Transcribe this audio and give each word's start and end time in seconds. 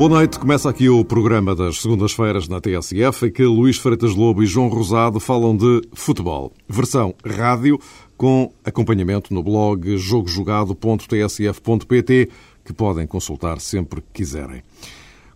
Boa 0.00 0.08
noite, 0.08 0.38
começa 0.38 0.70
aqui 0.70 0.88
o 0.88 1.04
programa 1.04 1.54
das 1.54 1.82
segundas-feiras 1.82 2.48
na 2.48 2.58
TSF, 2.58 3.26
em 3.26 3.30
que 3.30 3.42
Luís 3.42 3.76
Freitas 3.76 4.14
Lobo 4.14 4.42
e 4.42 4.46
João 4.46 4.68
Rosado 4.68 5.20
falam 5.20 5.54
de 5.54 5.82
futebol. 5.92 6.54
Versão 6.66 7.14
rádio, 7.22 7.78
com 8.16 8.50
acompanhamento 8.64 9.34
no 9.34 9.42
blog 9.42 9.98
jogojogado.tsf.pt, 9.98 12.30
que 12.64 12.72
podem 12.72 13.06
consultar 13.06 13.60
sempre 13.60 14.00
que 14.00 14.08
quiserem. 14.14 14.62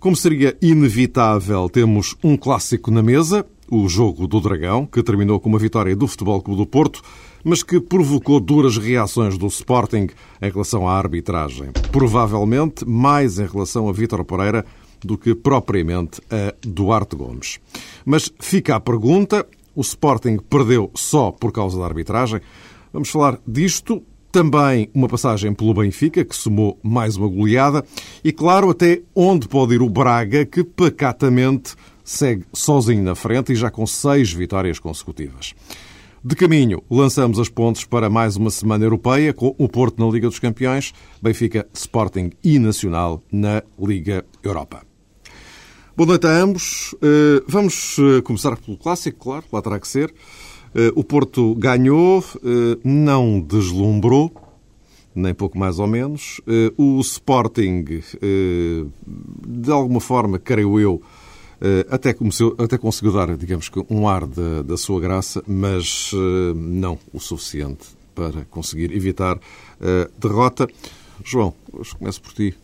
Como 0.01 0.17
seria 0.17 0.57
inevitável, 0.63 1.69
temos 1.69 2.17
um 2.25 2.35
clássico 2.35 2.91
na 2.91 3.03
mesa, 3.03 3.45
o 3.71 3.87
Jogo 3.87 4.27
do 4.27 4.41
Dragão, 4.41 4.87
que 4.87 5.03
terminou 5.03 5.39
com 5.39 5.51
uma 5.51 5.59
vitória 5.59 5.95
do 5.95 6.09
Futebol 6.09 6.41
Clube 6.41 6.63
do 6.63 6.67
Porto, 6.67 7.03
mas 7.45 7.63
que 7.63 7.79
provocou 7.79 8.41
duras 8.41 8.79
reações 8.79 9.37
do 9.37 9.47
Sporting 9.47 10.09
em 10.41 10.51
relação 10.51 10.89
à 10.89 10.97
arbitragem. 10.97 11.71
Provavelmente 11.93 12.85
mais 12.85 13.39
em 13.39 13.47
relação 13.47 13.89
a 13.89 13.93
Vítor 13.93 14.25
Pereira 14.25 14.65
do 15.05 15.19
que 15.19 15.35
propriamente 15.35 16.21
a 16.31 16.55
Duarte 16.67 17.15
Gomes. 17.15 17.61
Mas 18.05 18.33
fica 18.41 18.75
a 18.75 18.81
pergunta: 18.81 19.47
o 19.75 19.83
Sporting 19.83 20.39
perdeu 20.39 20.91
só 20.95 21.31
por 21.31 21.53
causa 21.53 21.79
da 21.79 21.85
arbitragem? 21.85 22.41
Vamos 22.93 23.11
falar 23.11 23.39
disto. 23.47 24.03
Também 24.33 24.91
uma 24.93 25.07
passagem 25.07 25.55
pelo 25.55 25.73
Benfica, 25.75 26.25
que 26.25 26.35
somou 26.35 26.77
mais 26.83 27.17
uma 27.17 27.29
goleada. 27.29 27.85
E, 28.25 28.33
claro, 28.33 28.69
até 28.69 29.01
onde 29.15 29.47
pode 29.47 29.75
ir 29.75 29.81
o 29.81 29.89
Braga, 29.89 30.45
que 30.45 30.65
pacatamente 30.65 31.77
segue 32.03 32.45
sozinho 32.53 33.05
na 33.05 33.15
frente 33.15 33.53
e 33.53 33.55
já 33.55 33.71
com 33.71 33.87
seis 33.87 34.33
vitórias 34.33 34.81
consecutivas. 34.81 35.55
De 36.27 36.35
caminho, 36.35 36.83
lançamos 36.91 37.39
as 37.39 37.51
pontes 37.51 37.85
para 37.85 38.09
mais 38.09 38.35
uma 38.35 38.49
semana 38.49 38.83
europeia, 38.83 39.35
com 39.35 39.55
o 39.59 39.69
Porto 39.69 40.03
na 40.03 40.11
Liga 40.11 40.27
dos 40.27 40.39
Campeões, 40.39 40.95
Benfica, 41.21 41.69
Sporting 41.75 42.31
e 42.43 42.59
Nacional 42.59 43.23
na 43.31 43.63
Liga 43.79 44.25
Europa. 44.43 44.87
Boa 45.95 46.07
noite 46.07 46.27
a 46.27 46.31
ambos. 46.31 46.95
Eh, 47.03 47.43
vamos 47.47 47.99
eh, 47.99 48.23
começar 48.23 48.57
pelo 48.57 48.79
clássico, 48.79 49.19
claro, 49.19 49.45
lá 49.53 49.61
terá 49.61 49.79
que 49.79 49.87
ser. 49.87 50.15
Eh, 50.75 50.91
o 50.97 51.05
Porto 51.05 51.55
ganhou, 51.57 52.25
não 52.83 53.39
deslumbrou, 53.39 54.33
nem 55.15 55.35
pouco 55.35 55.59
mais 55.59 55.79
ou 55.79 55.87
menos. 55.87 56.41
O 56.79 57.01
Sporting, 57.01 57.85
de 59.47 59.71
alguma 59.71 60.01
forma, 60.01 60.39
creio 60.39 60.81
eu, 60.81 61.03
até, 61.91 62.13
começou, 62.13 62.55
até 62.59 62.77
conseguiu 62.77 63.13
dar, 63.13 63.37
digamos 63.37 63.69
que, 63.69 63.85
um 63.91 64.09
ar 64.09 64.27
da, 64.27 64.63
da 64.63 64.77
sua 64.77 65.01
graça, 65.01 65.43
mas 65.47 66.11
eh, 66.13 66.55
não 66.55 66.99
o 67.13 67.21
suficiente 67.21 67.87
para 68.15 68.45
conseguir 68.51 68.93
evitar 68.93 69.37
a 69.81 70.09
derrota. 70.19 70.69
João, 71.25 71.55
começo 71.99 72.21
por 72.21 72.33
ti. 72.33 72.55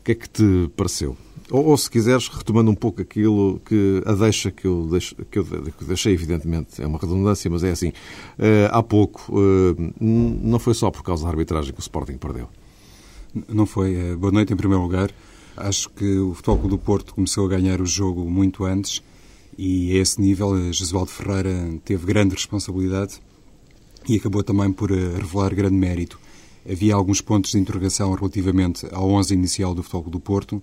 O 0.00 0.04
que 0.04 0.12
é 0.12 0.14
que 0.14 0.28
te 0.28 0.70
pareceu? 0.76 1.16
Ou, 1.50 1.64
ou, 1.64 1.76
se 1.78 1.90
quiseres, 1.90 2.28
retomando 2.28 2.70
um 2.70 2.74
pouco 2.74 3.00
aquilo 3.00 3.58
que 3.64 4.02
a 4.04 4.12
deixa 4.12 4.50
que 4.50 4.66
eu, 4.66 4.86
deixo, 4.90 5.14
que 5.30 5.38
eu 5.38 5.46
deixei, 5.86 6.12
evidentemente, 6.12 6.82
é 6.82 6.86
uma 6.86 6.98
redundância, 6.98 7.50
mas 7.50 7.64
é 7.64 7.70
assim. 7.70 7.88
Uh, 7.88 8.68
há 8.70 8.82
pouco, 8.82 9.32
uh, 9.32 9.92
não 9.98 10.58
foi 10.58 10.74
só 10.74 10.90
por 10.90 11.02
causa 11.02 11.24
da 11.24 11.30
arbitragem 11.30 11.72
que 11.72 11.80
o 11.80 11.82
Sporting 11.82 12.18
perdeu. 12.18 12.48
Não 13.48 13.64
foi. 13.64 14.14
Boa 14.16 14.32
noite, 14.32 14.52
em 14.52 14.56
primeiro 14.56 14.82
lugar. 14.82 15.10
Acho 15.60 15.90
que 15.90 16.18
o 16.18 16.34
Futebol 16.34 16.68
do 16.68 16.78
Porto 16.78 17.12
começou 17.12 17.44
a 17.44 17.48
ganhar 17.48 17.80
o 17.80 17.86
jogo 17.86 18.24
muito 18.30 18.64
antes 18.64 19.02
e 19.56 19.90
a 19.92 20.00
esse 20.00 20.20
nível 20.20 20.72
Jesualdo 20.72 21.10
Ferreira 21.10 21.52
teve 21.84 22.06
grande 22.06 22.36
responsabilidade 22.36 23.18
e 24.08 24.14
acabou 24.16 24.44
também 24.44 24.72
por 24.72 24.92
eh, 24.92 25.16
revelar 25.16 25.52
grande 25.52 25.74
mérito. 25.74 26.20
Havia 26.70 26.94
alguns 26.94 27.20
pontos 27.20 27.50
de 27.50 27.58
interrogação 27.58 28.14
relativamente 28.14 28.86
ao 28.92 29.10
11 29.10 29.34
inicial 29.34 29.74
do 29.74 29.82
Futebol 29.82 30.12
do 30.12 30.20
Porto, 30.20 30.62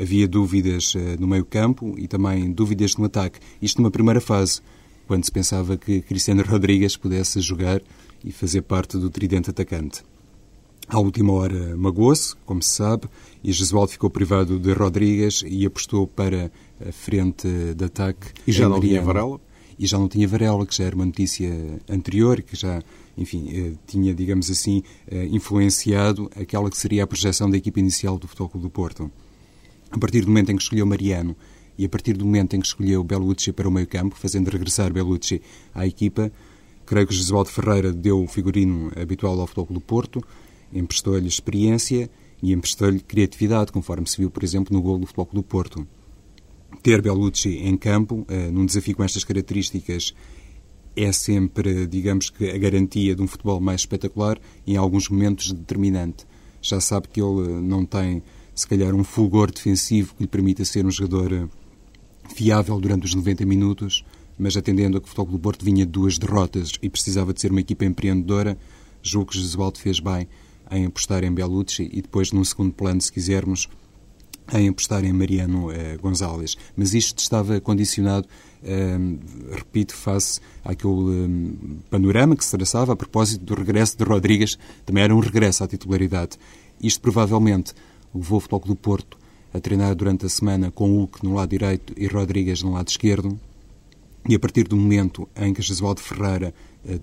havia 0.00 0.28
dúvidas 0.28 0.94
eh, 0.94 1.16
no 1.18 1.26
meio 1.26 1.44
campo 1.44 1.96
e 1.98 2.06
também 2.06 2.52
dúvidas 2.52 2.96
no 2.96 3.06
ataque. 3.06 3.40
Isto 3.60 3.82
numa 3.82 3.90
primeira 3.90 4.20
fase, 4.20 4.60
quando 5.08 5.24
se 5.24 5.32
pensava 5.32 5.76
que 5.76 6.02
Cristiano 6.02 6.42
Rodrigues 6.46 6.96
pudesse 6.96 7.40
jogar 7.40 7.82
e 8.24 8.30
fazer 8.30 8.62
parte 8.62 8.96
do 8.96 9.10
tridente 9.10 9.50
atacante. 9.50 10.04
À 10.90 10.98
última 10.98 11.32
hora 11.32 11.76
magoou-se, 11.76 12.34
como 12.44 12.60
se 12.60 12.70
sabe, 12.70 13.08
e 13.44 13.52
Jesualdo 13.52 13.92
ficou 13.92 14.10
privado 14.10 14.58
de 14.58 14.72
Rodrigues 14.72 15.44
e 15.46 15.64
apostou 15.64 16.04
para 16.04 16.50
a 16.84 16.90
frente 16.90 17.46
de 17.76 17.84
ataque. 17.84 18.32
E 18.44 18.50
já 18.50 18.68
não 18.68 18.80
tinha 18.80 19.00
Varela? 19.00 19.40
E 19.78 19.86
já 19.86 19.96
não 19.96 20.08
tinha 20.08 20.26
Varela, 20.26 20.66
que 20.66 20.76
já 20.76 20.82
era 20.82 20.96
uma 20.96 21.06
notícia 21.06 21.48
anterior, 21.88 22.42
que 22.42 22.56
já, 22.56 22.82
enfim, 23.16 23.48
eh, 23.52 23.72
tinha, 23.86 24.12
digamos 24.12 24.50
assim, 24.50 24.82
eh, 25.06 25.26
influenciado 25.26 26.28
aquela 26.34 26.68
que 26.68 26.76
seria 26.76 27.04
a 27.04 27.06
projeção 27.06 27.48
da 27.48 27.56
equipa 27.56 27.78
inicial 27.78 28.18
do 28.18 28.26
Futebol 28.26 28.60
do 28.60 28.68
Porto. 28.68 29.08
A 29.92 29.98
partir 29.98 30.22
do 30.22 30.26
momento 30.26 30.50
em 30.50 30.56
que 30.56 30.62
escolheu 30.64 30.84
Mariano 30.86 31.36
e 31.78 31.84
a 31.84 31.88
partir 31.88 32.14
do 32.14 32.24
momento 32.24 32.56
em 32.56 32.60
que 32.60 32.66
escolheu 32.66 33.04
Belucci 33.04 33.52
para 33.52 33.68
o 33.68 33.70
meio 33.70 33.86
campo, 33.86 34.16
fazendo 34.16 34.48
regressar 34.48 34.92
Belucci 34.92 35.40
à 35.72 35.86
equipa, 35.86 36.32
creio 36.84 37.06
que 37.06 37.14
Jesualdo 37.14 37.48
Ferreira 37.48 37.92
deu 37.92 38.24
o 38.24 38.26
figurino 38.26 38.90
habitual 39.00 39.40
ao 39.40 39.46
Futebol 39.46 39.74
do 39.74 39.80
Porto, 39.80 40.20
emprestou-lhe 40.72 41.28
experiência 41.28 42.10
e 42.42 42.52
emprestou-lhe 42.52 43.00
criatividade, 43.00 43.72
conforme 43.72 44.06
se 44.08 44.16
viu, 44.16 44.30
por 44.30 44.42
exemplo, 44.42 44.74
no 44.74 44.82
gol 44.82 44.98
do 44.98 45.06
Futebol 45.06 45.28
do 45.32 45.42
Porto. 45.42 45.86
Ter 46.82 47.02
Bellucci 47.02 47.58
em 47.58 47.76
campo, 47.76 48.26
uh, 48.28 48.52
num 48.52 48.64
desafio 48.64 48.96
com 48.96 49.04
estas 49.04 49.24
características, 49.24 50.14
é 50.96 51.12
sempre, 51.12 51.86
digamos 51.86 52.30
que, 52.30 52.50
a 52.50 52.58
garantia 52.58 53.14
de 53.14 53.22
um 53.22 53.26
futebol 53.26 53.60
mais 53.60 53.82
espetacular 53.82 54.38
e, 54.66 54.74
em 54.74 54.76
alguns 54.76 55.08
momentos, 55.08 55.52
determinante. 55.52 56.26
Já 56.60 56.80
sabe 56.80 57.08
que 57.08 57.20
ele 57.20 57.52
eh, 57.52 57.60
não 57.60 57.86
tem, 57.86 58.22
se 58.54 58.66
calhar, 58.66 58.94
um 58.94 59.04
fulgor 59.04 59.50
defensivo 59.50 60.14
que 60.14 60.24
lhe 60.24 60.28
permita 60.28 60.64
ser 60.64 60.84
um 60.84 60.90
jogador 60.90 61.32
eh, 61.32 61.48
fiável 62.34 62.78
durante 62.80 63.06
os 63.06 63.14
90 63.14 63.46
minutos, 63.46 64.04
mas 64.38 64.56
atendendo 64.56 64.98
a 64.98 65.00
que 65.00 65.06
o 65.06 65.08
Futebol 65.08 65.32
do 65.32 65.38
Porto 65.38 65.64
vinha 65.64 65.86
de 65.86 65.92
duas 65.92 66.18
derrotas 66.18 66.72
e 66.82 66.90
precisava 66.90 67.32
de 67.32 67.40
ser 67.40 67.50
uma 67.50 67.60
equipa 67.60 67.84
empreendedora, 67.84 68.58
julgo 69.02 69.30
que 69.30 69.38
Jesualdo 69.38 69.78
fez 69.78 70.00
bem 70.00 70.28
em 70.70 70.86
apostar 70.86 71.24
em 71.24 71.32
Bellucci 71.32 71.90
e 71.92 72.02
depois, 72.02 72.32
num 72.32 72.44
segundo 72.44 72.72
plano, 72.72 73.00
se 73.00 73.12
quisermos, 73.12 73.68
em 74.52 74.68
apostar 74.68 75.04
em 75.04 75.12
Mariano 75.12 75.70
eh, 75.70 75.96
Gonzalez. 75.96 76.56
Mas 76.76 76.94
isto 76.94 77.18
estava 77.18 77.60
condicionado, 77.60 78.26
eh, 78.62 78.98
repito, 79.52 79.94
face 79.94 80.40
àquele 80.64 80.92
eh, 80.92 81.82
panorama 81.88 82.36
que 82.36 82.44
se 82.44 82.56
traçava 82.56 82.92
a 82.92 82.96
propósito 82.96 83.44
do 83.44 83.54
regresso 83.54 83.96
de 83.96 84.04
Rodrigues, 84.04 84.58
também 84.84 85.04
era 85.04 85.14
um 85.14 85.20
regresso 85.20 85.62
à 85.62 85.68
titularidade. 85.68 86.36
Isto 86.82 87.00
provavelmente 87.00 87.74
levou 88.14 88.38
o 88.38 88.40
Futebol 88.40 88.60
do 88.66 88.76
Porto 88.76 89.18
a 89.52 89.60
treinar 89.60 89.94
durante 89.94 90.26
a 90.26 90.28
semana 90.28 90.70
com 90.70 90.90
Hulk 90.90 91.24
no 91.24 91.34
lado 91.34 91.50
direito 91.50 91.92
e 91.96 92.06
Rodrigues 92.06 92.62
no 92.62 92.72
lado 92.72 92.88
esquerdo. 92.88 93.38
E 94.28 94.34
a 94.34 94.38
partir 94.38 94.68
do 94.68 94.76
momento 94.76 95.28
em 95.36 95.52
que 95.54 95.62
Jesualdo 95.62 96.00
Ferreira 96.00 96.54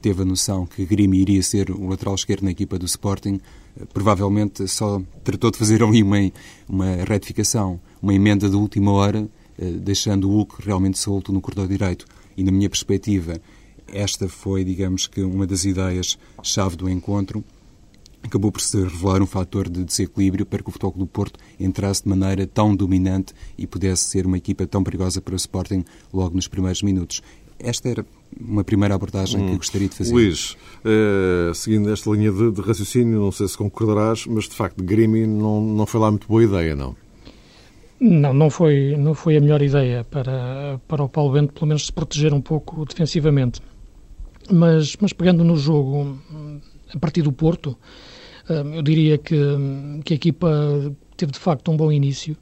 teve 0.01 0.21
a 0.21 0.25
noção 0.25 0.65
que 0.65 0.85
Grimi 0.85 1.19
iria 1.19 1.41
ser 1.43 1.69
o 1.71 1.87
lateral 1.87 2.15
esquerdo 2.15 2.43
na 2.43 2.51
equipa 2.51 2.79
do 2.79 2.85
Sporting, 2.85 3.39
eh, 3.79 3.85
provavelmente 3.93 4.67
só 4.67 5.01
tratou 5.23 5.51
de 5.51 5.57
fazer 5.57 5.83
ali 5.83 6.01
uma, 6.01 6.17
uma 6.67 6.95
retificação, 7.07 7.79
uma 8.01 8.13
emenda 8.13 8.49
de 8.49 8.55
última 8.55 8.91
hora, 8.91 9.27
eh, 9.57 9.71
deixando 9.71 10.29
o 10.29 10.33
Hulk 10.33 10.61
realmente 10.63 10.97
solto 10.97 11.31
no 11.31 11.41
corredor 11.41 11.67
direito. 11.67 12.05
E, 12.35 12.43
na 12.43 12.51
minha 12.51 12.69
perspectiva, 12.69 13.39
esta 13.87 14.27
foi, 14.27 14.63
digamos 14.63 15.07
que, 15.07 15.21
uma 15.21 15.47
das 15.47 15.65
ideias-chave 15.65 16.75
do 16.75 16.89
encontro. 16.89 17.43
Acabou 18.23 18.51
por 18.51 18.59
se 18.59 18.77
revelar 18.77 19.21
um 19.21 19.27
fator 19.27 19.69
de 19.69 19.85
desequilíbrio 19.85 20.45
para 20.45 20.61
que 20.61 20.69
o 20.69 20.71
Futebol 20.71 20.93
do 20.97 21.07
Porto 21.07 21.39
entrasse 21.59 22.03
de 22.03 22.09
maneira 22.09 22.45
tão 22.45 22.75
dominante 22.75 23.33
e 23.57 23.65
pudesse 23.65 24.09
ser 24.09 24.25
uma 24.25 24.37
equipa 24.37 24.67
tão 24.67 24.83
perigosa 24.83 25.21
para 25.21 25.33
o 25.33 25.37
Sporting 25.37 25.85
logo 26.11 26.35
nos 26.35 26.47
primeiros 26.47 26.81
minutos. 26.81 27.21
Esta 27.59 27.89
era 27.89 28.05
uma 28.39 28.63
primeira 28.63 28.95
abordagem 28.95 29.41
hum. 29.41 29.49
que 29.51 29.57
gostaria 29.57 29.87
de 29.87 29.95
fazer. 29.95 30.13
Luís, 30.13 30.55
uh, 30.85 31.53
seguindo 31.53 31.91
esta 31.91 32.09
linha 32.11 32.31
de, 32.31 32.51
de, 32.51 32.61
raciocínio, 32.61 33.19
não 33.19 33.31
sei 33.31 33.47
se 33.47 33.57
concordarás, 33.57 34.25
mas 34.27 34.45
de 34.45 34.55
facto 34.55 34.83
Grimi 34.83 35.25
não, 35.25 35.61
não 35.61 35.85
foi 35.85 35.99
lá 35.99 36.11
muito 36.11 36.27
boa 36.27 36.43
ideia, 36.43 36.75
não? 36.75 36.95
Não, 37.99 38.31
não 38.31 38.49
foi, 38.49 38.95
não 38.95 39.15
foi 39.15 39.37
a 39.37 39.41
melhor 39.41 39.61
ideia 39.61 40.03
para, 40.03 40.79
para 40.87 41.03
o 41.03 41.09
Paulo 41.09 41.33
Bento, 41.33 41.53
pelo 41.53 41.65
menos 41.65 41.87
se 41.87 41.91
proteger 41.91 42.31
um 42.31 42.41
pouco 42.41 42.85
defensivamente. 42.85 43.59
Mas, 44.51 44.95
mas 45.01 45.11
pegando 45.13 45.43
no 45.43 45.57
jogo, 45.57 46.17
a 46.93 46.99
partir 46.99 47.23
do 47.23 47.31
Porto, 47.31 47.75
eh, 48.47 48.77
eu 48.77 48.81
diria 48.83 49.17
que, 49.17 49.35
que 50.05 50.13
a 50.13 50.15
equipa 50.15 50.95
teve 51.17 51.31
de 51.31 51.39
facto 51.39 51.71
um 51.71 51.75
bom 51.75 51.91
início 51.91 52.37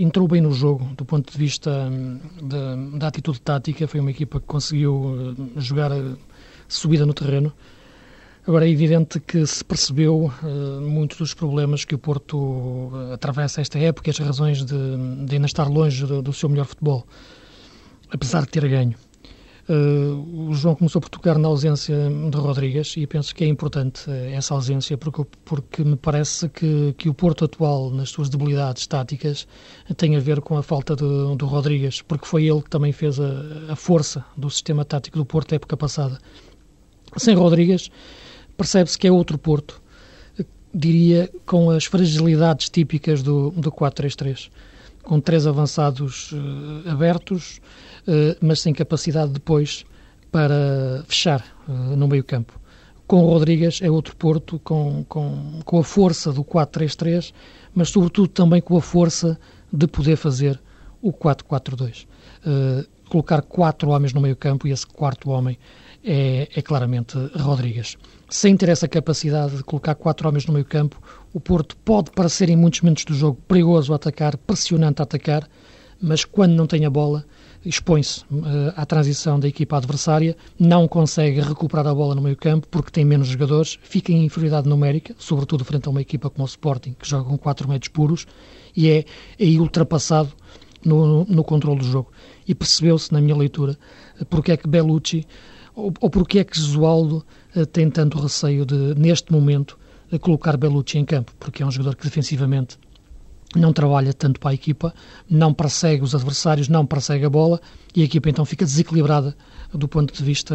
entrou 0.00 0.26
bem 0.26 0.40
no 0.40 0.52
jogo, 0.52 0.84
do 0.96 1.04
ponto 1.04 1.30
de 1.30 1.38
vista 1.38 1.70
um, 1.70 2.18
da, 2.42 2.98
da, 2.98 3.08
atitude 3.08 3.40
tática. 3.40 3.86
Foi 3.86 4.00
uma 4.00 4.10
equipa 4.10 4.40
que 4.40 4.46
conseguiu 4.46 4.94
uh, 4.94 5.60
jogar 5.60 5.92
uh, 5.92 6.16
subida 6.66 7.04
no 7.04 7.12
terreno. 7.12 7.52
Agora 8.46 8.66
é 8.66 8.70
evidente 8.70 9.20
que 9.20 9.44
se 9.46 9.64
percebeu 9.64 10.32
uh, 10.42 10.80
muitos 10.80 11.18
dos 11.18 11.34
problemas 11.34 11.84
que 11.84 11.94
o 11.94 11.98
Porto 11.98 12.90
atravessa 13.12 13.60
esta 13.60 13.78
época 13.78 14.08
e 14.08 14.12
as 14.12 14.18
razões 14.18 14.64
de, 14.64 14.76
de 15.26 15.34
ainda 15.34 15.46
estar 15.46 15.68
longe 15.68 16.06
do, 16.06 16.22
do, 16.22 16.32
seu 16.32 16.48
melhor 16.48 16.66
futebol, 16.66 17.06
apesar 18.10 18.42
de 18.42 18.48
ter 18.48 18.66
ganho. 18.68 18.94
Uh, 19.68 20.48
o 20.48 20.54
João 20.54 20.76
começou 20.76 21.00
por 21.00 21.08
tocar 21.08 21.36
na 21.38 21.48
ausência 21.48 21.96
de 22.30 22.36
Rodrigues 22.36 22.94
e 22.96 23.04
penso 23.04 23.34
que 23.34 23.42
é 23.42 23.48
importante 23.48 24.08
uh, 24.08 24.12
essa 24.32 24.54
ausência 24.54 24.96
porque, 24.96 25.24
porque 25.44 25.82
me 25.82 25.96
parece 25.96 26.48
que, 26.48 26.94
que 26.96 27.08
o 27.08 27.14
Porto 27.14 27.44
atual, 27.44 27.90
nas 27.90 28.10
suas 28.10 28.28
debilidades 28.28 28.86
táticas, 28.86 29.48
tem 29.96 30.14
a 30.14 30.20
ver 30.20 30.40
com 30.40 30.56
a 30.56 30.62
falta 30.62 30.94
do, 30.94 31.34
Rodrigues, 31.46 32.00
porque 32.00 32.26
foi 32.26 32.44
ele 32.44 32.62
que 32.62 32.70
também 32.70 32.92
fez 32.92 33.18
a, 33.18 33.72
a 33.72 33.74
força 33.74 34.24
do 34.36 34.48
sistema 34.48 34.84
tático 34.84 35.18
do 35.18 35.26
Porto 35.26 35.50
na 35.50 35.56
época 35.56 35.76
passada. 35.76 36.20
Sem 37.16 37.34
Rodrigues, 37.34 37.90
percebe-se 38.56 38.96
que 38.96 39.08
é 39.08 39.10
outro 39.10 39.36
Porto, 39.36 39.82
diria 40.72 41.28
com 41.44 41.70
as 41.70 41.86
fragilidades 41.86 42.70
típicas 42.70 43.20
do, 43.20 43.50
do 43.50 43.72
4-3-3 43.72 44.48
com 45.06 45.20
três 45.20 45.46
avançados 45.46 46.32
uh, 46.32 46.90
abertos, 46.90 47.60
mas 48.40 48.60
sem 48.60 48.72
capacidade 48.72 49.32
depois 49.32 49.84
para 50.30 51.04
fechar 51.06 51.44
uh, 51.68 51.72
no 51.96 52.06
meio 52.06 52.24
campo. 52.24 52.58
Com 53.06 53.24
o 53.24 53.28
Rodrigues 53.30 53.80
é 53.82 53.90
outro 53.90 54.16
Porto, 54.16 54.58
com, 54.58 55.04
com, 55.08 55.60
com 55.64 55.78
a 55.78 55.84
força 55.84 56.32
do 56.32 56.44
4-3-3, 56.44 57.32
mas 57.74 57.90
sobretudo 57.90 58.28
também 58.28 58.60
com 58.60 58.76
a 58.76 58.82
força 58.82 59.38
de 59.72 59.86
poder 59.86 60.16
fazer 60.16 60.60
o 61.00 61.12
4-4-2. 61.12 62.06
colocar 63.08 63.42
quatro 63.42 63.90
homens 63.90 64.12
no 64.12 64.20
meio 64.20 64.34
campo 64.34 64.66
e 64.66 64.72
esse 64.72 64.86
quarto 64.86 65.30
homem 65.30 65.56
é, 66.04 66.48
é 66.54 66.62
claramente 66.62 67.16
Rodrigues. 67.36 67.96
Sem 68.28 68.56
ter 68.56 68.68
essa 68.68 68.88
capacidade 68.88 69.56
de 69.56 69.64
colocar 69.64 69.94
quatro 69.94 70.28
homens 70.28 70.46
no 70.46 70.52
meio 70.52 70.64
campo, 70.64 71.00
o 71.32 71.40
Porto 71.40 71.76
pode 71.78 72.10
parecer 72.10 72.48
em 72.48 72.56
muitos 72.56 72.80
momentos 72.80 73.04
do 73.04 73.14
jogo 73.14 73.40
perigoso 73.46 73.92
a 73.92 73.96
atacar, 73.96 74.36
pressionante 74.36 75.00
a 75.00 75.04
atacar, 75.04 75.48
mas 76.00 76.24
quando 76.24 76.52
não 76.52 76.66
tem 76.66 76.84
a 76.84 76.90
bola, 76.90 77.24
expõe-se 77.68 78.20
uh, 78.30 78.72
à 78.76 78.86
transição 78.86 79.38
da 79.38 79.48
equipa 79.48 79.76
adversária, 79.76 80.36
não 80.58 80.86
consegue 80.86 81.40
recuperar 81.40 81.86
a 81.86 81.94
bola 81.94 82.14
no 82.14 82.22
meio 82.22 82.36
campo 82.36 82.68
porque 82.70 82.90
tem 82.90 83.04
menos 83.04 83.28
jogadores, 83.28 83.78
fica 83.82 84.12
em 84.12 84.24
inferioridade 84.24 84.68
numérica, 84.68 85.14
sobretudo 85.18 85.64
frente 85.64 85.88
a 85.88 85.90
uma 85.90 86.00
equipa 86.00 86.30
como 86.30 86.44
o 86.44 86.48
Sporting, 86.48 86.94
que 86.98 87.08
joga 87.08 87.28
com 87.28 87.36
4 87.36 87.68
metros 87.68 87.88
puros, 87.88 88.26
e 88.76 88.88
é 88.88 89.04
aí 89.40 89.58
ultrapassado 89.58 90.32
no, 90.84 91.06
no, 91.06 91.24
no 91.24 91.44
controle 91.44 91.80
do 91.80 91.86
jogo. 91.86 92.12
E 92.46 92.54
percebeu-se, 92.54 93.12
na 93.12 93.20
minha 93.20 93.36
leitura, 93.36 93.76
porque 94.30 94.52
é 94.52 94.56
que 94.56 94.68
Bellucci, 94.68 95.26
ou, 95.74 95.92
ou 96.00 96.08
porque 96.08 96.38
é 96.38 96.44
que 96.44 96.56
Gesualdo 96.56 97.24
uh, 97.54 97.66
tem 97.66 97.90
tanto 97.90 98.18
receio 98.18 98.64
de, 98.64 98.94
neste 98.94 99.32
momento, 99.32 99.76
colocar 100.20 100.56
Bellucci 100.56 100.98
em 100.98 101.04
campo, 101.04 101.32
porque 101.40 101.62
é 101.64 101.66
um 101.66 101.70
jogador 101.70 101.96
que 101.96 102.04
defensivamente 102.04 102.78
não 103.56 103.72
trabalha 103.72 104.12
tanto 104.12 104.38
para 104.38 104.50
a 104.50 104.54
equipa, 104.54 104.94
não 105.28 105.52
persegue 105.52 106.02
os 106.02 106.14
adversários, 106.14 106.68
não 106.68 106.86
persegue 106.86 107.24
a 107.24 107.30
bola 107.30 107.60
e 107.94 108.02
a 108.02 108.04
equipa 108.04 108.28
então 108.28 108.44
fica 108.44 108.64
desequilibrada 108.64 109.36
do 109.72 109.88
ponto 109.88 110.12
de 110.12 110.22
vista 110.22 110.54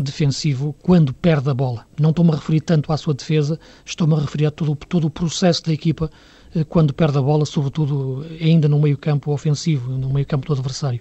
defensivo 0.00 0.74
quando 0.82 1.12
perde 1.12 1.50
a 1.50 1.54
bola. 1.54 1.86
Não 1.98 2.10
estou-me 2.10 2.32
a 2.32 2.34
referir 2.34 2.60
tanto 2.60 2.92
à 2.92 2.96
sua 2.96 3.14
defesa, 3.14 3.58
estou-me 3.84 4.14
a 4.14 4.20
referir 4.20 4.46
a 4.46 4.50
todo, 4.50 4.74
todo 4.74 5.06
o 5.06 5.10
processo 5.10 5.64
da 5.64 5.72
equipa 5.72 6.10
eh, 6.54 6.64
quando 6.64 6.92
perde 6.92 7.18
a 7.18 7.22
bola, 7.22 7.44
sobretudo 7.44 8.24
ainda 8.40 8.68
no 8.68 8.78
meio-campo 8.78 9.32
ofensivo, 9.32 9.92
no 9.92 10.10
meio-campo 10.10 10.46
do 10.46 10.52
adversário. 10.52 11.00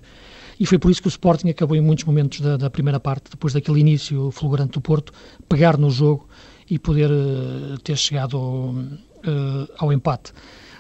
E 0.60 0.66
foi 0.66 0.80
por 0.80 0.90
isso 0.90 1.02
que 1.02 1.08
o 1.08 1.10
Sporting 1.10 1.50
acabou 1.50 1.76
em 1.76 1.82
muitos 1.82 2.06
momentos 2.06 2.42
da, 2.42 2.58
da 2.58 2.70
primeira 2.70 3.00
parte, 3.00 3.30
depois 3.30 3.54
daquele 3.54 3.80
início 3.80 4.32
fulgurante 4.32 4.74
do 4.74 4.82
Porto, 4.82 5.14
pegar 5.48 5.78
no 5.78 5.90
jogo 5.90 6.28
e 6.70 6.80
poder 6.80 7.12
uh, 7.12 7.78
ter 7.84 7.96
chegado 7.96 8.38
ao, 8.38 8.70
uh, 8.72 9.70
ao 9.78 9.94
empate. 9.94 10.34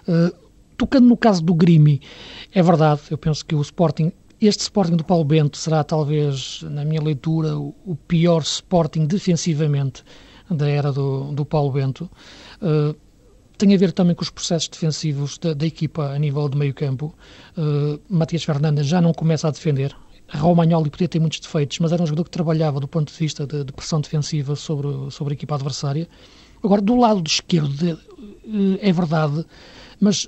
Uh, 0.07 0.46
tocando 0.77 1.07
no 1.07 1.17
caso 1.17 1.43
do 1.43 1.53
Grimi, 1.53 2.01
é 2.53 2.61
verdade, 2.61 3.01
eu 3.09 3.17
penso 3.17 3.45
que 3.45 3.55
o 3.55 3.61
Sporting, 3.61 4.11
este 4.39 4.61
Sporting 4.61 4.95
do 4.95 5.03
Paulo 5.03 5.25
Bento 5.25 5.57
será 5.57 5.83
talvez, 5.83 6.61
na 6.63 6.85
minha 6.85 7.01
leitura, 7.01 7.57
o, 7.57 7.97
pior 8.07 8.41
Sporting 8.41 9.05
defensivamente 9.05 10.03
da 10.49 10.67
era 10.67 10.91
do, 10.91 11.31
do 11.33 11.45
Paulo 11.45 11.71
Bento. 11.71 12.09
tem 13.57 13.73
a 13.73 13.77
ver 13.77 13.91
também 13.91 14.15
com 14.15 14.21
os 14.21 14.29
processos 14.29 14.69
defensivos 14.69 15.37
da, 15.37 15.53
da 15.53 15.65
equipa 15.65 16.11
a 16.11 16.19
nível 16.19 16.47
de 16.47 16.57
meio 16.57 16.73
campo. 16.73 17.13
Matias 18.07 18.43
Fernandes 18.43 18.85
já 18.85 19.01
não 19.01 19.13
começa 19.13 19.47
a 19.47 19.51
defender, 19.51 19.93
Romagnoli 20.35 20.89
podia 20.89 21.07
ter 21.07 21.19
muitos 21.19 21.39
defeitos, 21.39 21.79
mas 21.79 21.91
era 21.91 22.03
um 22.03 22.05
jogador 22.05 22.25
que 22.25 22.31
trabalhava 22.31 22.79
do 22.79 22.87
ponto 22.87 23.11
de 23.11 23.17
vista 23.17 23.47
de, 23.47 23.63
de 23.63 23.71
pressão 23.71 24.01
defensiva 24.01 24.55
sobre, 24.55 24.89
sobre 25.11 25.33
a 25.33 25.35
equipa 25.35 25.55
adversária. 25.55 26.07
Agora, 26.61 26.81
do 26.81 26.95
lado 26.95 27.25
esquerdo, 27.25 27.69
de, 27.69 27.91
eh, 27.91 28.89
é 28.89 28.91
verdade, 28.91 29.45
mas 29.99 30.27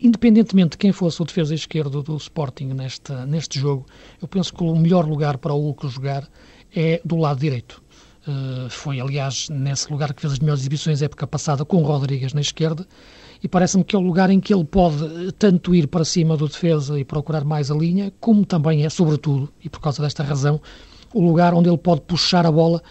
independentemente 0.00 0.70
de 0.70 0.78
quem 0.78 0.92
fosse 0.92 1.20
o 1.22 1.24
defesa 1.24 1.54
esquerdo 1.54 2.02
do 2.02 2.16
Sporting 2.16 2.66
neste, 2.66 3.12
neste 3.26 3.58
jogo, 3.58 3.86
eu 4.20 4.28
penso 4.28 4.52
que 4.54 4.62
o 4.62 4.74
melhor 4.76 5.06
lugar 5.06 5.38
para 5.38 5.52
o 5.52 5.60
Hulk 5.60 5.88
jogar 5.88 6.28
é 6.74 7.00
do 7.04 7.16
lado 7.16 7.40
direito. 7.40 7.82
Uh, 8.26 8.68
foi, 8.68 9.00
aliás, 9.00 9.48
nesse 9.48 9.90
lugar 9.90 10.12
que 10.12 10.20
fez 10.20 10.34
as 10.34 10.38
melhores 10.38 10.60
exibições 10.60 11.00
época 11.00 11.26
passada 11.26 11.64
com 11.64 11.78
o 11.82 11.86
Rodrigues 11.86 12.34
na 12.34 12.40
esquerda 12.40 12.86
e 13.42 13.48
parece-me 13.48 13.82
que 13.82 13.96
é 13.96 13.98
o 13.98 14.02
lugar 14.02 14.30
em 14.30 14.38
que 14.38 14.52
ele 14.52 14.64
pode 14.64 15.02
eh, 15.02 15.32
tanto 15.38 15.74
ir 15.74 15.86
para 15.86 16.04
cima 16.04 16.36
do 16.36 16.46
defesa 16.46 16.98
e 17.00 17.04
procurar 17.04 17.44
mais 17.44 17.70
a 17.70 17.74
linha, 17.74 18.12
como 18.20 18.44
também 18.44 18.84
é, 18.84 18.90
sobretudo, 18.90 19.50
e 19.64 19.68
por 19.70 19.80
causa 19.80 20.02
desta 20.02 20.22
razão, 20.22 20.60
o 21.14 21.22
lugar 21.22 21.54
onde 21.54 21.68
ele 21.68 21.78
pode 21.78 22.02
puxar 22.02 22.44
a 22.44 22.52
bola 22.52 22.82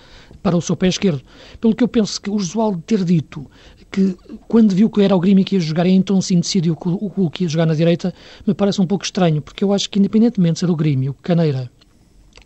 para 0.42 0.58
o 0.58 0.62
seu 0.62 0.76
pé 0.76 0.88
esquerdo. 0.88 1.22
Pelo 1.62 1.76
que 1.76 1.84
eu 1.84 1.88
penso 1.88 2.20
que 2.20 2.30
o 2.30 2.40
Josualdo 2.40 2.82
ter 2.86 3.04
dito 3.04 3.50
que 3.92 4.16
quando 4.48 4.74
viu 4.74 4.90
que 4.90 5.02
era 5.02 5.16
o 5.16 5.20
Grêmio 5.20 5.44
que 5.44 5.56
ia 5.56 5.62
jogar 5.62 5.86
e 5.86 5.92
então 5.92 6.22
sim 6.22 6.40
decidiu 6.40 6.76
que 6.76 6.90
o 6.90 7.30
que 7.30 7.44
ia 7.44 7.50
jogar 7.50 7.66
na 7.66 7.74
direita, 7.74 8.14
me 8.46 8.54
parece 8.54 8.82
um 8.82 8.88
pouco 8.88 9.04
estranho, 9.04 9.42
porque 9.42 9.64
eu 9.64 9.74
acho 9.74 9.90
que 9.90 10.00
independentemente 10.00 10.54
de 10.54 10.60
ser 10.60 10.70
o 10.70 10.76
Grêmio, 10.76 11.12
o 11.12 11.14
Caneira 11.16 11.72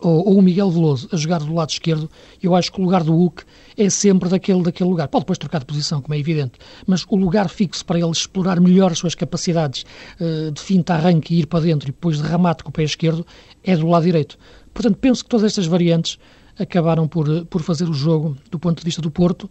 ou, 0.00 0.28
ou, 0.28 0.38
o 0.38 0.42
Miguel 0.42 0.70
Veloso 0.70 1.08
a 1.12 1.16
jogar 1.16 1.38
do 1.40 1.54
lado 1.54 1.70
esquerdo, 1.70 2.10
eu 2.42 2.54
acho 2.54 2.70
que 2.70 2.80
o 2.80 2.84
lugar 2.84 3.02
do 3.02 3.14
Hulk 3.14 3.42
é 3.76 3.88
sempre 3.88 4.28
daquele, 4.28 4.62
daquele 4.62 4.90
lugar. 4.90 5.08
Pode 5.08 5.22
depois 5.22 5.38
trocar 5.38 5.60
de 5.60 5.64
posição, 5.64 6.02
como 6.02 6.14
é 6.14 6.18
evidente, 6.18 6.52
mas 6.86 7.04
o 7.08 7.16
lugar 7.16 7.48
fixo 7.48 7.84
para 7.84 7.98
ele 7.98 8.10
explorar 8.10 8.60
melhor 8.60 8.92
as 8.92 8.98
suas 8.98 9.14
capacidades 9.14 9.84
uh, 10.20 10.50
de 10.50 10.60
finta, 10.60 10.94
arranque 10.94 11.34
e 11.34 11.40
ir 11.40 11.46
para 11.46 11.60
dentro 11.60 11.88
e 11.88 11.92
depois 11.92 12.18
de 12.18 12.28
remate 12.28 12.62
com 12.62 12.70
o 12.70 12.72
pé 12.72 12.82
esquerdo 12.82 13.26
é 13.62 13.76
do 13.76 13.86
lado 13.86 14.04
direito. 14.04 14.38
Portanto, 14.72 14.98
penso 15.00 15.24
que 15.24 15.30
todas 15.30 15.46
estas 15.46 15.66
variantes 15.66 16.18
acabaram 16.58 17.08
por, 17.08 17.46
por 17.46 17.62
fazer 17.62 17.88
o 17.88 17.94
jogo 17.94 18.36
do 18.50 18.58
ponto 18.58 18.78
de 18.78 18.84
vista 18.84 19.00
do 19.00 19.10
Porto, 19.10 19.48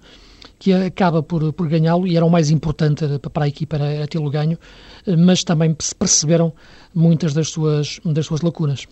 que 0.63 0.71
acaba 0.71 1.21
por, 1.21 1.51
por 1.51 1.67
ganhá-lo 1.67 2.07
e 2.07 2.15
era 2.15 2.25
o 2.25 2.29
mais 2.29 2.49
importante 2.49 3.03
para 3.33 3.43
a 3.43 3.47
equipa 3.49 3.75
era, 3.75 4.07
tê-lo 4.07 4.29
ganho, 4.29 4.57
eh, 5.05 5.17
mas 5.17 5.43
também 5.43 5.75
se 5.77 5.93
perceberam 5.93 6.53
muitas 6.95 7.33
das 7.33 7.49
suas, 7.49 7.99
das 8.05 8.25
suas 8.25 8.39
lacunas. 8.39 8.87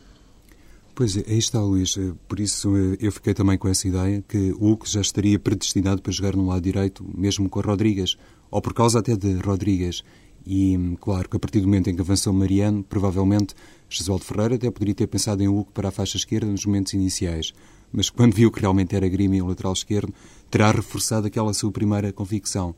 Pois 0.94 1.16
é, 1.16 1.24
aí 1.26 1.38
está, 1.38 1.62
Luís. 1.62 1.96
Eh, 1.96 2.12
por 2.28 2.42
isso 2.42 2.76
eh, 2.76 2.98
eu 3.00 3.10
fiquei 3.10 3.34
também 3.34 3.58
com 3.58 3.70
essa 3.70 3.88
ideia 3.88 4.22
que 4.28 4.52
o 4.52 4.66
Hulk 4.66 4.92
já 4.92 5.00
estaria 5.00 5.40
predestinado 5.40 6.02
para 6.02 6.12
jogar 6.12 6.36
no 6.36 6.46
lado 6.46 6.62
direito, 6.62 7.06
mesmo 7.16 7.48
com 7.48 7.62
Rodrigues, 7.62 8.18
ou 8.52 8.62
por 8.62 8.74
causa 8.74 9.00
até 9.00 9.16
de 9.16 9.36
Rodrigues. 9.36 10.04
E 10.46 10.78
claro 11.00 11.30
que 11.30 11.38
a 11.38 11.40
partir 11.40 11.62
do 11.62 11.68
momento 11.68 11.90
em 11.90 11.96
que 11.96 12.02
avançou 12.02 12.34
Mariano, 12.34 12.84
provavelmente 12.84 13.56
Jesualdo 13.90 14.26
Ferreira 14.26 14.56
até 14.56 14.70
poderia 14.70 14.96
ter 14.96 15.08
pensado 15.08 15.42
em 15.42 15.48
Hulk 15.48 15.72
para 15.72 15.88
a 15.88 15.92
faixa 15.92 16.18
esquerda 16.18 16.48
nos 16.48 16.66
momentos 16.66 16.92
iniciais. 16.92 17.54
Mas 17.92 18.10
quando 18.10 18.34
viu 18.34 18.52
que 18.52 18.62
realmente 18.62 18.96
era 18.96 19.08
Grimi 19.08 19.42
o 19.42 19.48
lateral 19.48 19.74
esquerdo, 19.74 20.14
terá 20.50 20.72
reforçado 20.72 21.28
aquela 21.28 21.54
sua 21.54 21.72
primeira 21.72 22.12
convicção. 22.12 22.74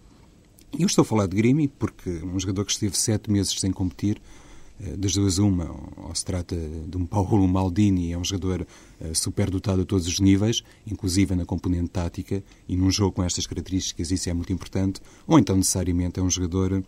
E 0.77 0.81
eu 0.81 0.87
estou 0.87 1.03
a 1.03 1.05
falar 1.05 1.27
de 1.27 1.35
Grimi 1.35 1.67
porque 1.67 2.09
um 2.23 2.39
jogador 2.39 2.65
que 2.65 2.71
esteve 2.71 2.97
sete 2.97 3.29
meses 3.29 3.59
sem 3.59 3.71
competir 3.71 4.19
eh, 4.79 4.97
das 4.97 5.13
duas 5.13 5.37
uma, 5.37 5.69
ou 5.97 6.15
se 6.15 6.25
trata 6.25 6.55
de 6.55 6.97
um 6.97 7.05
Paulo 7.05 7.47
Maldini, 7.47 8.11
é 8.11 8.17
um 8.17 8.23
jogador 8.23 8.65
eh, 8.99 9.13
superdotado 9.13 9.83
a 9.83 9.85
todos 9.85 10.07
os 10.07 10.19
níveis, 10.19 10.63
inclusive 10.87 11.35
na 11.35 11.45
componente 11.45 11.89
tática, 11.89 12.43
e 12.67 12.75
num 12.75 12.89
jogo 12.89 13.11
com 13.11 13.23
estas 13.23 13.45
características 13.45 14.11
isso 14.11 14.29
é 14.29 14.33
muito 14.33 14.51
importante, 14.51 14.99
ou 15.27 15.37
então 15.37 15.55
necessariamente 15.55 16.19
é 16.19 16.23
um 16.23 16.29
jogador 16.29 16.83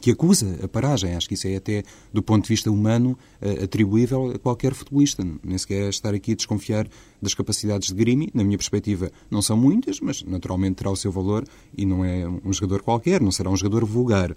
que 0.00 0.10
acusa 0.10 0.58
a 0.62 0.68
paragem. 0.68 1.14
Acho 1.14 1.28
que 1.28 1.34
isso 1.34 1.46
é 1.46 1.56
até, 1.56 1.82
do 2.12 2.22
ponto 2.22 2.44
de 2.44 2.48
vista 2.48 2.70
humano, 2.70 3.18
eh, 3.40 3.64
atribuível 3.64 4.32
a 4.32 4.38
qualquer 4.38 4.74
futebolista. 4.74 5.26
Nem 5.42 5.58
sequer 5.58 5.88
estar 5.88 6.14
aqui 6.14 6.32
a 6.32 6.34
desconfiar 6.34 6.88
das 7.20 7.34
capacidades 7.34 7.88
de 7.88 7.94
Grimi. 7.94 8.30
Na 8.32 8.44
minha 8.44 8.56
perspectiva, 8.56 9.10
não 9.30 9.42
são 9.42 9.56
muitas, 9.56 10.00
mas 10.00 10.22
naturalmente 10.22 10.76
terá 10.76 10.90
o 10.90 10.96
seu 10.96 11.12
valor 11.12 11.44
e 11.76 11.84
não 11.84 12.04
é 12.04 12.28
um 12.28 12.52
jogador 12.52 12.82
qualquer, 12.82 13.20
não 13.20 13.30
será 13.30 13.50
um 13.50 13.56
jogador 13.56 13.84
vulgar. 13.84 14.34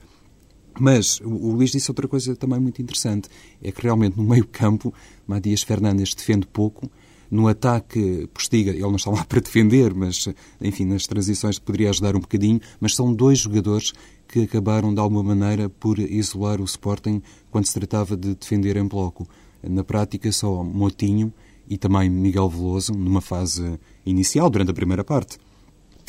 Mas 0.79 1.19
o, 1.21 1.51
Luís 1.51 1.71
disse 1.71 1.89
outra 1.91 2.07
coisa 2.07 2.35
também 2.35 2.59
muito 2.59 2.81
interessante: 2.81 3.29
é 3.61 3.71
que 3.71 3.81
realmente 3.81 4.17
no 4.17 4.23
meio-campo, 4.23 4.93
Matias 5.27 5.61
Fernandes 5.61 6.13
defende 6.13 6.47
pouco. 6.47 6.89
No 7.29 7.47
ataque, 7.47 8.29
Postiga, 8.31 8.71
ele 8.71 8.81
não 8.81 8.95
está 8.95 9.09
lá 9.09 9.23
para 9.25 9.41
defender, 9.41 9.93
mas, 9.93 10.27
enfim, 10.61 10.85
nas 10.85 11.07
transições 11.07 11.57
poderia 11.57 11.89
ajudar 11.89 12.15
um 12.15 12.19
bocadinho. 12.19 12.59
Mas 12.79 12.95
são 12.95 13.13
dois 13.13 13.39
jogadores 13.39 13.93
que 14.27 14.41
acabaram, 14.41 14.93
de 14.93 14.99
alguma 14.99 15.23
maneira, 15.23 15.69
por 15.69 15.99
isolar 15.99 16.59
o 16.59 16.65
Sporting 16.65 17.21
quando 17.51 17.65
se 17.65 17.73
tratava 17.73 18.17
de 18.17 18.35
defender 18.35 18.77
em 18.77 18.87
bloco. 18.87 19.27
Na 19.61 19.83
prática, 19.83 20.31
só 20.31 20.63
Motinho 20.63 21.31
e 21.69 21.77
também 21.77 22.09
Miguel 22.09 22.49
Veloso, 22.49 22.93
numa 22.93 23.21
fase 23.21 23.79
inicial, 24.05 24.49
durante 24.49 24.71
a 24.71 24.73
primeira 24.73 25.03
parte, 25.03 25.37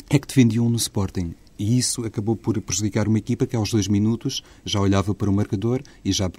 é 0.09 0.19
que 0.19 0.27
defendiam 0.27 0.69
no 0.69 0.77
Sporting. 0.77 1.33
E 1.57 1.77
isso 1.77 2.05
acabou 2.05 2.35
por 2.35 2.59
prejudicar 2.61 3.07
uma 3.07 3.17
equipa 3.17 3.45
que 3.45 3.55
aos 3.55 3.71
dois 3.71 3.87
minutos 3.87 4.43
já 4.65 4.79
olhava 4.79 5.15
para 5.15 5.29
o 5.29 5.33
marcador 5.33 5.81
e 6.03 6.11
já 6.11 6.29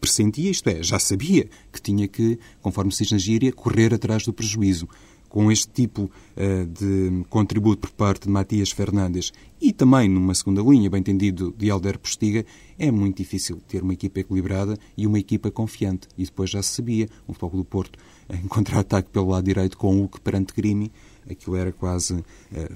pressentia, 0.00 0.50
isto 0.50 0.68
é, 0.68 0.82
já 0.82 0.98
sabia 0.98 1.48
que 1.72 1.80
tinha 1.80 2.06
que, 2.06 2.38
conforme 2.60 2.92
se 2.92 3.04
diz 3.04 3.12
na 3.12 3.18
gíria, 3.18 3.50
correr 3.50 3.94
atrás 3.94 4.24
do 4.24 4.34
prejuízo 4.34 4.86
com 5.34 5.50
este 5.50 5.66
tipo 5.66 6.02
uh, 6.04 6.64
de 6.64 7.24
contributo 7.28 7.80
por 7.80 7.90
parte 7.90 8.26
de 8.26 8.30
Matias 8.30 8.70
Fernandes 8.70 9.32
e 9.60 9.72
também 9.72 10.08
numa 10.08 10.32
segunda 10.32 10.62
linha, 10.62 10.88
bem 10.88 11.00
entendido, 11.00 11.52
de 11.58 11.68
Alder 11.72 11.98
Postiga, 11.98 12.46
é 12.78 12.88
muito 12.88 13.16
difícil 13.16 13.60
ter 13.66 13.82
uma 13.82 13.94
equipa 13.94 14.20
equilibrada 14.20 14.78
e 14.96 15.08
uma 15.08 15.18
equipa 15.18 15.50
confiante. 15.50 16.06
E 16.16 16.22
depois 16.24 16.50
já 16.50 16.62
se 16.62 16.76
sabia, 16.76 17.08
o 17.26 17.32
Futebol 17.32 17.58
do 17.58 17.64
Porto 17.64 17.98
em 18.32 18.46
contra-ataque 18.46 19.10
pelo 19.10 19.30
lado 19.30 19.44
direito 19.44 19.76
com 19.76 19.96
o 19.96 19.98
Hulk 20.02 20.20
perante 20.20 20.54
Grimi, 20.54 20.92
aquilo 21.28 21.56
era 21.56 21.72
quase 21.72 22.14
uh, 22.14 22.24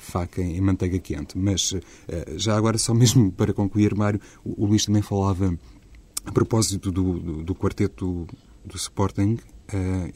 faca 0.00 0.42
em 0.42 0.60
manteiga 0.60 0.98
quente. 0.98 1.38
Mas 1.38 1.70
uh, 1.70 1.80
já 2.34 2.56
agora, 2.56 2.76
só 2.76 2.92
mesmo 2.92 3.30
para 3.38 3.52
concluir, 3.52 3.94
Mário, 3.94 4.20
o, 4.44 4.64
o 4.64 4.66
Luís 4.66 4.84
também 4.84 5.00
falava 5.00 5.56
a 6.26 6.32
propósito 6.32 6.90
do, 6.90 7.20
do, 7.20 7.44
do 7.44 7.54
quarteto 7.54 8.26
do 8.64 8.76
Sporting 8.76 9.38
Uh, 9.38 9.57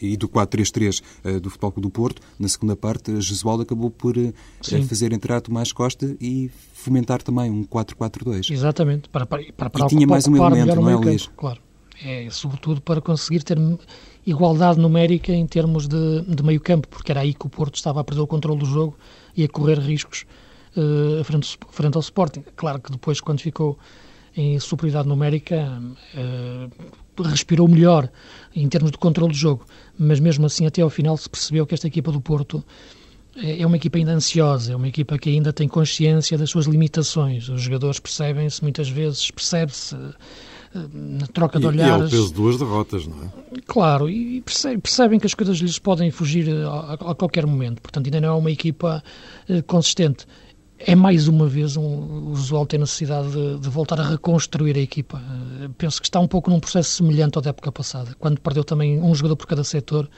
e 0.00 0.16
do 0.16 0.28
4-3-3 0.28 1.00
uh, 1.00 1.28
eh, 1.28 1.40
do 1.40 1.50
Futebol 1.50 1.72
Clube 1.72 1.88
do 1.88 1.90
Porto, 1.90 2.22
na 2.38 2.48
segunda 2.48 2.76
parte, 2.76 3.20
Jesualdo 3.20 3.62
acabou 3.62 3.90
por 3.90 4.16
uh, 4.16 4.32
fazer 4.88 5.12
entrar 5.12 5.40
Tomás 5.40 5.72
Costa 5.72 6.16
e 6.20 6.50
fomentar 6.72 7.22
também 7.22 7.50
um 7.50 7.64
4-4-2. 7.64 8.50
Exatamente, 8.50 9.08
para, 9.08 9.26
para, 9.26 9.42
para, 9.56 9.70
para 9.70 9.86
e 9.86 9.88
tinha 9.88 10.06
mais 10.06 10.26
um 10.26 10.36
elemento, 10.36 10.76
não 10.76 10.88
é, 10.88 10.96
Luís? 10.96 11.30
Claro, 11.36 11.60
é 12.04 12.28
sobretudo 12.30 12.80
para 12.80 13.00
conseguir 13.00 13.42
ter 13.42 13.58
igualdade 14.26 14.78
numérica 14.78 15.32
em 15.32 15.46
termos 15.46 15.86
de, 15.86 16.22
de 16.22 16.42
meio 16.42 16.60
campo, 16.60 16.88
porque 16.88 17.12
era 17.12 17.20
aí 17.20 17.34
que 17.34 17.46
o 17.46 17.48
Porto 17.48 17.74
estava 17.74 18.00
a 18.00 18.04
perder 18.04 18.22
o 18.22 18.26
controle 18.26 18.58
do 18.58 18.66
jogo 18.66 18.96
e 19.36 19.44
a 19.44 19.48
correr 19.48 19.78
riscos 19.78 20.24
uh, 20.76 21.22
frente, 21.24 21.58
frente 21.70 21.96
ao 21.96 22.00
Sporting. 22.00 22.44
Claro 22.56 22.80
que 22.80 22.90
depois, 22.90 23.20
quando 23.20 23.40
ficou 23.40 23.78
em 24.36 24.58
superioridade 24.58 25.08
numérica, 25.08 25.80
uh, 26.14 26.70
respirou 27.20 27.68
melhor 27.68 28.08
em 28.54 28.68
termos 28.68 28.90
de 28.90 28.98
controle 28.98 29.32
do 29.32 29.38
jogo, 29.38 29.66
mas 29.98 30.20
mesmo 30.20 30.46
assim 30.46 30.66
até 30.66 30.82
ao 30.82 30.90
final 30.90 31.16
se 31.16 31.28
percebeu 31.28 31.66
que 31.66 31.74
esta 31.74 31.86
equipa 31.86 32.10
do 32.10 32.20
Porto 32.20 32.64
é, 33.36 33.62
é 33.62 33.66
uma 33.66 33.76
equipa 33.76 33.98
ainda 33.98 34.12
ansiosa, 34.12 34.72
é 34.72 34.76
uma 34.76 34.88
equipa 34.88 35.18
que 35.18 35.30
ainda 35.30 35.52
tem 35.52 35.68
consciência 35.68 36.36
das 36.36 36.50
suas 36.50 36.66
limitações. 36.66 37.48
Os 37.48 37.62
jogadores 37.62 37.98
percebem-se, 37.98 38.62
muitas 38.62 38.88
vezes 38.88 39.30
percebe-se 39.30 39.94
eh, 39.94 40.80
na 40.92 41.26
troca 41.26 41.58
de 41.58 41.66
olhares. 41.66 42.12
E 42.12 42.16
é 42.16 42.18
o 42.18 42.20
peso 42.22 42.28
de 42.28 42.34
duas 42.34 42.58
derrotas, 42.58 43.06
não 43.06 43.24
é? 43.24 43.60
Claro, 43.66 44.08
e 44.10 44.42
percebem 44.42 45.18
que 45.18 45.26
as 45.26 45.34
coisas 45.34 45.58
lhes 45.58 45.78
podem 45.78 46.10
fugir 46.10 46.48
a, 46.50 46.94
a 46.94 47.14
qualquer 47.14 47.46
momento. 47.46 47.80
Portanto, 47.80 48.06
ainda 48.06 48.20
não 48.20 48.28
é 48.28 48.32
uma 48.32 48.50
equipa 48.50 49.02
consistente 49.66 50.26
é 50.86 50.94
mais 50.94 51.28
uma 51.28 51.46
vez 51.46 51.76
um, 51.76 52.32
o 52.32 52.66
ter 52.66 52.78
necessidade 52.78 53.30
de, 53.30 53.58
de, 53.58 53.68
voltar 53.68 54.00
a 54.00 54.08
reconstruir 54.08 54.76
a 54.76 54.80
equipa. 54.80 55.18
Uh, 55.18 55.70
penso 55.78 56.00
que 56.00 56.06
está 56.06 56.18
um 56.20 56.28
pouco 56.28 56.50
num 56.50 56.60
processo 56.60 56.90
semelhante 56.90 57.36
ao 57.36 57.42
da 57.42 57.50
época 57.50 57.70
passada, 57.70 58.14
quando 58.18 58.40
perdeu 58.40 58.64
também 58.64 59.00
um 59.00 59.14
jogador 59.14 59.36
por 59.36 59.46
cada 59.46 59.64
setor, 59.64 60.08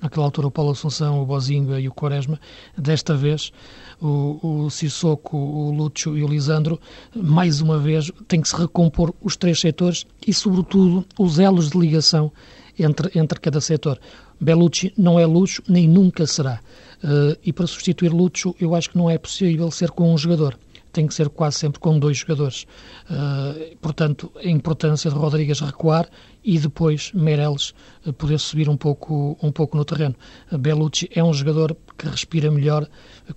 naquela 0.00 0.24
altura 0.24 0.48
o 0.48 0.50
Paulo 0.50 0.72
Assunção, 0.72 1.22
o 1.22 1.26
Bozinga 1.26 1.78
e 1.78 1.88
o 1.88 1.92
Quaresma. 1.92 2.40
Desta 2.76 3.14
vez, 3.14 3.52
o, 4.00 4.64
o 4.64 4.70
Sissoko, 4.70 5.36
o 5.36 5.70
Lúcio 5.70 6.16
e 6.16 6.24
o 6.24 6.28
Lisandro, 6.28 6.80
mais 7.14 7.60
uma 7.60 7.78
vez, 7.78 8.10
tem 8.26 8.40
que 8.40 8.48
se 8.48 8.56
recompor 8.56 9.14
os 9.20 9.36
três 9.36 9.60
setores 9.60 10.06
e, 10.26 10.32
sobretudo, 10.32 11.04
os 11.18 11.38
elos 11.38 11.70
de 11.70 11.78
ligação 11.78 12.32
entre, 12.78 13.10
entre 13.18 13.38
cada 13.38 13.60
setor. 13.60 14.00
Belucci 14.40 14.92
não 14.96 15.18
é 15.18 15.26
luxo, 15.26 15.62
nem 15.68 15.86
nunca 15.86 16.26
será. 16.26 16.60
Uh, 17.02 17.36
e 17.44 17.52
para 17.52 17.66
substituir 17.66 18.12
Lucho, 18.12 18.54
eu 18.60 18.74
acho 18.74 18.90
que 18.90 18.98
não 18.98 19.08
é 19.08 19.16
possível 19.16 19.70
ser 19.70 19.90
com 19.90 20.12
um 20.12 20.18
jogador. 20.18 20.58
Tem 20.92 21.06
que 21.06 21.14
ser 21.14 21.28
quase 21.28 21.58
sempre 21.58 21.78
com 21.78 21.98
dois 21.98 22.18
jogadores. 22.18 22.66
Uh, 23.08 23.76
portanto, 23.80 24.30
a 24.36 24.48
importância 24.48 25.10
de 25.10 25.16
Rodrigues 25.16 25.60
recuar 25.60 26.08
e 26.44 26.58
depois 26.58 27.12
Meireles 27.12 27.72
uh, 28.04 28.12
poder 28.12 28.38
subir 28.38 28.68
um 28.68 28.76
pouco, 28.76 29.38
um 29.42 29.52
pouco 29.52 29.76
no 29.76 29.84
terreno. 29.84 30.14
Belucci 30.50 31.08
é 31.14 31.22
um 31.22 31.32
jogador 31.32 31.76
que 31.96 32.08
respira 32.08 32.50
melhor 32.50 32.88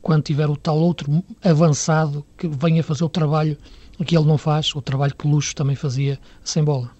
quando 0.01 0.23
tiver 0.23 0.49
o 0.49 0.57
tal 0.57 0.77
outro 0.77 1.23
avançado 1.43 2.25
que 2.37 2.47
venha 2.47 2.83
fazer 2.83 3.03
o 3.03 3.09
trabalho 3.09 3.57
que 4.03 4.17
ele 4.17 4.25
não 4.25 4.37
faz, 4.37 4.75
o 4.75 4.81
trabalho 4.81 5.15
que 5.15 5.27
Luxo 5.27 5.55
também 5.55 5.75
fazia 5.75 6.19
sem 6.43 6.63
bola. 6.63 6.91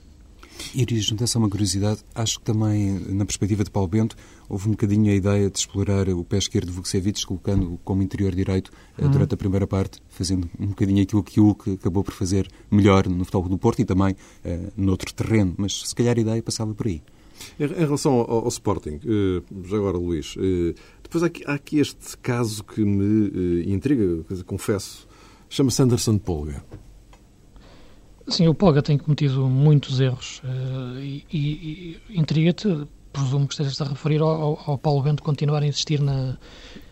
Iria 0.73 1.01
juntar 1.01 1.27
só 1.27 1.39
uma 1.39 1.49
curiosidade. 1.49 2.01
Acho 2.13 2.39
que 2.39 2.45
também, 2.45 2.99
na 3.09 3.25
perspectiva 3.25 3.63
de 3.63 3.71
Paulo 3.71 3.87
Bento, 3.87 4.15
houve 4.53 4.67
um 4.67 4.71
bocadinho 4.71 5.11
a 5.11 5.15
ideia 5.15 5.49
de 5.49 5.57
explorar 5.57 6.07
o 6.09 6.23
pé 6.23 6.37
esquerdo 6.37 6.67
de 6.67 6.73
Vukcevic, 6.73 7.25
colocando 7.25 7.79
como 7.83 8.03
interior 8.03 8.35
direito 8.35 8.71
uhum. 8.99 9.09
durante 9.09 9.33
a 9.33 9.37
primeira 9.37 9.65
parte, 9.65 9.99
fazendo 10.09 10.47
um 10.59 10.67
bocadinho 10.67 11.01
aquilo 11.01 11.23
que 11.23 11.39
o 11.39 11.55
que 11.55 11.71
acabou 11.71 12.03
por 12.03 12.13
fazer 12.13 12.47
melhor 12.69 13.07
no 13.07 13.25
futebol 13.25 13.49
do 13.49 13.57
Porto 13.57 13.79
e 13.79 13.85
também 13.85 14.13
uh, 14.13 14.71
noutro 14.77 15.11
terreno. 15.11 15.55
Mas 15.57 15.89
se 15.89 15.95
calhar 15.95 16.15
a 16.15 16.21
ideia 16.21 16.43
passava 16.43 16.71
por 16.75 16.85
aí. 16.85 17.01
Em 17.59 17.65
relação 17.67 18.13
ao, 18.13 18.43
ao 18.43 18.47
Sporting, 18.47 18.99
uh, 19.03 19.67
já 19.67 19.77
agora, 19.77 19.97
Luís, 19.97 20.35
depois 21.01 21.23
há 21.23 21.25
aqui, 21.25 21.43
há 21.47 21.53
aqui, 21.55 21.79
este 21.79 22.15
caso 22.19 22.63
que 22.63 22.85
me 22.85 23.63
intriga, 23.73 24.23
confesso, 24.45 25.07
chama-se 25.49 25.81
Anderson 25.81 26.19
Polga. 26.19 26.63
Sim, 28.27 28.47
o 28.47 28.53
Poga 28.53 28.83
tem 28.83 28.99
cometido 28.99 29.49
muitos 29.49 29.99
erros 29.99 30.41
e, 31.01 31.25
e, 31.33 31.99
e 32.09 32.19
intriga-te, 32.19 32.87
presumo 33.13 33.47
que 33.47 33.53
estejas 33.53 33.79
a 33.79 33.85
referir 33.85 34.21
ao, 34.21 34.59
ao, 34.65 34.77
Paulo 34.77 35.03
Bento 35.03 35.21
continuar 35.21 35.61
a 35.61 35.67
insistir 35.67 36.01
na, 36.01 36.35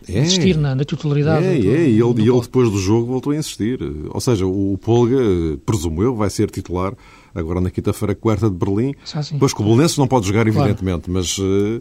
é, 0.08 0.20
insistir 0.20 0.56
na, 0.56 0.74
na 0.74 0.84
titularidade. 0.84 1.44
É, 1.44 1.58
do, 1.58 1.68
é, 1.68 1.88
e 1.88 2.00
ele, 2.00 2.22
ele 2.22 2.40
depois 2.40 2.70
do 2.70 2.78
jogo 2.78 3.06
voltou 3.06 3.32
a 3.32 3.36
insistir. 3.36 3.78
Ou 4.08 4.20
seja, 4.20 4.46
o 4.46 4.78
Polga, 4.80 5.18
presumo 5.66 6.02
eu, 6.02 6.14
vai 6.14 6.30
ser 6.30 6.50
titular 6.50 6.94
agora 7.34 7.60
na 7.60 7.70
quinta-feira, 7.70 8.14
quarta 8.14 8.48
de 8.48 8.56
Berlim. 8.56 8.94
Pois 9.38 9.52
que 9.52 9.60
o 9.60 9.64
Belenenses 9.64 9.98
não 9.98 10.06
pode 10.06 10.26
jogar, 10.26 10.46
evidentemente, 10.46 11.10
claro. 11.10 11.12
mas, 11.12 11.36
eh, 11.38 11.80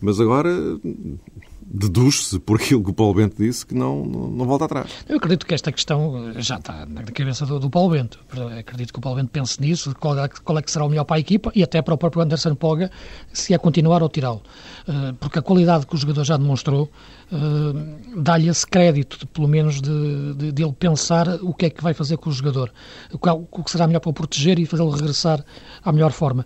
mas 0.00 0.20
agora 0.20 0.50
deduz-se 1.72 2.38
por 2.38 2.60
aquilo 2.60 2.84
que 2.84 2.90
o 2.90 2.92
Paulo 2.92 3.14
Bento 3.14 3.42
disse 3.42 3.64
que 3.64 3.74
não, 3.74 4.04
não, 4.04 4.28
não, 4.28 4.46
volta 4.46 4.66
atrás. 4.66 4.90
Eu 5.08 5.16
acredito 5.16 5.46
que 5.46 5.54
esta 5.54 5.72
questão 5.72 6.32
já 6.36 6.56
está 6.56 6.84
na 6.84 7.02
cabeça 7.04 7.46
do, 7.46 7.58
do 7.58 7.70
Paulo 7.70 7.90
Bento. 7.90 8.18
Acredito 8.58 8.92
que 8.92 8.98
o 8.98 9.02
Paulo 9.02 9.18
Bento 9.18 9.30
pense 9.30 9.58
nisso, 9.58 9.94
qual 9.98 10.18
é, 10.18 10.28
qual 10.28 10.58
é 10.58 10.62
que 10.62 10.70
será 10.70 10.84
o 10.84 10.88
melhor 10.88 11.04
para 11.04 11.16
a 11.16 11.20
equipa 11.20 11.50
e 11.54 11.62
até 11.62 11.80
para 11.80 11.94
o 11.94 11.98
próprio 11.98 12.22
Anderson 12.22 12.54
Poga, 12.54 12.90
se 13.32 13.54
é 13.54 13.58
continuar 13.58 14.02
ou 14.02 14.08
tirá-lo. 14.10 14.42
Uh, 14.86 15.14
porque 15.14 15.38
a 15.38 15.42
qualidade 15.42 15.86
que 15.86 15.94
o 15.94 15.98
jogador 15.98 16.24
já 16.24 16.36
demonstrou 16.36 16.90
uh, 17.32 18.20
dá-lhe 18.20 18.48
esse 18.48 18.66
crédito, 18.66 19.26
pelo 19.28 19.48
menos, 19.48 19.80
de, 19.80 20.34
de, 20.34 20.52
de, 20.52 20.62
ele 20.62 20.72
pensar 20.72 21.26
o 21.42 21.54
que 21.54 21.66
é 21.66 21.70
que 21.70 21.82
vai 21.82 21.94
fazer 21.94 22.18
com 22.18 22.28
o 22.28 22.32
jogador, 22.32 22.70
o 23.12 23.62
que 23.62 23.70
será 23.70 23.86
melhor 23.86 24.00
para 24.00 24.10
o 24.10 24.12
proteger 24.12 24.58
e 24.58 24.66
fazê-lo 24.66 24.90
regressar 24.90 25.42
à 25.82 25.90
melhor 25.90 26.12
forma 26.12 26.44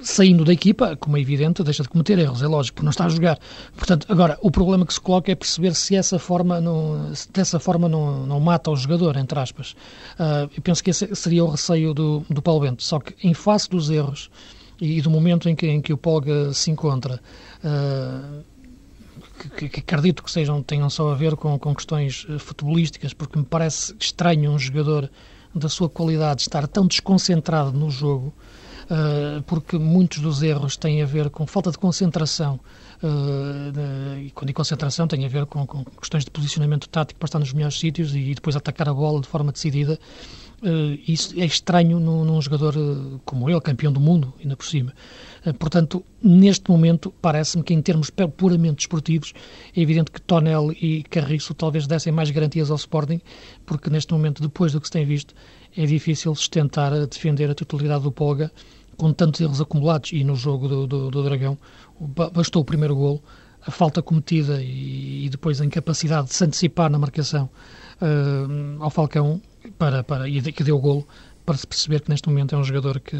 saindo 0.00 0.44
da 0.44 0.52
equipa, 0.52 0.96
como 0.96 1.16
é 1.16 1.20
evidente, 1.20 1.62
deixa 1.62 1.82
de 1.82 1.88
cometer 1.88 2.18
erros, 2.18 2.42
é 2.42 2.46
lógico, 2.46 2.82
não 2.82 2.90
está 2.90 3.04
a 3.04 3.08
jogar. 3.08 3.38
Portanto, 3.76 4.06
agora, 4.08 4.38
o 4.40 4.50
problema 4.50 4.86
que 4.86 4.94
se 4.94 5.00
coloca 5.00 5.30
é 5.30 5.34
perceber 5.34 5.74
se 5.74 5.94
essa 5.94 6.18
forma 6.18 6.60
não, 6.60 7.14
se 7.14 7.30
dessa 7.30 7.60
forma 7.60 7.88
não, 7.88 8.26
não 8.26 8.40
mata 8.40 8.70
o 8.70 8.76
jogador, 8.76 9.16
entre 9.16 9.38
aspas. 9.38 9.72
Uh, 10.18 10.50
eu 10.56 10.62
penso 10.62 10.82
que 10.82 10.90
esse 10.90 11.14
seria 11.14 11.44
o 11.44 11.50
receio 11.50 11.92
do, 11.92 12.24
do 12.30 12.40
Paulo 12.40 12.60
Bento. 12.60 12.82
Só 12.82 12.98
que, 12.98 13.14
em 13.26 13.34
face 13.34 13.68
dos 13.68 13.90
erros 13.90 14.30
e, 14.80 15.00
do 15.02 15.10
momento 15.10 15.48
em 15.48 15.54
que, 15.54 15.66
em 15.66 15.80
que 15.80 15.92
o 15.92 15.98
Polga 15.98 16.52
se 16.54 16.70
encontra, 16.70 17.20
uh, 17.62 18.42
que, 19.56 19.68
que, 19.68 19.80
acredito 19.80 20.22
que 20.22 20.30
sejam, 20.30 20.62
tenham 20.62 20.88
só 20.88 21.10
a 21.10 21.14
ver 21.14 21.36
com, 21.36 21.58
com 21.58 21.74
questões 21.74 22.26
eh, 22.28 22.38
futebolísticas, 22.38 23.12
porque 23.12 23.38
me 23.38 23.44
parece 23.44 23.94
estranho 24.00 24.50
um 24.50 24.58
jogador 24.58 25.10
da 25.54 25.68
sua 25.68 25.88
qualidade 25.88 26.42
estar 26.42 26.66
tão 26.66 26.86
desconcentrado 26.86 27.72
no 27.72 27.90
jogo 27.90 28.32
porque 29.46 29.78
muitos 29.78 30.20
dos 30.20 30.42
erros 30.42 30.76
têm 30.76 31.02
a 31.02 31.06
ver 31.06 31.30
com 31.30 31.46
falta 31.46 31.70
de 31.70 31.78
concentração. 31.78 32.60
Uh, 33.02 34.18
e 34.20 34.30
quando 34.30 34.48
digo 34.48 34.56
concentração 34.56 35.06
tem 35.06 35.24
a 35.26 35.28
ver 35.28 35.44
com, 35.44 35.66
com, 35.66 35.84
questões 35.84 36.24
de 36.24 36.30
posicionamento 36.30 36.88
tático 36.88 37.20
para 37.20 37.26
estar 37.26 37.38
nos 37.38 37.52
melhores 37.52 37.78
sítios 37.78 38.14
e, 38.14 38.34
depois 38.34 38.56
atacar 38.56 38.88
a 38.88 38.94
bola 38.94 39.20
de 39.20 39.28
forma 39.28 39.52
decidida. 39.52 39.98
Uh, 40.62 40.98
isso 41.06 41.38
é 41.38 41.44
estranho 41.44 42.00
num, 42.00 42.24
num, 42.24 42.40
jogador 42.40 42.74
como 43.26 43.50
ele, 43.50 43.60
campeão 43.60 43.92
do 43.92 44.00
mundo, 44.00 44.32
ainda 44.40 44.56
por 44.56 44.64
cima. 44.64 44.94
portanto, 45.58 46.02
neste 46.22 46.70
momento, 46.70 47.12
parece-me 47.20 47.62
que 47.62 47.74
em 47.74 47.82
termos 47.82 48.08
puramente 48.10 48.76
desportivos, 48.76 49.34
é 49.76 49.80
evidente 49.80 50.10
que 50.10 50.20
Tonel 50.20 50.72
e 50.72 51.02
Carriço 51.02 51.52
talvez 51.52 51.86
dessem 51.86 52.10
mais 52.10 52.30
garantias 52.30 52.70
ao 52.70 52.76
Sporting, 52.76 53.20
porque 53.66 53.90
neste 53.90 54.14
momento, 54.14 54.40
depois 54.40 54.72
do 54.72 54.80
que 54.80 54.86
se 54.86 54.92
tem 54.92 55.04
visto, 55.04 55.34
é 55.76 55.84
difícil 55.84 56.34
sustentar 56.34 56.90
a 56.94 57.04
defender 57.04 57.50
a 57.50 57.54
totalidade 57.54 58.04
do 58.04 58.10
Polga 58.10 58.50
com 58.96 59.12
tantos 59.12 59.40
erros 59.40 59.60
acumulados 59.60 60.12
e 60.12 60.24
no 60.24 60.34
jogo 60.34 60.68
do, 60.68 60.86
do, 60.86 61.10
do 61.10 61.22
Dragão 61.22 61.58
bastou 62.00 62.62
o 62.62 62.64
primeiro 62.64 62.94
golo, 62.94 63.22
a 63.66 63.70
falta 63.70 64.02
cometida 64.02 64.62
e, 64.62 65.26
e, 65.26 65.28
depois 65.28 65.60
a 65.60 65.64
incapacidade 65.64 66.28
de 66.28 66.34
se 66.34 66.44
antecipar 66.44 66.90
na 66.90 66.98
marcação 66.98 67.48
uh, 68.00 68.82
ao 68.82 68.90
Falcão 68.90 69.40
para, 69.78 70.04
para, 70.04 70.28
e 70.28 70.40
que 70.40 70.62
deu 70.62 70.76
o 70.76 70.80
golo 70.80 71.06
para 71.44 71.56
se 71.56 71.66
perceber 71.66 72.00
que 72.00 72.10
neste 72.10 72.28
momento 72.28 72.54
é 72.54 72.58
um 72.58 72.64
jogador 72.64 73.00
que 73.00 73.16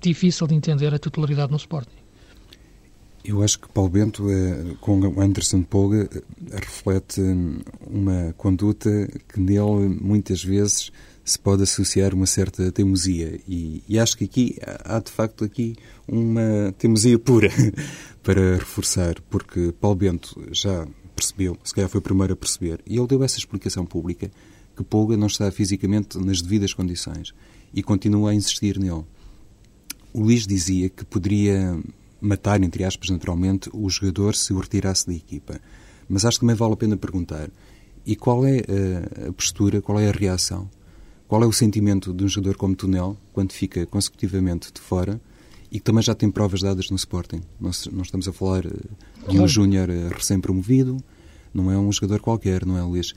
difícil 0.00 0.46
de 0.46 0.54
entender 0.54 0.94
a 0.94 0.98
titularidade 0.98 1.50
no 1.50 1.56
Sporting. 1.56 1.98
Eu 3.24 3.42
acho 3.42 3.58
que 3.58 3.68
Paulo 3.68 3.90
Bento, 3.90 4.30
eh, 4.30 4.76
com 4.80 5.20
Anderson 5.20 5.62
Polga, 5.62 6.08
eh, 6.10 6.22
reflete 6.52 7.20
hum, 7.20 7.58
uma 7.86 8.32
conduta 8.38 8.88
que 9.28 9.40
nele 9.40 9.98
muitas 10.00 10.42
vezes 10.42 10.90
se 11.28 11.38
pode 11.38 11.62
associar 11.62 12.14
uma 12.14 12.26
certa 12.26 12.72
teimosia. 12.72 13.38
E, 13.46 13.82
e 13.88 13.98
acho 13.98 14.16
que 14.16 14.24
aqui 14.24 14.56
há, 14.84 14.98
de 14.98 15.10
facto, 15.10 15.44
aqui 15.44 15.76
uma 16.06 16.74
teimosia 16.78 17.18
pura 17.18 17.50
para 18.22 18.56
reforçar, 18.56 19.20
porque 19.28 19.72
Paulo 19.78 19.96
Bento 19.96 20.40
já 20.52 20.86
percebeu, 21.14 21.58
se 21.64 21.74
calhar 21.74 21.90
foi 21.90 21.98
o 21.98 22.02
primeiro 22.02 22.32
a 22.32 22.36
perceber, 22.36 22.80
e 22.86 22.96
ele 22.96 23.06
deu 23.06 23.22
essa 23.22 23.38
explicação 23.38 23.84
pública, 23.84 24.30
que 24.76 24.84
Polga 24.84 25.16
não 25.16 25.26
está 25.26 25.50
fisicamente 25.50 26.16
nas 26.18 26.40
devidas 26.40 26.72
condições 26.72 27.34
e 27.74 27.82
continua 27.82 28.30
a 28.30 28.34
insistir 28.34 28.78
nele. 28.78 29.04
O 30.12 30.20
Luís 30.20 30.46
dizia 30.46 30.88
que 30.88 31.04
poderia 31.04 31.78
matar, 32.20 32.62
entre 32.62 32.84
aspas, 32.84 33.10
naturalmente, 33.10 33.68
o 33.72 33.90
jogador 33.90 34.34
se 34.34 34.52
o 34.52 34.58
retirasse 34.58 35.06
da 35.06 35.12
equipa. 35.12 35.60
Mas 36.08 36.24
acho 36.24 36.38
que 36.38 36.40
também 36.42 36.56
vale 36.56 36.72
a 36.72 36.76
pena 36.76 36.96
perguntar: 36.96 37.50
e 38.06 38.16
qual 38.16 38.46
é 38.46 38.60
a 39.28 39.32
postura, 39.32 39.82
qual 39.82 39.98
é 39.98 40.08
a 40.08 40.12
reação, 40.12 40.70
qual 41.28 41.42
é 41.42 41.46
o 41.46 41.52
sentimento 41.52 42.14
de 42.14 42.24
um 42.24 42.28
jogador 42.28 42.56
como 42.56 42.74
Tunel 42.74 43.14
quando 43.34 43.52
fica 43.52 43.84
consecutivamente 43.84 44.72
de 44.72 44.80
fora 44.80 45.20
e 45.70 45.78
que 45.78 45.84
também 45.84 46.02
já 46.02 46.14
tem 46.14 46.30
provas 46.30 46.62
dadas 46.62 46.88
no 46.88 46.96
Sporting? 46.96 47.42
Nós, 47.60 47.86
não 47.92 48.00
estamos 48.00 48.26
a 48.26 48.32
falar 48.32 48.64
eh, 48.64 49.30
de 49.30 49.38
um 49.38 49.46
júnior 49.46 49.90
eh, 49.90 50.08
recém-promovido, 50.08 50.96
não 51.52 51.70
é 51.70 51.76
um 51.76 51.92
jogador 51.92 52.20
qualquer, 52.20 52.64
não 52.64 52.78
é, 52.78 52.82
Luís? 52.82 53.12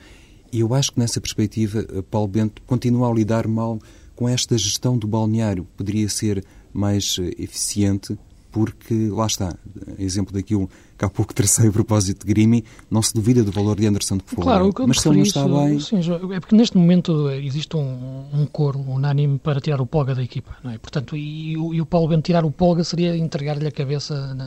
E 0.51 0.59
eu 0.59 0.73
acho 0.73 0.91
que 0.91 0.99
nessa 0.99 1.21
perspectiva, 1.21 1.79
eh, 1.89 2.01
Paulo 2.01 2.27
Bento 2.27 2.61
continua 2.63 3.09
a 3.09 3.13
lidar 3.13 3.47
mal 3.47 3.79
com 4.13 4.27
esta 4.27 4.57
gestão 4.57 4.97
do 4.97 5.07
balneário. 5.07 5.65
Poderia 5.77 6.09
ser 6.09 6.43
mais 6.73 7.17
eficiente 7.39 8.19
porque, 8.51 9.07
lá 9.07 9.25
está, 9.25 9.57
exemplo 9.97 10.33
daquilo 10.33 10.69
que 10.97 11.05
há 11.05 11.09
pouco 11.09 11.33
tracei 11.33 11.67
a 11.67 11.71
propósito 11.71 12.27
de 12.27 12.31
Grimi, 12.31 12.63
não 12.89 13.01
se 13.01 13.11
duvida 13.11 13.43
do 13.43 13.51
valor 13.51 13.75
de 13.75 13.87
Anderson 13.87 14.17
de 14.17 14.23
Folha. 14.23 14.43
Claro, 14.43 14.67
o 14.67 14.73
que 14.73 14.81
eu 14.81 14.87
mas 14.87 14.99
se 14.99 15.07
ele 15.07 15.17
não 15.17 15.23
está 15.23 15.47
bem... 15.47 15.79
Sim, 15.79 15.99
é 16.31 16.39
porque 16.39 16.55
neste 16.55 16.77
momento 16.77 17.27
existe 17.31 17.75
um, 17.75 18.25
um 18.31 18.45
coro 18.45 18.79
unânime 18.79 19.39
para 19.39 19.59
tirar 19.59 19.81
o 19.81 19.85
Polga 19.87 20.13
da 20.13 20.21
equipa, 20.21 20.55
não 20.63 20.71
é? 20.71 20.77
Portanto, 20.77 21.15
e, 21.17 21.53
e, 21.53 21.53
e 21.53 21.81
o 21.81 21.85
Paulo 21.87 22.07
Bento 22.07 22.25
tirar 22.25 22.45
o 22.45 22.51
Polga 22.51 22.83
seria 22.83 23.17
entregar-lhe 23.17 23.65
a 23.65 23.71
cabeça, 23.71 24.37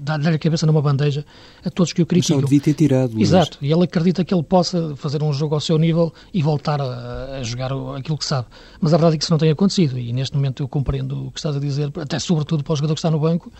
dar-lhe 0.00 0.28
a 0.28 0.38
cabeça 0.38 0.66
numa 0.66 0.82
bandeja 0.82 1.24
a 1.64 1.70
todos 1.70 1.92
que 1.92 2.02
o 2.02 2.06
criticam. 2.06 2.38
Mas 2.38 2.46
devia 2.46 2.60
ter 2.60 2.74
tirado. 2.74 3.20
Exato, 3.20 3.58
e 3.62 3.72
ele 3.72 3.84
acredita 3.84 4.24
que 4.24 4.34
ele 4.34 4.42
possa 4.42 4.96
fazer 4.96 5.22
um 5.22 5.32
jogo 5.32 5.54
ao 5.54 5.60
seu 5.60 5.78
nível 5.78 6.12
e 6.34 6.42
voltar 6.42 6.80
a, 6.80 7.38
a 7.38 7.42
jogar 7.44 7.70
aquilo 7.96 8.18
que 8.18 8.24
sabe. 8.24 8.48
Mas 8.80 8.92
a 8.92 8.96
verdade 8.96 9.14
é 9.14 9.18
que 9.18 9.24
isso 9.24 9.32
não 9.32 9.38
tem 9.38 9.50
acontecido 9.50 9.96
e 9.98 10.12
neste 10.12 10.34
momento 10.34 10.64
eu 10.64 10.68
compreendo 10.68 11.28
o 11.28 11.30
que 11.30 11.38
estás 11.38 11.56
a 11.56 11.60
dizer, 11.60 11.92
até 11.96 12.18
sobretudo 12.18 12.64
para 12.64 12.72
o 12.72 12.76
jogador 12.76 12.94
que 12.94 12.98
está 12.98 13.10
no 13.10 13.20
banco, 13.20 13.52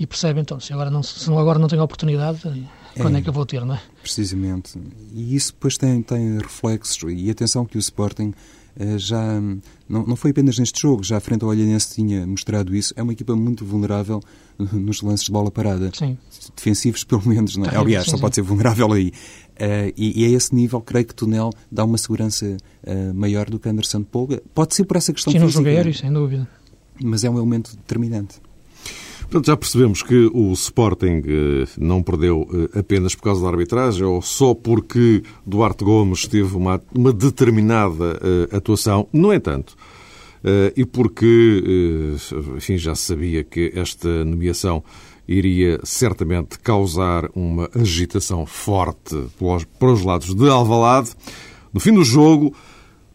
e 0.00 0.06
percebe 0.06 0.40
então, 0.40 0.58
se 0.58 0.72
agora 0.72 0.90
não, 0.90 1.02
se 1.02 1.30
agora 1.30 1.58
não 1.58 1.68
tenho 1.68 1.82
oportunidade, 1.82 2.40
quando 2.96 3.16
é, 3.16 3.18
é, 3.18 3.22
que 3.22 3.28
eu 3.28 3.32
vou 3.34 3.44
ter, 3.44 3.62
não 3.66 3.74
é? 3.74 3.82
Precisamente. 4.00 4.80
E 5.12 5.36
isso 5.36 5.52
depois 5.52 5.76
tem, 5.76 6.00
tem 6.00 6.38
reflexos. 6.38 7.12
E 7.12 7.28
atenção 7.28 7.66
que 7.66 7.76
o 7.76 7.78
Sporting 7.78 8.32
eh, 8.78 8.96
já 8.96 9.38
não, 9.86 10.06
não 10.06 10.16
foi 10.16 10.30
apenas 10.30 10.58
neste 10.58 10.80
jogo, 10.80 11.04
já 11.04 11.18
à 11.18 11.20
frente 11.20 11.44
ao 11.44 11.50
Olhanense 11.50 11.94
tinha 11.94 12.26
mostrado 12.26 12.74
isso. 12.74 12.94
É 12.96 13.02
uma 13.02 13.12
equipa 13.12 13.36
muito 13.36 13.62
vulnerável 13.62 14.22
nos 14.72 15.02
lances 15.02 15.26
de 15.26 15.32
bola 15.32 15.50
parada. 15.50 15.90
Sim. 15.92 16.16
Defensivos, 16.56 17.04
pelo 17.04 17.28
menos. 17.28 17.58
Não 17.58 17.66
é? 17.66 17.76
Aliás, 17.76 18.06
sim, 18.06 18.12
só 18.12 18.16
sim. 18.16 18.22
pode 18.22 18.36
ser 18.36 18.42
vulnerável 18.42 18.90
aí. 18.94 19.08
Uh, 19.08 19.92
e, 19.98 20.22
e, 20.22 20.24
a 20.24 20.30
esse 20.34 20.54
nível, 20.54 20.80
creio 20.80 21.04
que 21.04 21.14
Tunel 21.14 21.50
dá 21.70 21.84
uma 21.84 21.98
segurança 21.98 22.56
uh, 22.86 23.14
maior 23.14 23.50
do 23.50 23.58
que 23.58 23.68
Anderson 23.68 24.02
Polga. 24.02 24.42
Pode 24.54 24.74
ser 24.74 24.84
por 24.84 24.96
essa 24.96 25.12
questão 25.12 25.30
sim, 25.30 25.38
física. 25.38 25.52
Sim, 25.52 25.58
no 25.58 25.64
jogo 25.66 25.76
aéreo, 25.76 25.94
sem 25.94 26.10
dúvida. 26.10 26.48
Mas 27.02 27.22
é 27.22 27.28
um 27.28 27.36
elemento 27.36 27.76
determinante. 27.76 28.40
Portanto, 29.30 29.46
já 29.46 29.56
percebemos 29.56 30.02
que 30.02 30.28
o 30.34 30.52
Sporting 30.54 31.22
eh, 31.24 31.68
não 31.78 32.02
perdeu 32.02 32.48
eh, 32.74 32.80
apenas 32.80 33.14
por 33.14 33.22
causa 33.22 33.40
da 33.40 33.48
arbitragem 33.48 34.02
ou 34.02 34.20
só 34.20 34.54
porque 34.54 35.22
Duarte 35.46 35.84
Gomes 35.84 36.26
teve 36.26 36.56
uma, 36.56 36.82
uma 36.92 37.12
determinada 37.12 38.20
eh, 38.20 38.56
atuação. 38.56 39.06
No 39.12 39.32
entanto, 39.32 39.76
e 40.74 40.86
porque, 40.86 42.16
enfim, 42.56 42.78
já 42.78 42.94
se 42.94 43.02
sabia 43.02 43.44
que 43.44 43.70
esta 43.74 44.24
nomeação 44.24 44.82
iria 45.28 45.78
certamente 45.84 46.58
causar 46.58 47.28
uma 47.34 47.68
agitação 47.74 48.46
forte 48.46 49.14
para 49.78 49.92
os 49.92 50.02
lados 50.02 50.34
de 50.34 50.48
Alvalade, 50.48 51.10
no 51.74 51.78
fim 51.78 51.92
do 51.92 52.02
jogo, 52.02 52.56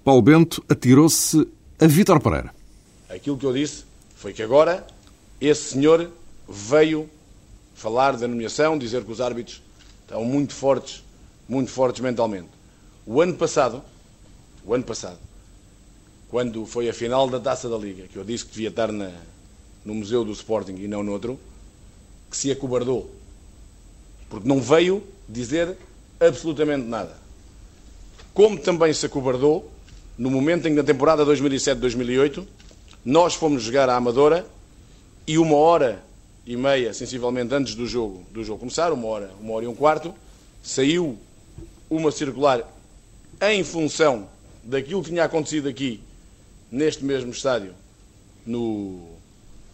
Paulo 0.03 0.21
Bento 0.21 0.63
atirou-se 0.69 1.47
a 1.81 1.87
Vítor 1.87 2.21
Pereira. 2.21 2.53
Aquilo 3.09 3.37
que 3.37 3.45
eu 3.47 3.51
disse 3.51 3.85
foi 4.15 4.31
que 4.31 4.43
agora 4.43 4.85
esse 5.47 5.73
senhor 5.73 6.09
veio 6.47 7.09
falar 7.73 8.15
da 8.17 8.27
nomeação, 8.27 8.77
dizer 8.77 9.03
que 9.03 9.11
os 9.11 9.19
árbitros 9.19 9.61
estão 10.01 10.23
muito 10.23 10.53
fortes, 10.53 11.03
muito 11.47 11.71
fortes 11.71 12.01
mentalmente. 12.01 12.47
O 13.05 13.21
ano 13.21 13.35
passado, 13.35 13.83
o 14.65 14.73
ano 14.73 14.83
passado, 14.83 15.19
quando 16.29 16.65
foi 16.65 16.89
a 16.89 16.93
final 16.93 17.29
da 17.29 17.39
Taça 17.39 17.69
da 17.69 17.77
Liga, 17.77 18.07
que 18.07 18.15
eu 18.15 18.23
disse 18.23 18.45
que 18.45 18.51
devia 18.51 18.69
estar 18.69 18.91
na, 18.91 19.11
no 19.83 19.93
Museu 19.93 20.23
do 20.23 20.31
Sporting 20.31 20.75
e 20.75 20.87
não 20.87 21.03
noutro, 21.03 21.39
que 22.29 22.37
se 22.37 22.51
acobardou. 22.51 23.09
Porque 24.29 24.47
não 24.47 24.59
veio 24.59 25.03
dizer 25.29 25.77
absolutamente 26.19 26.87
nada. 26.87 27.15
Como 28.33 28.57
também 28.57 28.93
se 28.93 29.05
acobardou 29.05 29.71
no 30.17 30.31
momento 30.31 30.67
em 30.67 30.71
que 30.71 30.77
na 30.77 30.83
temporada 30.83 31.25
2007-2008 31.25 32.45
nós 33.03 33.35
fomos 33.35 33.63
jogar 33.63 33.89
à 33.89 33.95
Amadora 33.95 34.45
e 35.27 35.37
uma 35.37 35.55
hora 35.55 36.03
e 36.45 36.55
meia, 36.55 36.93
sensivelmente 36.93 37.53
antes 37.53 37.73
do 37.73 37.87
jogo, 37.87 38.23
do 38.31 38.43
jogo 38.43 38.59
começar, 38.59 38.93
uma 38.93 39.07
hora, 39.07 39.31
uma 39.39 39.53
hora 39.53 39.65
e 39.65 39.67
um 39.67 39.75
quarto, 39.75 40.13
saiu 40.63 41.17
uma 41.89 42.11
circular 42.11 42.61
em 43.41 43.63
função 43.63 44.27
daquilo 44.63 45.01
que 45.01 45.09
tinha 45.09 45.23
acontecido 45.23 45.67
aqui, 45.67 46.01
neste 46.71 47.03
mesmo 47.03 47.31
estádio, 47.31 47.73
no, 48.45 49.09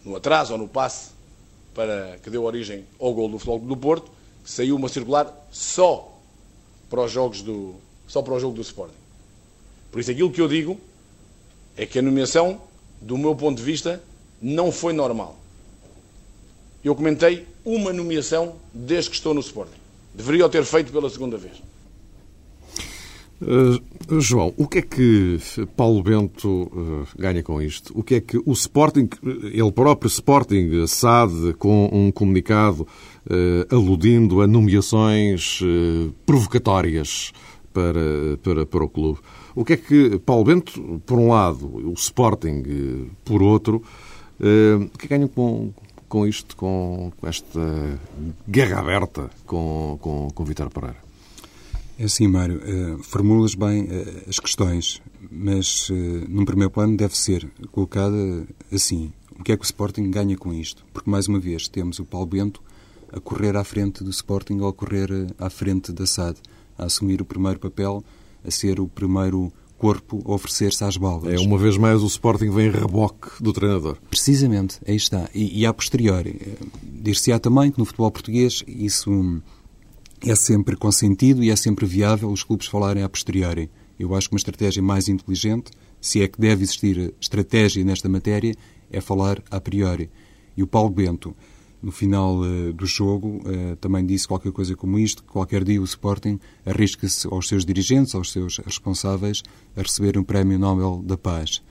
no 0.04 0.16
atraso 0.16 0.52
ou 0.52 0.58
no 0.58 0.68
passe 0.68 1.10
para, 1.74 2.18
que 2.22 2.30
deu 2.30 2.44
origem 2.44 2.84
ao 2.98 3.12
gol 3.12 3.28
do 3.28 3.38
Futebol 3.38 3.58
do 3.60 3.76
Porto, 3.76 4.10
saiu 4.44 4.76
uma 4.76 4.88
circular 4.88 5.32
só 5.50 6.12
para 6.88 7.02
os 7.02 7.12
jogos 7.12 7.42
do, 7.42 7.74
só 8.06 8.22
para 8.22 8.34
o 8.34 8.40
jogo 8.40 8.54
do 8.54 8.62
Sporting. 8.62 8.94
Por 9.90 10.00
isso 10.00 10.10
aquilo 10.10 10.30
que 10.30 10.40
eu 10.40 10.48
digo 10.48 10.80
é 11.76 11.86
que 11.86 11.98
a 11.98 12.02
nomeação, 12.02 12.60
do 13.00 13.16
meu 13.16 13.34
ponto 13.34 13.58
de 13.58 13.62
vista, 13.62 14.02
não 14.40 14.72
foi 14.72 14.92
normal. 14.92 15.41
Eu 16.84 16.96
comentei 16.96 17.46
uma 17.64 17.92
nomeação 17.92 18.56
desde 18.74 19.10
que 19.10 19.16
estou 19.16 19.32
no 19.32 19.40
Sporting. 19.40 19.78
Deveria 20.14 20.48
ter 20.48 20.64
feito 20.64 20.92
pela 20.92 21.08
segunda 21.08 21.38
vez. 21.38 21.62
Uh, 23.40 24.20
João, 24.20 24.52
o 24.56 24.68
que 24.68 24.78
é 24.78 24.82
que 24.82 25.38
Paulo 25.76 26.02
Bento 26.02 26.48
uh, 26.48 27.06
ganha 27.16 27.42
com 27.42 27.62
isto? 27.62 27.92
O 27.96 28.02
que 28.02 28.16
é 28.16 28.20
que 28.20 28.36
o 28.44 28.52
Sporting, 28.52 29.08
ele 29.22 29.72
próprio 29.72 30.08
Sporting, 30.08 30.86
SAD, 30.86 31.54
com 31.54 31.88
um 31.92 32.10
comunicado 32.10 32.82
uh, 32.82 33.74
aludindo 33.74 34.42
a 34.42 34.46
nomeações 34.46 35.60
provocatórias 36.26 37.32
para, 37.72 38.36
para, 38.42 38.66
para 38.66 38.84
o 38.84 38.88
clube? 38.88 39.20
O 39.54 39.64
que 39.64 39.72
é 39.72 39.76
que 39.76 40.18
Paulo 40.18 40.44
Bento, 40.44 41.00
por 41.06 41.18
um 41.18 41.28
lado, 41.28 41.66
o 41.66 41.92
Sporting, 41.94 43.08
por 43.24 43.42
outro, 43.42 43.82
o 44.40 44.98
que 44.98 45.08
ganham 45.08 45.28
com, 45.28 45.72
com 46.12 46.26
isto, 46.26 46.54
com, 46.56 47.10
com 47.16 47.26
esta 47.26 47.98
guerra 48.46 48.80
aberta 48.80 49.30
com, 49.46 49.98
com, 49.98 50.28
com 50.34 50.44
Vitor 50.44 50.68
Pereira? 50.68 50.98
É 51.98 52.04
assim, 52.04 52.28
Mário, 52.28 52.58
uh, 52.58 53.02
formulas 53.02 53.54
bem 53.54 53.84
uh, 53.84 54.28
as 54.28 54.38
questões, 54.38 55.00
mas 55.30 55.88
uh, 55.88 55.94
num 56.28 56.44
primeiro 56.44 56.70
plano 56.70 56.98
deve 56.98 57.16
ser 57.16 57.50
colocada 57.70 58.46
assim: 58.70 59.10
o 59.38 59.42
que 59.42 59.52
é 59.52 59.56
que 59.56 59.62
o 59.62 59.64
Sporting 59.64 60.10
ganha 60.10 60.36
com 60.36 60.52
isto? 60.52 60.84
Porque, 60.92 61.08
mais 61.08 61.28
uma 61.28 61.40
vez, 61.40 61.66
temos 61.66 61.98
o 61.98 62.04
Paulo 62.04 62.26
Bento 62.26 62.62
a 63.10 63.18
correr 63.18 63.56
à 63.56 63.64
frente 63.64 64.04
do 64.04 64.10
Sporting 64.10 64.60
ou 64.60 64.68
a 64.68 64.72
correr 64.74 65.08
à 65.38 65.48
frente 65.48 65.92
da 65.92 66.06
SAD, 66.06 66.36
a 66.76 66.84
assumir 66.84 67.22
o 67.22 67.24
primeiro 67.24 67.58
papel, 67.58 68.04
a 68.46 68.50
ser 68.50 68.80
o 68.80 68.86
primeiro 68.86 69.50
corpo 69.82 70.22
oferecer-se 70.24 70.84
às 70.84 70.96
balas. 70.96 71.34
É, 71.34 71.44
uma 71.44 71.58
vez 71.58 71.76
mais, 71.76 72.04
o 72.04 72.06
Sporting 72.06 72.50
vem 72.50 72.70
reboque 72.70 73.42
do 73.42 73.52
treinador. 73.52 73.98
Precisamente, 74.08 74.78
aí 74.86 74.94
está. 74.94 75.28
E, 75.34 75.60
e 75.60 75.66
a 75.66 75.74
posteriori, 75.74 76.40
eh, 76.40 76.64
dir-se-á 76.84 77.40
também 77.40 77.68
que 77.72 77.80
no 77.80 77.84
futebol 77.84 78.08
português 78.12 78.62
isso 78.68 79.10
hum, 79.10 79.42
é 80.24 80.36
sempre 80.36 80.76
consentido 80.76 81.42
e 81.42 81.50
é 81.50 81.56
sempre 81.56 81.84
viável 81.84 82.30
os 82.30 82.44
clubes 82.44 82.68
falarem 82.68 83.02
a 83.02 83.08
posteriori. 83.08 83.68
Eu 83.98 84.14
acho 84.14 84.28
que 84.28 84.34
uma 84.36 84.38
estratégia 84.38 84.80
mais 84.80 85.08
inteligente, 85.08 85.72
se 86.00 86.22
é 86.22 86.28
que 86.28 86.40
deve 86.40 86.62
existir 86.62 87.12
estratégia 87.20 87.84
nesta 87.84 88.08
matéria, 88.08 88.54
é 88.88 89.00
falar 89.00 89.42
a 89.50 89.60
priori. 89.60 90.08
E 90.56 90.62
o 90.62 90.66
Paulo 90.68 90.90
Bento 90.90 91.34
no 91.82 91.90
final 91.90 92.38
uh, 92.40 92.72
do 92.72 92.86
jogo, 92.86 93.42
uh, 93.44 93.76
também 93.76 94.06
disse 94.06 94.28
qualquer 94.28 94.52
coisa 94.52 94.76
como 94.76 94.98
isto: 94.98 95.24
qualquer 95.24 95.64
dia 95.64 95.80
o 95.80 95.84
Sporting 95.84 96.38
arrisca-se 96.64 97.26
aos 97.26 97.48
seus 97.48 97.64
dirigentes, 97.64 98.14
aos 98.14 98.30
seus 98.30 98.58
responsáveis, 98.58 99.42
a 99.76 99.82
receber 99.82 100.16
um 100.16 100.22
Prémio 100.22 100.58
Nobel 100.58 101.02
da 101.04 101.18
Paz. 101.18 101.62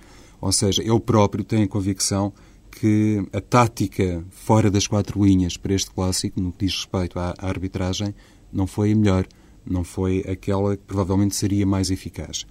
Ou 0.42 0.52
seja, 0.52 0.82
ele 0.84 1.00
próprio 1.00 1.44
tem 1.44 1.64
a 1.64 1.68
convicção 1.68 2.34
que 2.72 3.24
a 3.32 3.40
tática 3.40 4.24
fora 4.32 4.72
das 4.72 4.88
quatro 4.88 5.24
linhas 5.24 5.56
para 5.56 5.74
este 5.74 5.92
clássico, 5.92 6.42
no 6.42 6.52
que 6.52 6.66
diz 6.66 6.76
respeito 6.76 7.20
à, 7.20 7.34
à 7.38 7.48
arbitragem, 7.48 8.14
não 8.52 8.66
foi 8.66 8.92
a 8.92 8.96
melhor, 8.96 9.28
não 9.66 9.84
foi 9.84 10.26
aquela 10.28 10.76
que 10.76 10.84
provavelmente 10.84 11.36
seria 11.36 11.66
mais 11.66 11.92
eficaz. 11.92 12.46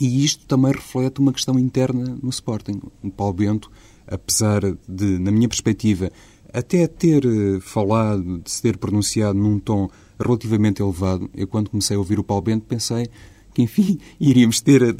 E 0.00 0.24
isto 0.24 0.46
também 0.46 0.72
reflete 0.72 1.20
uma 1.20 1.32
questão 1.32 1.58
interna 1.58 2.18
no 2.22 2.30
Sporting. 2.30 2.80
O 3.02 3.10
Paulo 3.10 3.34
Bento, 3.34 3.70
apesar 4.06 4.60
de, 4.88 5.18
na 5.18 5.30
minha 5.30 5.48
perspectiva, 5.48 6.10
até 6.54 6.86
ter 6.86 7.26
eh, 7.26 7.58
falado, 7.60 8.38
de 8.38 8.50
se 8.50 8.62
ter 8.62 8.78
pronunciado 8.78 9.36
num 9.36 9.58
tom 9.58 9.90
relativamente 10.18 10.80
elevado, 10.80 11.28
eu 11.34 11.48
quando 11.48 11.68
comecei 11.68 11.96
a 11.96 11.98
ouvir 11.98 12.20
o 12.20 12.24
Paulo 12.24 12.42
Bento 12.42 12.64
pensei 12.64 13.08
que, 13.52 13.60
enfim, 13.60 13.98
iríamos 14.20 14.60
ter 14.60 14.80
eh, 14.82 14.94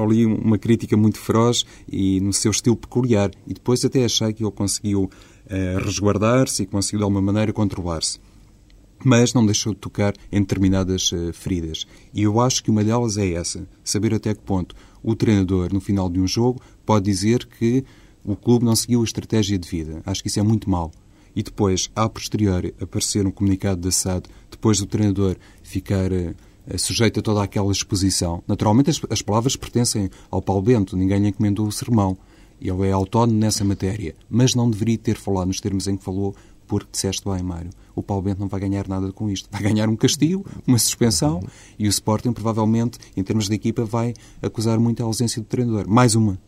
ali 0.00 0.24
uma 0.24 0.56
crítica 0.56 0.96
muito 0.96 1.18
feroz 1.18 1.66
e 1.90 2.20
no 2.20 2.32
seu 2.32 2.52
estilo 2.52 2.76
peculiar. 2.76 3.32
E 3.44 3.54
depois 3.54 3.84
até 3.84 4.04
achei 4.04 4.32
que 4.32 4.44
ele 4.44 4.52
conseguiu 4.52 5.10
resguardar-se 5.84 6.62
e 6.62 6.66
conseguiu, 6.66 7.00
de 7.00 7.04
alguma 7.04 7.20
maneira, 7.20 7.52
controlar-se. 7.52 8.18
Mas 9.04 9.34
não 9.34 9.44
deixou 9.44 9.74
de 9.74 9.78
tocar 9.78 10.14
em 10.32 10.40
determinadas 10.40 11.10
feridas. 11.34 11.86
E 12.14 12.22
eu 12.22 12.40
acho 12.40 12.64
que 12.64 12.70
uma 12.70 12.82
delas 12.82 13.18
é 13.18 13.32
essa: 13.32 13.68
saber 13.84 14.14
até 14.14 14.34
que 14.34 14.40
ponto 14.40 14.74
o 15.02 15.14
treinador, 15.14 15.70
no 15.70 15.82
final 15.82 16.08
de 16.08 16.18
um 16.18 16.26
jogo, 16.26 16.62
pode 16.86 17.04
dizer 17.04 17.44
que 17.44 17.84
o 18.24 18.34
clube 18.34 18.64
não 18.64 18.74
seguiu 18.74 19.00
a 19.00 19.04
estratégia 19.04 19.58
de 19.58 19.68
vida. 19.68 20.02
Acho 20.06 20.22
que 20.22 20.28
isso 20.28 20.40
é 20.40 20.42
muito 20.42 20.68
mau. 20.70 20.90
E 21.36 21.42
depois, 21.42 21.90
a 21.94 22.08
posteriori, 22.08 22.74
aparecer 22.80 23.26
um 23.26 23.30
comunicado 23.30 23.80
da 23.80 23.90
SAD, 23.90 24.26
depois 24.50 24.78
do 24.78 24.86
treinador 24.86 25.36
ficar. 25.62 26.10
Eh, 26.12 26.34
sujeito 26.78 27.20
a 27.20 27.22
toda 27.22 27.42
aquela 27.42 27.70
exposição. 27.70 28.42
Naturalmente, 28.48 28.88
as, 28.88 29.00
as 29.10 29.20
palavras 29.20 29.54
pertencem 29.54 30.08
ao 30.30 30.40
Paulo 30.40 30.62
Bento, 30.62 30.96
ninguém 30.96 31.20
lhe 31.20 31.28
encomendou 31.28 31.66
o 31.66 31.72
sermão. 31.72 32.16
Ele 32.60 32.88
é 32.88 32.92
autónomo 32.92 33.38
nessa 33.38 33.64
matéria, 33.64 34.14
mas 34.30 34.54
não 34.54 34.70
deveria 34.70 34.96
ter 34.96 35.16
falado 35.16 35.48
nos 35.48 35.60
termos 35.60 35.86
em 35.86 35.96
que 35.96 36.04
falou, 36.04 36.34
porque 36.66 36.88
disseste 36.90 37.28
bem, 37.28 37.42
Mário, 37.42 37.70
o 37.94 38.02
Paulo 38.02 38.22
Bento 38.22 38.40
não 38.40 38.48
vai 38.48 38.60
ganhar 38.60 38.88
nada 38.88 39.12
com 39.12 39.28
isto. 39.28 39.48
Vai 39.52 39.60
ganhar 39.62 39.88
um 39.88 39.96
castigo, 39.96 40.46
uma 40.66 40.78
suspensão, 40.78 41.42
e 41.78 41.86
o 41.86 41.90
Sporting, 41.90 42.32
provavelmente, 42.32 42.98
em 43.14 43.22
termos 43.22 43.48
de 43.48 43.54
equipa, 43.54 43.84
vai 43.84 44.14
acusar 44.40 44.78
muito 44.80 45.02
a 45.02 45.06
ausência 45.06 45.42
do 45.42 45.46
treinador. 45.46 45.86
Mais 45.86 46.14
uma. 46.14 46.38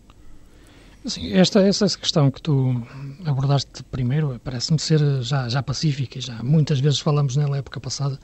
Sim, 1.06 1.32
esta, 1.34 1.60
essa 1.60 1.86
questão 1.96 2.30
que 2.32 2.42
tu 2.42 2.84
abordaste 3.24 3.84
primeiro 3.84 4.40
parece-me 4.42 4.78
ser 4.78 5.22
já, 5.22 5.48
já 5.48 5.62
pacífica, 5.62 6.20
já 6.20 6.42
muitas 6.42 6.80
vezes 6.80 6.98
falamos 6.98 7.36
nela 7.36 7.58
época 7.58 7.78
passada, 7.78 8.18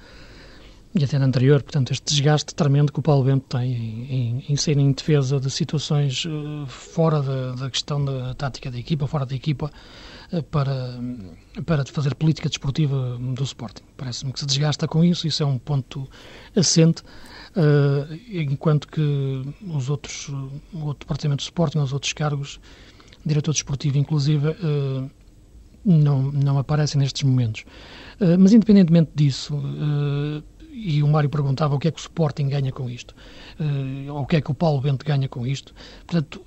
e 0.94 1.04
até 1.04 1.18
na 1.18 1.26
anterior, 1.26 1.62
portanto, 1.62 1.92
este 1.92 2.12
desgaste 2.12 2.54
tremendo 2.54 2.92
que 2.92 2.98
o 2.98 3.02
Paulo 3.02 3.24
Bento 3.24 3.56
tem 3.56 3.72
em, 3.72 4.12
em, 4.12 4.44
em 4.50 4.56
ser 4.56 4.76
em 4.76 4.92
defesa 4.92 5.40
de 5.40 5.48
situações 5.48 6.24
uh, 6.26 6.66
fora 6.66 7.22
da, 7.22 7.52
da, 7.52 7.70
questão 7.70 8.04
da 8.04 8.34
tática 8.34 8.70
da 8.70 8.78
equipa, 8.78 9.06
fora 9.06 9.24
da 9.24 9.34
equipa, 9.34 9.70
uh, 10.32 10.42
para, 10.42 11.00
para 11.64 11.86
fazer 11.86 12.14
política 12.14 12.48
desportiva 12.48 13.16
do 13.18 13.42
Sporting. 13.44 13.84
Parece-me 13.96 14.32
que 14.32 14.40
se 14.40 14.46
desgasta 14.46 14.86
com 14.86 15.02
isso, 15.02 15.26
isso 15.26 15.42
é 15.42 15.46
um 15.46 15.56
ponto 15.56 16.06
assente, 16.54 17.02
enquanto 18.30 18.88
que 18.88 19.42
os 19.66 19.90
outros, 19.90 20.28
o 20.28 20.86
outro 20.86 21.00
departamento 21.00 21.42
do 21.42 21.44
Sporting, 21.44 21.78
os 21.78 21.92
outros 21.92 22.12
cargos, 22.12 22.60
diretor 23.24 23.52
desportivo 23.52 23.98
inclusive, 23.98 24.56
não, 25.84 26.22
não 26.32 26.58
aparecem 26.58 26.98
nestes 26.98 27.22
momentos. 27.22 27.64
mas, 28.38 28.52
independentemente 28.52 29.10
disso, 29.14 29.60
e 30.72 31.02
o 31.02 31.08
Mário 31.08 31.28
perguntava 31.28 31.74
o 31.74 31.78
que 31.78 31.88
é 31.88 31.90
que 31.90 31.98
o 31.98 32.00
Sporting 32.00 32.48
ganha 32.48 32.72
com 32.72 32.88
isto, 32.88 33.14
ou 34.10 34.22
o 34.22 34.26
que 34.26 34.36
é 34.36 34.40
que 34.40 34.50
o 34.50 34.54
Paulo 34.54 34.80
Bento 34.80 35.04
ganha 35.04 35.28
com 35.28 35.46
isto. 35.46 35.74
Portanto, 36.06 36.44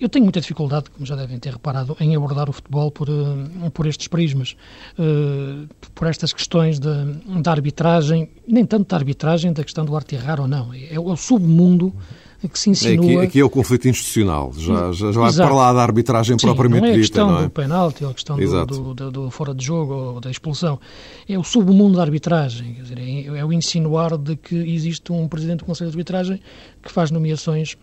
eu 0.00 0.08
tenho 0.08 0.24
muita 0.24 0.40
dificuldade, 0.40 0.90
como 0.90 1.06
já 1.06 1.14
devem 1.14 1.38
ter 1.38 1.52
reparado, 1.52 1.96
em 2.00 2.16
abordar 2.16 2.50
o 2.50 2.52
futebol 2.52 2.90
por, 2.90 3.08
uh, 3.08 3.70
por 3.72 3.86
estes 3.86 4.08
prismas, 4.08 4.56
uh, 4.98 5.68
por 5.94 6.08
estas 6.08 6.32
questões 6.32 6.78
da 6.78 7.50
arbitragem, 7.50 8.28
nem 8.46 8.66
tanto 8.66 8.88
da 8.88 8.96
arbitragem, 8.96 9.52
da 9.52 9.62
questão 9.62 9.84
do 9.84 9.94
arte 9.96 10.14
errar 10.14 10.40
ou 10.40 10.48
não. 10.48 10.74
É, 10.74 10.94
é 10.94 11.00
o 11.00 11.16
submundo 11.16 11.92
que 12.48 12.58
se 12.58 12.70
insinua... 12.70 13.04
Aqui, 13.04 13.26
aqui 13.26 13.40
é 13.40 13.44
o 13.44 13.48
conflito 13.48 13.88
institucional, 13.88 14.52
já, 14.56 14.92
já, 14.92 15.12
já 15.12 15.20
vai 15.20 15.30
Exato. 15.30 15.48
para 15.48 15.56
lá 15.56 15.72
da 15.72 15.82
arbitragem 15.82 16.38
Sim, 16.38 16.46
propriamente 16.46 16.82
não 16.82 16.88
é 16.88 16.92
a 16.92 16.96
questão 16.96 17.30
não 17.30 17.38
é? 17.38 17.42
do 17.44 17.50
penalti 17.50 18.04
ou 18.04 18.10
a 18.10 18.14
questão 18.14 18.36
do, 18.36 18.66
do, 18.66 18.94
do, 18.94 19.10
do, 19.10 19.30
fora 19.30 19.54
de 19.54 19.64
jogo 19.64 19.94
ou 19.94 20.20
da 20.20 20.30
expulsão. 20.30 20.78
É 21.28 21.38
o 21.38 21.44
submundo 21.44 21.96
da 21.96 22.02
arbitragem, 22.02 22.74
dizer, 22.74 22.98
é, 22.98 23.38
é 23.38 23.44
o 23.44 23.52
insinuar 23.52 24.18
de 24.18 24.36
que 24.36 24.54
existe 24.54 25.10
um 25.12 25.26
presidente 25.26 25.60
do 25.60 25.64
Conselho 25.64 25.90
de 25.90 25.96
Arbitragem 25.96 26.40
que 26.82 26.92
faz 26.92 27.10
nomeações 27.10 27.76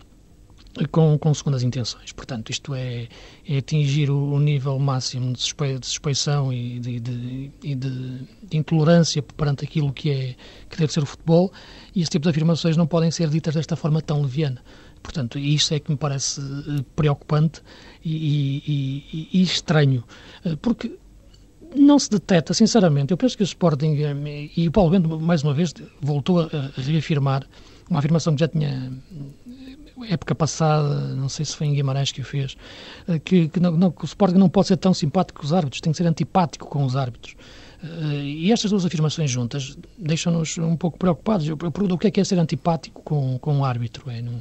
com, 0.90 1.18
com 1.18 1.34
segundas 1.34 1.62
intenções. 1.62 2.12
Portanto, 2.12 2.50
isto 2.50 2.74
é, 2.74 3.08
é 3.48 3.58
atingir 3.58 4.10
o, 4.10 4.32
o, 4.32 4.40
nível 4.40 4.78
máximo 4.78 5.32
de, 5.32 5.40
suspe, 5.40 5.78
de 5.78 5.86
suspeição 5.86 6.52
e 6.52 6.78
de, 6.78 7.00
de, 7.00 7.50
e 7.62 7.74
de, 7.74 8.20
intolerância 8.52 9.22
perante 9.22 9.64
aquilo 9.64 9.92
que, 9.92 10.10
é, 10.10 10.34
que 10.68 10.76
deve 10.78 10.92
ser 10.92 11.02
o 11.02 11.06
futebol, 11.06 11.52
e 11.94 12.00
esse 12.00 12.10
tipo 12.10 12.24
de 12.24 12.30
afirmações 12.30 12.76
não 12.76 12.86
podem 12.86 13.10
ser 13.10 13.28
ditas 13.28 13.54
desta 13.54 13.76
forma 13.76 14.00
tão 14.00 14.22
leviana. 14.22 14.62
Portanto, 15.02 15.38
isso 15.38 15.74
é 15.74 15.80
que 15.80 15.90
me 15.90 15.96
parece 15.96 16.40
eh, 16.40 16.84
preocupante 16.94 17.60
e, 18.04 18.62
e, 19.12 19.28
e 19.32 19.42
estranho, 19.42 20.04
eh, 20.44 20.56
porque 20.62 20.96
não 21.74 21.98
se 21.98 22.08
detecta, 22.08 22.54
sinceramente, 22.54 23.10
eu 23.10 23.16
penso 23.16 23.36
que 23.36 23.42
o 23.42 23.44
Sporting, 23.44 23.96
eh, 24.00 24.50
e 24.56 24.68
o 24.68 24.70
Paulo 24.70 24.90
Bento, 24.90 25.20
mais 25.20 25.42
uma 25.42 25.52
vez, 25.52 25.74
voltou 26.00 26.40
a 26.40 26.70
reafirmar 26.76 27.44
uma 27.90 27.98
afirmação 27.98 28.34
que 28.34 28.40
já 28.40 28.48
tinha 28.48 28.92
época 30.04 30.34
passada, 30.34 31.14
não 31.14 31.28
sei 31.28 31.44
se 31.44 31.56
foi 31.56 31.66
em 31.66 31.74
Guimarães 31.74 32.12
que 32.12 32.20
o 32.20 32.24
fez, 32.24 32.56
eh, 33.08 33.18
que, 33.18 33.48
que, 33.48 33.60
não, 33.60 33.72
não, 33.72 33.90
que 33.90 34.04
o 34.04 34.06
Sporting 34.06 34.36
não 34.36 34.48
pode 34.48 34.68
ser 34.68 34.76
tão 34.76 34.94
simpático 34.94 35.40
com 35.40 35.46
os 35.46 35.52
árbitros, 35.52 35.80
tem 35.80 35.92
que 35.92 35.96
ser 35.96 36.06
antipático 36.06 36.66
com 36.66 36.84
os 36.84 36.96
árbitros. 36.96 37.36
Uh, 37.82 38.22
e 38.22 38.52
estas 38.52 38.70
duas 38.70 38.86
afirmações 38.86 39.28
juntas 39.28 39.76
deixam-nos 39.98 40.56
um 40.58 40.76
pouco 40.76 40.96
preocupados. 40.96 41.48
Eu, 41.48 41.58
eu 41.60 41.70
pergunto 41.72 41.96
o 41.96 41.98
que 41.98 42.06
é, 42.06 42.10
que 42.12 42.20
é 42.20 42.24
ser 42.24 42.38
antipático 42.38 43.02
com, 43.02 43.38
com 43.38 43.54
um 43.56 43.64
árbitro. 43.64 44.08
É, 44.08 44.22
não, 44.22 44.40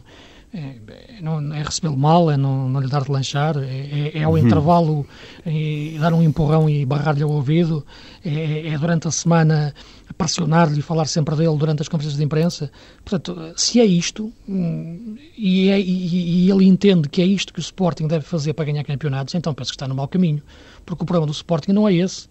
é, 0.53 0.75
é, 1.17 1.21
não, 1.21 1.53
é 1.53 1.63
recebê-lo 1.63 1.97
mal, 1.97 2.29
é 2.29 2.35
não, 2.35 2.67
não 2.67 2.81
lhe 2.81 2.89
dar 2.89 3.03
de 3.03 3.11
lanchar, 3.11 3.55
é, 3.57 4.11
é, 4.13 4.19
é 4.19 4.23
ao 4.23 4.33
uhum. 4.33 4.37
intervalo 4.37 5.07
é, 5.45 5.97
dar 5.97 6.13
um 6.13 6.21
empurrão 6.21 6.69
e 6.69 6.85
barrar-lhe 6.85 7.23
o 7.23 7.29
ouvido, 7.29 7.85
é, 8.23 8.67
é 8.67 8.77
durante 8.77 9.07
a 9.07 9.11
semana 9.11 9.73
pressionar-lhe 10.17 10.79
e 10.79 10.81
falar 10.81 11.05
sempre 11.05 11.35
dele 11.35 11.55
durante 11.57 11.81
as 11.81 11.87
conferências 11.87 12.17
de 12.17 12.23
imprensa. 12.25 12.69
Portanto, 13.05 13.53
se 13.55 13.79
é 13.79 13.85
isto, 13.85 14.31
hum, 14.47 15.15
e, 15.37 15.69
é, 15.69 15.79
e, 15.79 16.45
e, 16.45 16.51
ele 16.51 16.65
entende 16.65 17.07
que 17.07 17.21
é 17.21 17.25
isto 17.25 17.53
que 17.53 17.59
o 17.59 17.61
Sporting 17.61 18.07
deve 18.07 18.25
fazer 18.25 18.53
para 18.53 18.65
ganhar 18.65 18.83
campeonatos, 18.83 19.33
então 19.35 19.53
penso 19.53 19.71
que 19.71 19.75
está 19.75 19.87
no 19.87 19.95
mau 19.95 20.07
caminho. 20.07 20.43
Porque 20.85 21.03
o 21.03 21.05
problema 21.05 21.25
do 21.25 21.31
Sporting 21.31 21.71
não 21.71 21.87
é 21.87 21.93
esse. 21.93 22.27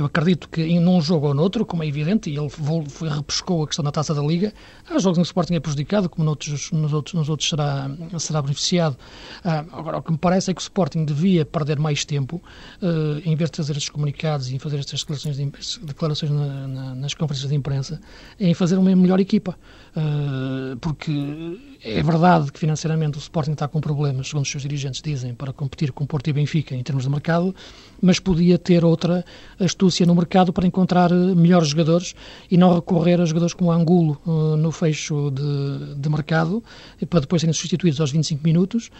Eu 0.00 0.06
acredito 0.06 0.48
que 0.48 0.62
em 0.62 0.80
num 0.80 0.98
jogo 0.98 1.26
ou 1.26 1.34
noutro, 1.34 1.66
como 1.66 1.82
é 1.82 1.86
evidente, 1.86 2.30
e 2.30 2.38
ele 2.38 2.48
foi, 2.48 3.06
repescou 3.06 3.64
a 3.64 3.66
questão 3.66 3.84
da 3.84 3.92
taça 3.92 4.14
da 4.14 4.22
Liga, 4.22 4.50
há 4.88 4.98
jogos 4.98 5.18
em 5.18 5.20
que 5.20 5.26
o 5.26 5.28
Sporting 5.28 5.54
é 5.56 5.60
prejudicado, 5.60 6.08
como 6.08 6.24
noutros, 6.24 6.70
nos, 6.70 6.94
outros, 6.94 7.12
nos 7.12 7.28
outros 7.28 7.50
será, 7.50 7.90
será 8.18 8.40
beneficiado. 8.40 8.96
Ah, 9.44 9.62
agora, 9.70 9.98
o 9.98 10.02
que 10.02 10.10
me 10.10 10.16
parece 10.16 10.50
é 10.50 10.54
que 10.54 10.60
o 10.60 10.62
Sporting 10.62 11.04
devia 11.04 11.44
perder 11.44 11.78
mais 11.78 12.02
tempo, 12.06 12.42
uh, 12.80 13.20
em 13.26 13.36
vez 13.36 13.50
de 13.50 13.58
fazer 13.58 13.72
estes 13.72 13.90
comunicados 13.90 14.50
e 14.50 14.58
fazer 14.58 14.78
estas 14.78 15.00
declarações, 15.00 15.36
de, 15.36 15.84
declarações 15.84 16.32
na, 16.32 16.66
na, 16.66 16.94
nas 16.94 17.12
conferências 17.12 17.50
de 17.50 17.54
imprensa, 17.54 18.00
em 18.38 18.54
fazer 18.54 18.78
uma 18.78 18.96
melhor 18.96 19.20
equipa. 19.20 19.54
Uh, 19.90 20.76
porque 20.80 21.58
é 21.82 22.00
verdade 22.00 22.52
que 22.52 22.60
financeiramente 22.60 23.18
o 23.18 23.20
Sporting 23.20 23.52
está 23.52 23.66
com 23.66 23.80
problemas, 23.80 24.28
segundo 24.28 24.44
os 24.44 24.50
seus 24.50 24.62
dirigentes 24.62 25.02
dizem, 25.02 25.34
para 25.34 25.52
competir 25.52 25.90
com 25.90 26.06
Porto 26.06 26.28
e 26.30 26.32
Benfica 26.32 26.76
em 26.76 26.82
termos 26.82 27.04
de 27.04 27.10
mercado, 27.10 27.52
mas 28.00 28.20
podia 28.20 28.56
ter 28.56 28.84
outra 28.84 29.24
astúcia 29.58 30.06
no 30.06 30.14
mercado 30.14 30.52
para 30.52 30.64
encontrar 30.64 31.10
eh, 31.10 31.14
melhores 31.34 31.68
jogadores 31.70 32.14
e 32.48 32.56
não 32.56 32.72
recorrer 32.72 33.20
a 33.20 33.24
jogadores 33.24 33.52
como 33.52 33.72
Angulo 33.72 34.20
uh, 34.24 34.56
no 34.56 34.70
fecho 34.70 35.32
de, 35.32 35.96
de, 35.96 36.08
mercado, 36.08 36.62
para 37.08 37.20
depois 37.20 37.42
serem 37.42 37.52
substituídos 37.52 38.00
aos 38.00 38.12
25 38.12 38.44
minutos, 38.44 38.90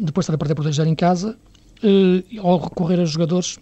depois 0.00 0.24
estar 0.24 0.34
a 0.34 0.38
perder 0.38 0.54
por 0.54 0.64
2 0.64 0.78
em 0.80 0.94
casa, 0.94 1.36
ou 2.42 2.58
recorrer 2.58 3.00
a 3.00 3.04
jogadores 3.04 3.58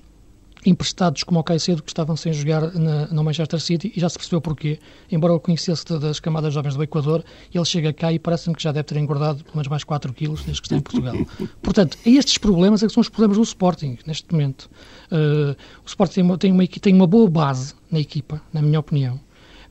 emprestados 0.65 1.23
como 1.23 1.41
o 1.41 1.45
Caicedo, 1.45 1.83
que 1.83 1.91
estavam 1.91 2.17
sem 2.17 2.33
jogar 2.33 2.73
na, 2.75 3.07
no 3.07 3.25
Manchester 3.25 3.61
City, 3.61 3.93
e 3.97 4.01
já 4.01 4.09
se 4.09 4.19
percebeu 4.19 4.41
porquê. 4.41 4.79
Embora 5.11 5.33
eu 5.33 5.41
conhecesse 5.41 5.85
das 5.99 6.21
camadas 6.21 6.53
jovens 6.53 6.77
do 6.77 6.83
Equador, 6.83 7.25
ele 7.53 7.65
chega 7.65 7.93
cá 7.93 8.13
e 8.13 8.19
parece-me 8.19 8.55
que 8.55 8.63
já 8.63 8.73
deve 8.73 8.85
ter 8.85 8.99
engordado 8.99 9.43
pelo 9.43 9.57
menos 9.57 9.69
mais 9.69 9.85
4 9.85 10.13
quilos 10.13 10.43
desde 10.43 10.61
que 10.61 10.67
está 10.67 10.77
em 10.77 10.81
Portugal. 10.81 11.15
Portanto, 11.63 11.99
estes 12.05 12.39
problemas 12.39 12.83
é 12.83 12.87
que 12.87 12.93
são 12.93 13.01
os 13.01 13.09
problemas 13.09 13.37
do 13.37 13.43
Sporting, 13.43 13.99
neste 14.07 14.31
momento. 14.33 14.71
Uh, 15.11 15.57
o 15.85 15.87
Sporting 15.87 16.15
tem 16.15 16.25
uma, 16.25 16.39
tem, 16.39 16.53
uma, 16.53 16.67
tem 16.67 16.95
uma 16.95 17.07
boa 17.07 17.29
base 17.29 17.75
na 17.91 17.99
equipa, 17.99 18.41
na 18.53 18.61
minha 18.61 18.81
opinião. 18.81 19.21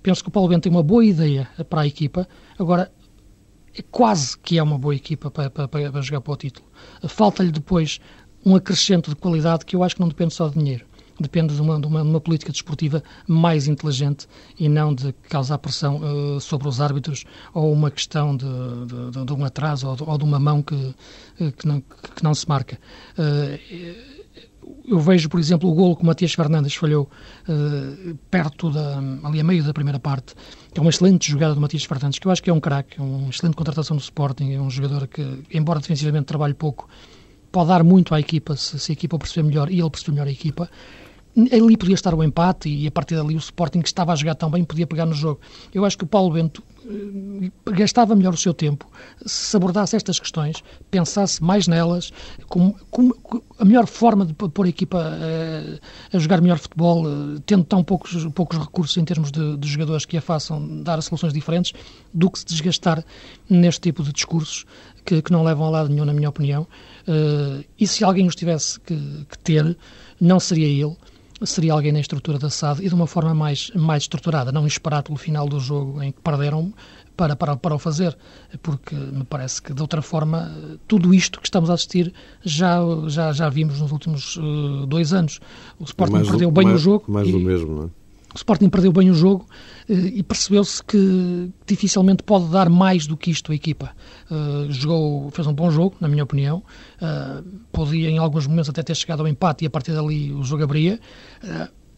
Penso 0.02 0.24
que 0.24 0.30
o 0.30 0.32
Paulo 0.32 0.50
Bento 0.50 0.64
tem 0.64 0.72
uma 0.72 0.84
boa 0.84 1.06
ideia 1.06 1.48
para 1.70 1.82
a 1.82 1.88
equipa. 1.88 2.28
Agora, 2.58 2.92
é 3.78 3.82
quase 3.92 4.38
que 4.40 4.58
é 4.58 4.64
uma 4.64 4.78
boa 4.78 4.96
equipa 4.96 5.30
para, 5.30 5.50
para, 5.50 5.68
para 5.68 6.02
jogar 6.02 6.22
para 6.22 6.34
o 6.34 6.38
título. 6.38 6.66
Falta-lhe 7.08 7.52
depois 7.52 8.00
um 8.46 8.56
acrescento 8.56 9.10
de 9.10 9.16
qualidade 9.16 9.66
que 9.66 9.76
eu 9.76 9.84
acho 9.84 9.96
que 9.96 10.02
não 10.02 10.08
depende 10.08 10.34
só 10.34 10.48
de 10.48 10.58
dinheiro. 10.58 10.86
Depende 11.20 11.54
de 11.54 11.62
uma, 11.62 11.80
de 11.80 11.86
uma, 11.86 12.02
de 12.02 12.08
uma 12.08 12.22
política 12.22 12.52
desportiva 12.52 13.04
mais 13.28 13.68
inteligente 13.68 14.26
e 14.58 14.70
não 14.70 14.96
de 14.96 15.12
causar 15.28 15.58
pressão 15.58 15.98
uh, 15.98 16.40
sobre 16.40 16.70
os 16.70 16.80
árbitros 16.80 17.26
ou 17.54 17.74
uma 17.74 17.92
questão 17.92 18.38
de, 18.38 18.46
de, 19.12 19.26
de 19.26 19.34
um 19.34 19.44
atraso 19.44 19.90
ou 19.90 19.96
de, 19.98 20.04
ou 20.04 20.24
uma 20.24 20.40
mão 20.40 20.62
que, 20.62 20.96
eh, 21.42 21.52
que, 21.52 21.68
não, 21.68 21.82
que 21.82 22.24
não 22.24 22.34
se 22.34 22.48
marca. 22.48 22.80
Uh, 23.18 24.20
eu 24.86 25.00
vejo, 25.00 25.30
por 25.30 25.40
exemplo, 25.40 25.70
o 25.70 25.74
golo 25.74 25.96
que 25.96 26.04
o 26.04 26.06
Matias 26.06 26.34
Fernandes 26.34 26.74
falhou 26.76 27.10
uh, 27.48 28.16
perto 28.32 28.70
da, 28.70 29.00
ali 29.24 29.40
a 29.40 29.44
meio 29.44 29.64
da 29.64 29.74
primeira 29.74 30.00
parte, 30.00 30.36
é 30.74 30.80
uma 30.80 30.90
excelente 30.90 31.30
jogada 31.30 31.54
do 31.54 31.62
Matias 31.62 31.84
Fernandes, 31.84 32.20
que 32.20 32.28
eu 32.28 32.32
acho 32.32 32.42
que 32.42 32.50
é 32.50 32.54
um 32.54 32.60
craque, 32.60 33.00
é 33.00 33.04
uma 33.04 33.30
excelente 33.30 33.56
contratação 33.56 33.98
do 33.98 34.02
Sporting, 34.02 34.54
é 34.54 34.62
um 34.62 34.70
jogador 34.70 35.08
que, 35.08 35.44
embora 35.54 35.80
defensivamente 35.80 36.26
trabalhe 36.26 36.54
pouco, 36.54 36.88
pode 37.52 37.70
dar 37.70 37.84
muito 37.84 38.14
à 38.14 38.20
equipa 38.20 38.56
se, 38.56 38.80
se 38.80 38.92
a 38.92 38.94
equipa 38.94 39.18
perceber 39.18 39.48
melhor 39.48 39.72
e 39.72 39.80
ele 39.80 39.90
perceber 39.90 40.14
melhor 40.14 40.28
a 40.28 40.32
equipa 40.32 40.70
ali 41.52 41.78
podia 41.78 41.96
estar 41.96 42.14
o 42.14 42.24
empate 42.24 42.70
e 42.70 42.88
a 42.88 42.92
partir 42.92 43.16
dali 43.16 43.36
o 43.36 43.38
Sporting 43.38 43.82
que 43.82 43.88
estava 43.88 44.12
a 44.12 44.16
jogar 44.16 44.36
tão 44.36 44.50
bem 44.50 44.64
podia 44.64 44.88
pegar 44.88 45.06
no 45.06 45.14
jogo. 45.14 45.40
Eu 45.74 45.86
acho 45.86 45.98
que 45.98 46.04
o 46.04 46.08
Paulo 46.08 46.34
Bento 46.34 46.64
eh, 46.86 47.72
gastava 47.72 48.16
melhor 48.16 48.34
o 48.34 48.38
seu 48.38 48.54
tempo 48.54 48.90
se 49.26 49.56
abordasse 49.56 49.96
estas 49.96 50.20
questões, 50.20 50.64
pensasse 50.90 51.44
mais 51.44 51.68
nelas, 51.68 52.12
com, 52.48 52.74
com 52.90 53.12
a 53.58 53.66
melhor 53.66 53.86
forma 53.86 54.26
de 54.26 54.34
pôr 54.34 54.66
a 54.66 54.70
equipa 54.70 54.98
a, 54.98 55.18
eh, 55.22 55.80
a 56.14 56.20
jogar 56.20 56.42
melhor 56.42 56.58
futebol, 56.58 57.08
eh, 57.08 57.40
tendo 57.46 57.64
tão 57.64 57.84
poucos, 57.84 58.26
poucos 58.34 58.58
recursos 58.58 58.98
em 58.98 59.06
termos 59.06 59.32
de, 59.32 59.58
de, 59.58 59.68
jogadores 59.68 60.06
que 60.06 60.18
a 60.18 60.22
façam 60.22 60.82
dar 60.84 61.02
soluções 61.02 61.32
diferentes, 61.32 61.74
do 62.14 62.30
que 62.30 62.40
se 62.40 62.46
desgastar 62.46 63.04
neste 63.50 63.82
tipo 63.82 64.04
de 64.04 64.12
discursos 64.12 64.66
que, 65.06 65.22
que 65.22 65.32
não 65.32 65.44
levam 65.44 65.68
a 65.68 65.70
lado 65.70 65.90
nenhum, 65.90 66.06
na 66.06 66.14
minha 66.14 66.30
opinião. 66.30 66.68
Uh, 67.10 67.66
e 67.80 67.88
se 67.88 68.04
alguém 68.04 68.28
os 68.28 68.36
tivesse 68.36 68.80
que, 68.82 68.96
que 69.28 69.40
ter, 69.40 69.76
não 70.22 70.40
seria 70.40 70.68
ele 70.68 70.96
seria 71.46 71.74
alguém 71.74 71.92
na 71.92 72.02
estrutura 72.02 72.38
da 72.38 72.50
SAD 72.50 72.86
e 72.86 72.90
de 72.90 72.94
uma 72.94 73.08
forma 73.08 73.34
mais, 73.34 73.72
mais 73.74 74.04
estruturada, 74.04 74.52
não 74.52 74.68
esperar 74.68 75.04
pelo 75.04 75.18
final 75.18 75.48
do 75.48 75.60
jogo 75.60 76.04
em 76.04 76.12
que 76.12 76.20
perderam 76.22 76.74
para, 77.16 77.36
para, 77.36 77.56
para 77.56 77.76
o 77.76 77.80
fazer, 77.80 78.18
porque 78.62 78.94
me 78.94 79.24
parece 79.24 79.62
que 79.62 79.74
de 79.74 79.82
outra 79.82 80.02
forma 80.02 80.52
tudo 80.88 81.14
isto 81.14 81.40
que 81.40 81.48
estamos 81.48 81.70
a 81.70 81.74
assistir 81.74 82.14
já, 82.44 82.80
já, 83.08 83.32
já 83.32 83.50
vimos 83.50 83.80
nos 83.80 83.92
últimos 83.92 84.36
uh, 84.38 84.86
dois 84.86 85.14
anos. 85.14 85.40
O 85.80 85.86
Sporting 85.86 86.14
mais 86.14 86.30
perdeu 86.30 86.52
bem 86.52 86.66
mais, 86.66 86.80
o 86.80 86.84
jogo. 86.84 87.06
Mais 87.08 87.32
do 87.32 87.40
mesmo, 87.40 87.76
não 87.76 87.84
é? 87.86 87.99
Sporting 88.40 88.70
perdeu 88.70 88.94
bem 88.94 89.10
o 89.12 89.14
jogo 89.14 89.46
eh, 89.90 89.94
e 89.94 90.24
percebeu-se 90.24 90.82
que 90.82 91.52
dificilmente 91.68 92.24
pode 92.24 92.48
dar 92.48 92.70
mais 92.70 93.06
do 93.06 93.18
que 93.18 93.30
isto 93.30 93.52
a 93.52 93.56
equipa. 93.56 93.92
Uh, 94.32 94.72
jogou, 94.72 95.30
fez 95.32 95.46
um 95.46 95.54
bom 95.54 95.70
jogo, 95.70 95.98
na 96.00 96.08
minha 96.08 96.24
opinião. 96.24 96.64
Uh, 97.02 97.44
podia 97.72 98.10
em 98.10 98.18
alguns 98.18 98.48
momentos 98.48 98.70
até 98.70 98.82
ter 98.82 98.96
chegado 98.96 99.20
ao 99.20 99.28
empate 99.28 99.66
e 99.66 99.68
a 99.68 99.70
partir 99.70 99.92
dali 99.92 100.32
o 100.32 100.42
jogo 100.44 100.64
abria. 100.64 101.00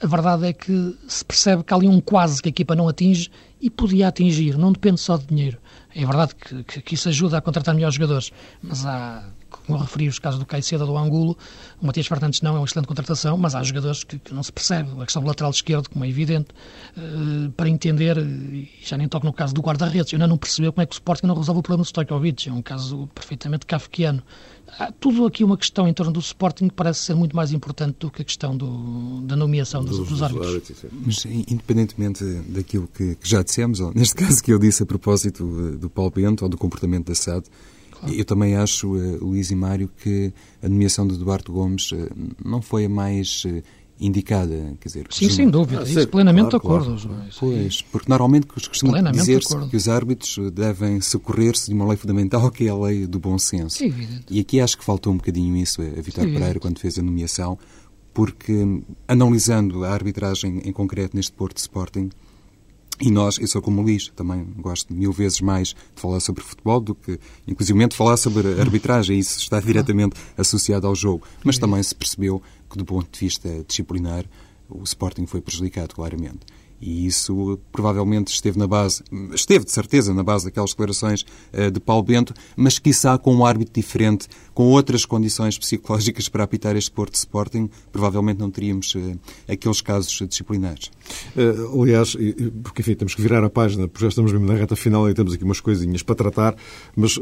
A 0.01 0.08
verdade 0.08 0.47
é 0.47 0.54
que 0.54 0.97
se 1.08 1.23
percebe 1.23 1.63
que 1.63 1.71
há 1.71 1.77
ali 1.77 1.88
um 1.88 2.01
quase 2.01 2.41
que 2.41 2.49
a 2.49 2.51
equipa 2.51 2.75
não 2.75 2.88
atinge 2.88 3.30
e 3.62 3.69
podia 3.69 4.08
atingir, 4.08 4.58
não 4.58 4.71
depende 4.71 4.99
só 4.99 5.15
de 5.15 5.27
dinheiro. 5.27 5.60
É 5.95 6.04
verdade 6.04 6.34
que, 6.34 6.63
que, 6.63 6.82
que 6.82 6.95
isso 6.95 7.08
ajuda 7.08 7.38
a 7.38 7.41
contratar 7.41 7.75
melhores 7.75 7.95
jogadores, 7.95 8.32
mas 8.63 8.84
há 8.84 9.23
como 9.65 9.78
eu 9.78 9.82
referi 9.82 10.08
os 10.08 10.19
casos 10.19 10.39
do 10.39 10.45
Caicedo 10.45 10.86
do 10.86 10.97
Angulo, 10.97 11.38
o 11.82 11.86
Matias 11.86 12.08
Fernandes 12.08 12.41
não 12.41 12.56
é 12.56 12.60
uma 12.60 12.65
excelente 12.65 12.88
contratação, 12.88 13.38
mas 13.38 13.56
há 13.56 13.63
jogadores 13.63 14.04
que, 14.04 14.19
que 14.19 14.34
não 14.34 14.43
se 14.43 14.52
percebe. 14.52 14.89
A 15.00 15.06
questão 15.06 15.21
do 15.21 15.28
lateral 15.28 15.52
esquerdo, 15.52 15.89
como 15.89 16.06
é 16.06 16.10
evidente, 16.10 16.50
uh, 16.97 17.52
para 17.52 17.69
entender, 17.69 18.17
e 18.17 18.69
já 18.84 18.97
nem 18.97 19.08
toco 19.08 19.26
no 19.26 19.34
caso 19.34 19.54
do 19.54 19.62
guarda-redes, 19.62 20.12
eu 20.12 20.17
ainda 20.17 20.28
não 20.28 20.38
percebeu 20.38 20.74
como 20.74 20.84
é 20.84 20.86
que 20.86 20.93
o 20.93 20.95
Sporting 20.95 21.28
não 21.28 21.36
resolve 21.36 21.60
o 21.60 21.63
problema 21.63 21.84
do 21.84 21.88
Stojkovic, 21.88 22.50
é 22.50 22.54
um 22.54 22.62
caso 22.62 23.08
perfeitamente 23.13 23.65
kafkiano. 23.65 24.24
Há 24.80 24.91
tudo 24.91 25.26
aqui 25.26 25.43
uma 25.43 25.58
questão 25.58 25.88
em 25.88 25.93
torno 25.93 26.13
do 26.13 26.19
Sporting 26.19 26.69
que 26.69 26.76
parece 26.76 27.02
ser 27.02 27.13
muito 27.13 27.36
mais 27.36 27.52
importante 27.52 27.97
do 28.00 28.10
que 28.10 28.21
a 28.21 28.26
questão 28.26 28.56
do, 28.56 29.21
da 29.21 29.36
nomeação 29.36 29.84
dos, 29.84 29.97
dos, 29.97 30.10
dos 30.10 30.24
árbitros. 30.24 30.86
Mas, 31.06 31.26
independentemente 31.26 32.24
daquilo 32.47 32.88
que, 32.88 33.15
que 33.15 33.30
já 33.30 33.43
dissemos, 33.43 33.80
ou 33.82 33.93
neste 33.93 34.15
caso 34.15 34.41
que 34.41 34.52
eu 34.52 34.58
disse 34.58 34.84
a 34.84 34.86
propósito 34.86 35.78
do 35.78 35.89
Paulo 35.89 36.12
Bento 36.12 36.43
ou 36.43 36.50
do 36.50 36.58
comportamento 36.58 37.08
da 37.08 37.15
SAD, 37.15 37.47
Claro. 38.01 38.15
Eu 38.15 38.25
também 38.25 38.55
acho, 38.55 38.95
uh, 38.95 39.23
Luís 39.23 39.51
e 39.51 39.55
Mário, 39.55 39.89
que 40.01 40.33
a 40.61 40.67
nomeação 40.67 41.07
de 41.07 41.13
Eduardo 41.13 41.51
Gomes 41.51 41.91
uh, 41.91 42.09
não 42.43 42.61
foi 42.61 42.85
a 42.85 42.89
mais 42.89 43.45
uh, 43.45 43.61
indicada. 43.99 44.75
Quer 44.79 44.87
dizer, 44.87 45.07
Sim, 45.11 45.29
sem 45.29 45.49
dúvida. 45.49 45.81
Ah, 45.81 45.83
isso 45.83 46.07
plenamente 46.07 46.49
de 46.49 46.55
acordo. 46.55 46.99
Claro. 46.99 47.23
Pois, 47.39 47.81
porque 47.83 48.09
normalmente 48.09 48.47
costuma 48.47 48.99
dizer 49.11 49.41
que 49.69 49.77
os 49.77 49.87
árbitros 49.87 50.39
devem 50.51 50.99
socorrer-se 50.99 51.67
de 51.67 51.75
uma 51.75 51.87
lei 51.87 51.97
fundamental 51.97 52.49
que 52.49 52.65
é 52.65 52.69
a 52.69 52.75
lei 52.75 53.05
do 53.05 53.19
bom 53.19 53.37
senso. 53.37 53.83
É 53.83 53.91
e 54.29 54.39
aqui 54.39 54.59
acho 54.59 54.77
que 54.77 54.83
faltou 54.83 55.13
um 55.13 55.17
bocadinho 55.17 55.55
isso 55.55 55.81
a 55.81 56.01
Vitor 56.01 56.23
Pereira 56.25 56.59
quando 56.59 56.79
fez 56.79 56.97
a 56.97 57.03
nomeação, 57.03 57.59
porque 58.11 58.81
analisando 59.07 59.83
a 59.85 59.91
arbitragem 59.91 60.61
em 60.65 60.73
concreto 60.73 61.15
neste 61.15 61.31
Porto 61.31 61.57
Sporting, 61.57 62.09
e 63.01 63.09
nós, 63.09 63.37
eu 63.39 63.47
sou 63.47 63.61
como 63.61 63.81
o 63.81 63.83
Luís, 63.83 64.11
também 64.15 64.45
gosto 64.57 64.93
mil 64.93 65.11
vezes 65.11 65.41
mais 65.41 65.69
de 65.69 65.75
falar 65.95 66.19
sobre 66.19 66.43
futebol 66.43 66.79
do 66.79 66.93
que, 66.93 67.19
inclusive, 67.47 67.87
de 67.87 67.95
falar 67.95 68.15
sobre 68.15 68.59
arbitragem. 68.59 69.17
Isso 69.17 69.39
está 69.39 69.59
diretamente 69.59 70.15
associado 70.37 70.85
ao 70.85 70.93
jogo. 70.93 71.25
Mas 71.43 71.57
também 71.57 71.81
se 71.81 71.95
percebeu 71.95 72.41
que, 72.69 72.77
do 72.77 72.85
ponto 72.85 73.11
de 73.11 73.25
vista 73.25 73.49
disciplinar, 73.67 74.25
o 74.69 74.83
Sporting 74.83 75.25
foi 75.25 75.41
prejudicado, 75.41 75.95
claramente. 75.95 76.39
E 76.81 77.05
isso 77.05 77.59
provavelmente 77.71 78.33
esteve 78.33 78.57
na 78.57 78.65
base, 78.65 79.03
esteve 79.33 79.63
de 79.63 79.71
certeza 79.71 80.13
na 80.13 80.23
base 80.23 80.45
daquelas 80.45 80.71
declarações 80.71 81.21
uh, 81.53 81.69
de 81.69 81.79
Paulo 81.79 82.01
Bento, 82.01 82.33
mas 82.55 82.79
quiçá 82.79 83.17
com 83.17 83.35
um 83.35 83.45
árbitro 83.45 83.73
diferente, 83.73 84.27
com 84.53 84.63
outras 84.63 85.05
condições 85.05 85.57
psicológicas 85.59 86.27
para 86.27 86.43
apitar 86.43 86.75
este 86.75 86.89
Porto 86.89 87.13
Sporting, 87.13 87.69
provavelmente 87.91 88.39
não 88.39 88.49
teríamos 88.49 88.95
uh, 88.95 89.19
aqueles 89.47 89.79
casos 89.79 90.11
disciplinares. 90.27 90.89
Uh, 91.35 91.81
aliás, 91.83 92.17
porque 92.63 92.81
enfim, 92.81 92.95
temos 92.95 93.13
que 93.13 93.21
virar 93.21 93.43
a 93.43 93.49
página, 93.49 93.87
porque 93.87 94.03
já 94.03 94.09
estamos 94.09 94.31
mesmo 94.31 94.47
na 94.47 94.55
reta 94.55 94.75
final 94.75 95.07
e 95.07 95.13
temos 95.13 95.33
aqui 95.33 95.43
umas 95.43 95.59
coisinhas 95.59 96.01
para 96.01 96.15
tratar, 96.15 96.55
mas 96.95 97.19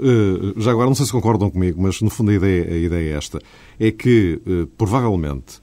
já 0.58 0.72
agora 0.72 0.88
não 0.88 0.96
sei 0.96 1.06
se 1.06 1.12
concordam 1.12 1.50
comigo, 1.50 1.82
mas 1.82 2.02
no 2.02 2.10
fundo 2.10 2.32
a 2.32 2.34
ideia, 2.34 2.74
a 2.74 2.78
ideia 2.78 3.14
é 3.14 3.18
esta, 3.18 3.42
é 3.80 3.92
que 3.92 4.40
provavelmente 4.78 5.60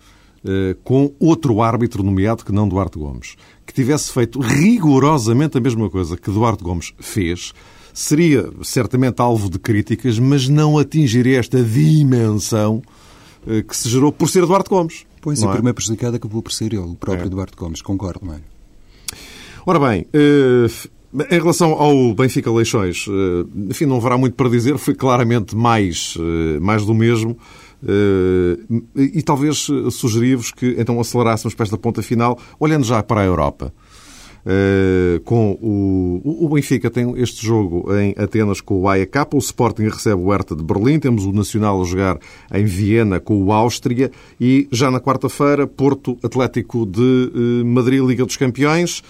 com 0.85 1.13
outro 1.19 1.61
árbitro 1.61 2.03
nomeado 2.03 2.45
que 2.45 2.53
não 2.53 2.69
Duarte 2.69 2.99
Gomes 2.99 3.37
que 3.67 3.75
tivesse 3.75 4.13
feito 4.13 4.41
rigorosamente 4.41 5.59
a 5.59 5.61
mesma 5.61 5.91
coisa 5.91 6.17
que 6.17 6.31
Eduardo 6.31 6.63
Gomes 6.63 6.95
fez, 7.01 7.53
seria 7.93 8.49
certamente 8.63 9.21
alvo 9.21 9.51
de 9.51 9.59
críticas, 9.59 10.19
mas 10.19 10.49
não 10.49 10.79
atingiria 10.79 11.39
esta 11.39 11.61
dimensão 11.63 12.81
eh, 13.47 13.63
que 13.63 13.77
se 13.77 13.89
gerou 13.89 14.13
por 14.13 14.29
ser 14.29 14.45
Eduardo 14.45 14.71
Gomes. 14.71 15.05
Pois, 15.21 15.43
e 15.43 15.45
é? 15.45 15.51
primeiro 15.51 15.75
prejudicado 15.75 16.15
acabou 16.15 16.41
por 16.41 16.53
ser 16.53 16.73
ele, 16.73 16.79
o 16.79 16.95
próprio 16.95 17.25
é. 17.25 17.27
Eduardo 17.27 17.57
Gomes, 17.57 17.83
concordo, 17.83 18.25
não 18.25 18.35
é? 18.35 18.41
Ora 19.67 19.81
bem, 19.81 20.07
eh, 20.13 20.67
em 21.29 21.39
relação 21.41 21.73
ao 21.73 22.15
Benfica 22.15 22.53
Leixões, 22.53 23.07
eh, 23.09 23.47
enfim, 23.69 23.87
não 23.87 23.97
haverá 23.97 24.17
muito 24.17 24.35
para 24.35 24.49
dizer, 24.49 24.79
foi 24.79 24.95
claramente 24.95 25.57
mais, 25.57 26.17
mais 26.61 26.85
do 26.85 26.95
mesmo. 26.95 27.37
Eh, 27.87 28.59
e 28.97 29.23
talvez 29.23 29.67
sugeria-vos 29.91 30.51
que 30.51 30.77
então 30.79 31.01
acelerássemos 31.01 31.55
para 31.55 31.65
esta 31.65 31.79
ponta 31.79 32.03
final, 32.03 32.39
olhando 32.59 32.85
já 32.85 33.03
para 33.03 33.21
a 33.21 33.25
Europa. 33.25 33.73
Uh, 34.47 35.19
com 35.25 35.59
o, 35.61 36.45
o 36.45 36.49
Benfica 36.49 36.89
tem 36.89 37.21
este 37.21 37.45
jogo 37.45 37.93
em 37.97 38.15
Atenas 38.17 38.61
com 38.61 38.81
o 38.81 38.89
AEK, 38.89 39.35
o 39.35 39.39
Sporting 39.39 39.89
recebe 39.89 40.23
o 40.23 40.31
Hertha 40.31 40.55
de 40.55 40.63
Berlim, 40.63 41.01
temos 41.01 41.25
o 41.25 41.33
Nacional 41.33 41.83
a 41.83 41.85
jogar 41.85 42.21
em 42.55 42.65
Viena 42.65 43.19
com 43.19 43.43
o 43.43 43.53
Áustria 43.53 44.09
e 44.41 44.69
já 44.71 44.89
na 44.89 45.01
quarta-feira 45.01 45.67
Porto 45.67 46.17
Atlético 46.23 46.87
de 46.87 47.65
Madrid 47.65 48.01
Liga 48.01 48.25
dos 48.25 48.37
Campeões. 48.37 49.01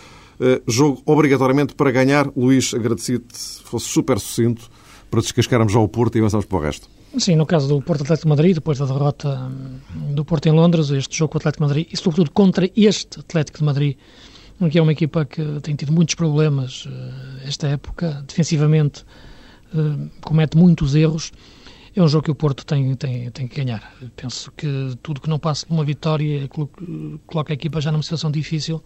Uh, 0.40 0.62
jogo 0.66 1.02
obrigatoriamente 1.04 1.74
para 1.74 1.90
ganhar. 1.90 2.30
Luís, 2.34 2.72
agradecido-te, 2.72 3.38
fosse 3.62 3.88
super 3.88 4.18
sucinto 4.18 4.70
para 5.10 5.20
descascarmos 5.20 5.70
já 5.70 5.78
o 5.78 5.86
Porto 5.86 6.16
e 6.16 6.18
avançamos 6.18 6.46
para 6.46 6.56
o 6.56 6.60
resto. 6.62 6.95
Sim, 7.18 7.34
no 7.36 7.46
caso 7.46 7.66
do 7.66 7.80
Porto 7.80 8.02
Atlético 8.02 8.26
de 8.26 8.28
Madrid, 8.28 8.54
depois 8.54 8.78
da 8.78 8.84
derrota 8.84 9.50
hum, 9.94 10.14
do 10.14 10.22
Porto 10.22 10.46
em 10.46 10.52
Londres, 10.52 10.90
este 10.90 11.16
jogo 11.16 11.32
com 11.32 11.38
o 11.38 11.40
Atlético 11.40 11.64
de 11.64 11.68
Madrid, 11.68 11.88
e 11.90 11.96
sobretudo 11.96 12.30
contra 12.30 12.70
este 12.76 13.20
Atlético 13.20 13.58
de 13.58 13.64
Madrid, 13.64 13.96
que 14.70 14.78
é 14.78 14.82
uma 14.82 14.92
equipa 14.92 15.24
que 15.24 15.42
tem 15.62 15.74
tido 15.74 15.92
muitos 15.92 16.14
problemas 16.14 16.86
eh, 16.86 17.48
esta 17.48 17.68
época, 17.68 18.22
defensivamente 18.26 19.04
eh, 19.74 20.08
comete 20.20 20.58
muitos 20.58 20.94
erros, 20.94 21.32
é 21.94 22.02
um 22.02 22.08
jogo 22.08 22.24
que 22.24 22.30
o 22.30 22.34
Porto 22.34 22.66
tem, 22.66 22.94
tem, 22.96 23.30
tem 23.30 23.48
que 23.48 23.56
ganhar. 23.56 23.94
Penso 24.14 24.52
que 24.54 24.94
tudo 25.02 25.18
que 25.18 25.30
não 25.30 25.38
passe 25.38 25.64
por 25.64 25.72
uma 25.72 25.84
vitória 25.84 26.46
coloca 27.26 27.52
a 27.52 27.54
equipa 27.54 27.80
já 27.80 27.90
numa 27.90 28.02
situação 28.02 28.30
difícil 28.30 28.82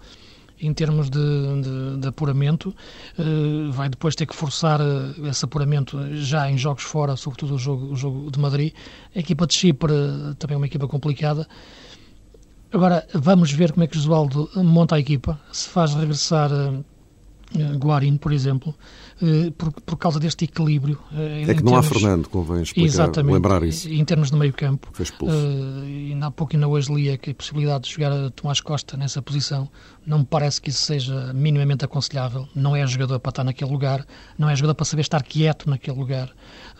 em 0.60 0.72
termos 0.72 1.08
de, 1.08 1.18
de, 1.18 2.00
de 2.00 2.08
apuramento. 2.08 2.74
Uh, 3.18 3.70
vai 3.72 3.88
depois 3.88 4.14
ter 4.14 4.26
que 4.26 4.34
forçar 4.34 4.80
uh, 4.80 5.26
esse 5.26 5.44
apuramento 5.44 5.98
já 6.16 6.50
em 6.50 6.58
jogos 6.58 6.82
fora, 6.82 7.16
sobretudo 7.16 7.54
o 7.54 7.58
jogo, 7.58 7.92
o 7.92 7.96
jogo 7.96 8.30
de 8.30 8.38
Madrid. 8.38 8.72
A 9.14 9.18
equipa 9.18 9.46
de 9.46 9.54
Chipre 9.54 9.92
uh, 9.92 10.34
também 10.34 10.54
é 10.54 10.56
uma 10.56 10.66
equipa 10.66 10.86
complicada. 10.86 11.46
Agora, 12.72 13.06
vamos 13.14 13.50
ver 13.50 13.72
como 13.72 13.82
é 13.84 13.86
que 13.86 13.96
o 13.96 14.00
Josualdo 14.00 14.48
monta 14.56 14.94
a 14.94 15.00
equipa, 15.00 15.40
se 15.50 15.68
faz 15.68 15.92
regressar 15.92 16.50
Guarin, 17.78 18.16
por 18.16 18.32
exemplo, 18.32 18.74
por, 19.56 19.72
por 19.72 19.96
causa 19.96 20.18
deste 20.18 20.44
equilíbrio. 20.44 20.98
É 21.12 21.54
que 21.54 21.62
não 21.62 21.72
termos, 21.72 21.78
há 21.78 21.82
Fernando, 21.82 22.28
convém 22.28 22.62
explicar, 22.62 23.10
lembrar 23.22 23.62
isso. 23.62 23.88
Em 23.88 24.04
termos 24.04 24.30
de 24.30 24.36
meio 24.36 24.52
campo. 24.52 24.88
Foi 24.92 25.04
expulso. 25.04 25.34
Uh, 25.36 25.84
e 25.84 26.18
há 26.20 26.30
pouco 26.30 26.54
ainda 26.54 26.66
hoje 26.66 26.92
lia 26.92 27.18
que 27.18 27.30
a 27.30 27.34
possibilidade 27.34 27.84
de 27.84 27.94
jogar 27.94 28.12
a 28.12 28.30
Tomás 28.30 28.60
Costa 28.60 28.96
nessa 28.96 29.20
posição 29.20 29.68
não 30.06 30.20
me 30.20 30.24
parece 30.24 30.60
que 30.60 30.70
isso 30.70 30.82
seja 30.82 31.32
minimamente 31.34 31.84
aconselhável. 31.84 32.48
Não 32.54 32.74
é 32.74 32.86
jogador 32.86 33.20
para 33.20 33.30
estar 33.30 33.44
naquele 33.44 33.70
lugar, 33.70 34.06
não 34.38 34.48
é 34.48 34.56
jogador 34.56 34.74
para 34.74 34.86
saber 34.86 35.02
estar 35.02 35.22
quieto 35.22 35.68
naquele 35.68 35.98
lugar. 35.98 36.30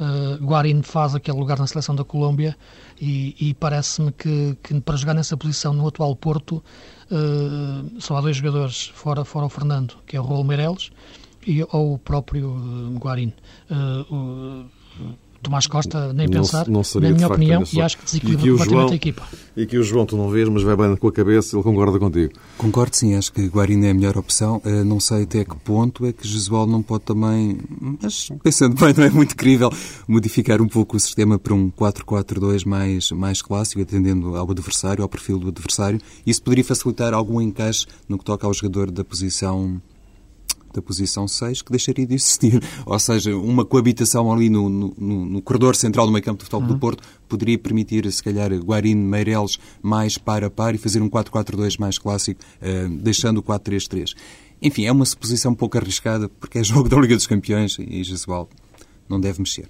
Uh, 0.01 0.43
Guarin 0.43 0.83
faz 0.83 1.15
aquele 1.15 1.39
lugar 1.39 1.59
na 1.59 1.67
seleção 1.67 1.95
da 1.95 2.05
Colômbia 2.05 2.57
e, 3.01 3.37
e 3.39 3.55
parece-me 3.55 4.13
que, 4.13 4.57
que, 4.63 4.81
para 4.81 4.97
jogar 4.97 5.15
nessa 5.15 5.37
posição 5.37 5.75
no 5.75 5.87
atual 5.87 6.17
Porto 6.17 6.63
uh, 7.11 8.01
só 8.01 8.17
há 8.17 8.21
dois 8.23 8.37
jogadores, 8.37 8.91
fora, 8.95 9.25
fora 9.25 9.45
o 9.45 9.49
Fernando, 9.51 9.97
que 10.07 10.17
é 10.17 10.21
o 10.21 10.25
Raul 10.25 10.45
Meireles 10.45 10.91
e, 11.47 11.65
ou 11.73 11.95
o 11.95 11.99
próprio 11.99 12.51
uh, 12.51 12.99
Guarin. 12.99 13.33
Uh, 13.71 14.67
Tomás 15.43 15.67
Costa, 15.67 16.13
nem 16.13 16.29
pensar, 16.29 16.69
não, 16.69 16.83
não 16.83 17.01
na 17.01 17.11
minha 17.11 17.27
opinião, 17.27 17.63
e 17.73 17.81
acho 17.81 17.97
que 17.97 18.05
desequilibra 18.05 18.43
completamente 18.47 18.71
João, 18.75 18.89
a 18.91 18.95
equipa. 18.95 19.29
E 19.57 19.67
que 19.67 19.79
o 19.79 19.83
João 19.83 20.05
tu 20.05 20.15
não 20.15 20.29
vês, 20.29 20.47
mas 20.51 20.63
vai 20.63 20.77
bem 20.77 20.95
com 20.97 21.09
a 21.09 21.13
cabeça, 21.13 21.57
ele 21.57 21.63
concorda 21.63 21.99
contigo. 21.99 22.35
Concordo 22.59 22.95
sim, 22.95 23.15
acho 23.15 23.33
que 23.33 23.47
Guarino 23.47 23.87
é 23.87 23.91
a 23.91 23.95
melhor 23.95 24.19
opção. 24.19 24.61
Uh, 24.65 24.85
não 24.85 25.01
sei 25.01 25.23
até 25.23 25.43
que 25.43 25.57
ponto 25.57 26.05
é 26.05 26.13
que 26.13 26.29
Jesual 26.29 26.67
não 26.67 26.83
pode 26.83 27.05
também, 27.05 27.59
mas 27.81 28.29
pensando 28.43 28.77
bem, 28.77 28.93
não 28.95 29.05
é 29.05 29.11
muito 29.11 29.35
crível, 29.35 29.73
modificar 30.07 30.61
um 30.61 30.69
pouco 30.69 30.99
o 30.99 31.01
sistema 31.01 31.39
para 31.39 31.55
um 31.55 31.71
4-4-2 31.71 32.67
mais, 32.67 33.11
mais 33.11 33.41
clássico, 33.41 33.81
atendendo 33.81 34.37
ao 34.37 34.51
adversário, 34.51 35.03
ao 35.03 35.09
perfil 35.09 35.39
do 35.39 35.49
adversário. 35.49 35.99
Isso 36.27 36.43
poderia 36.43 36.65
facilitar 36.65 37.15
algum 37.15 37.41
encaixe 37.41 37.87
no 38.07 38.19
que 38.19 38.25
toca 38.25 38.47
ao 38.47 38.53
jogador 38.53 38.91
da 38.91 39.03
posição 39.03 39.81
da 40.73 40.83
posição 40.83 41.27
6 41.27 41.63
que 41.63 41.71
deixaria 41.71 42.07
de 42.07 42.15
existir. 42.15 42.63
Ou 42.87 42.99
seja, 42.99 43.37
uma 43.37 43.65
coabitação 43.65 44.33
ali 44.33 44.49
no, 44.49 44.69
no, 44.69 44.95
no 45.27 45.43
corredor 45.43 45.77
central 45.77 46.07
do 46.07 46.13
meio 46.13 46.25
campo 46.25 46.39
do 46.39 46.45
futebol 46.45 46.63
uhum. 46.63 46.75
do 46.75 46.79
Porto 46.79 47.03
poderia 47.29 47.59
permitir, 47.59 48.11
se 48.11 48.23
calhar, 48.23 48.53
Guarino, 48.53 49.03
Meireles 49.03 49.59
mais 49.83 50.19
par 50.19 50.45
a 50.45 50.51
par 50.51 50.75
e 50.75 50.79
fazer 50.79 51.01
um 51.03 51.09
4-4-2 51.09 51.79
mais 51.79 51.99
clássico, 51.99 52.41
uh, 52.63 52.89
deixando 52.99 53.39
o 53.39 53.43
4-3-3. 53.43 54.15
Enfim, 54.63 54.85
é 54.85 54.93
uma 54.93 55.07
suposição 55.07 55.53
um 55.53 55.55
pouco 55.55 55.79
arriscada 55.79 56.29
porque 56.29 56.59
é 56.59 56.65
jogo 56.65 56.89
da 56.89 56.97
Liga 56.99 57.17
dos 57.17 57.27
Campeões 57.27 57.79
e 57.79 58.05
Jesual 58.05 58.49
não 59.09 59.19
deve 59.19 59.41
mexer. 59.41 59.69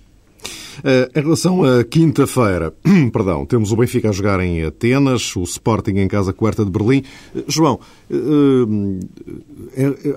Uh, 0.81 1.19
em 1.19 1.23
relação 1.23 1.63
à 1.63 1.85
quinta-feira, 1.85 2.73
perdão, 3.13 3.45
temos 3.45 3.71
o 3.73 3.77
Benfica 3.77 4.09
a 4.09 4.13
jogar 4.13 4.41
em 4.41 4.65
Atenas, 4.65 5.37
o 5.37 5.43
Sporting 5.43 5.93
em 5.93 6.09
casa 6.09 6.33
com 6.33 6.51
de 6.51 6.71
Berlim. 6.71 7.03
Uh, 7.35 7.45
João, 7.47 7.79
uh, 8.11 9.01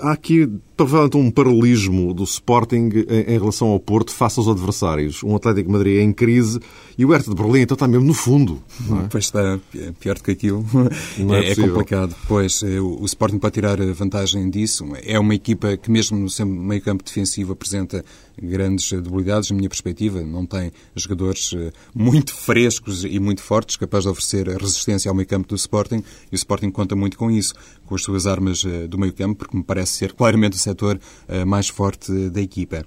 há 0.02 0.12
aqui 0.12 0.50
provavelmente 0.76 1.18
um 1.18 1.30
paralelismo 1.30 2.14
do 2.14 2.24
Sporting 2.24 2.90
em, 3.08 3.38
relação 3.38 3.68
ao 3.68 3.80
Porto 3.80 4.12
face 4.12 4.40
aos 4.40 4.48
adversários. 4.48 5.24
Um 5.24 5.36
Atlético 5.36 5.68
de 5.68 5.74
Madrid 5.74 6.02
em 6.02 6.12
crise 6.12 6.60
e 6.98 7.06
o 7.06 7.12
Hertha 7.12 7.30
de 7.30 7.36
Berlim 7.36 7.62
então 7.62 7.76
está 7.76 7.88
mesmo 7.88 8.08
no 8.08 8.14
fundo. 8.14 8.62
É? 9.04 9.08
Pois 9.10 9.26
está, 9.26 9.60
é 9.76 9.92
pior 10.00 10.16
do 10.16 10.24
que 10.24 10.32
aquilo. 10.32 10.66
é, 11.32 11.50
é, 11.50 11.52
é 11.52 11.56
complicado. 11.56 12.16
Pois 12.28 12.64
o 12.64 13.06
Sporting 13.06 13.38
pode 13.38 13.54
tirar 13.54 13.78
vantagem 13.94 14.50
disso. 14.50 14.86
É 15.04 15.20
uma 15.20 15.36
equipa 15.36 15.78
que 15.78 15.92
mesmo 15.92 16.18
no 16.18 16.46
meio 16.46 16.82
campo 16.82 17.04
defensivo 17.04 17.54
apresenta 17.54 18.04
grandes 18.42 18.92
debilidades, 18.92 19.50
na 19.50 19.58
minha 19.58 19.70
perspectiva. 19.70 20.22
Não 20.22 20.46
tem 20.46 20.72
jogadores 20.96 21.52
eh, 21.56 21.72
muito 21.94 22.34
frescos 22.34 23.04
e 23.04 23.20
muito 23.20 23.42
fortes, 23.42 23.76
capazes 23.76 24.06
de 24.06 24.10
oferecer 24.12 24.48
resistência 24.48 25.10
ao 25.10 25.16
meio 25.16 25.28
campo 25.28 25.48
do 25.48 25.56
Sporting, 25.56 26.04
e 26.32 26.36
o 26.36 26.38
Sporting 26.38 26.72
conta 26.72 26.96
muito 26.96 27.18
com 27.18 27.30
isso, 27.30 27.54
com 27.86 27.96
as 27.96 28.04
suas 28.04 28.26
armas 28.28 28.64
eh, 28.66 28.88
do 28.88 28.98
meio 28.98 29.14
campo, 29.14 29.36
porque 29.36 29.58
me 29.58 29.64
parece 29.64 29.94
ser 29.94 30.14
claramente 30.14 30.54
o 30.54 30.60
setor 30.60 31.00
eh, 31.28 31.46
mais 31.46 31.70
forte 31.70 32.12
da 32.30 32.42
equipa. 32.42 32.86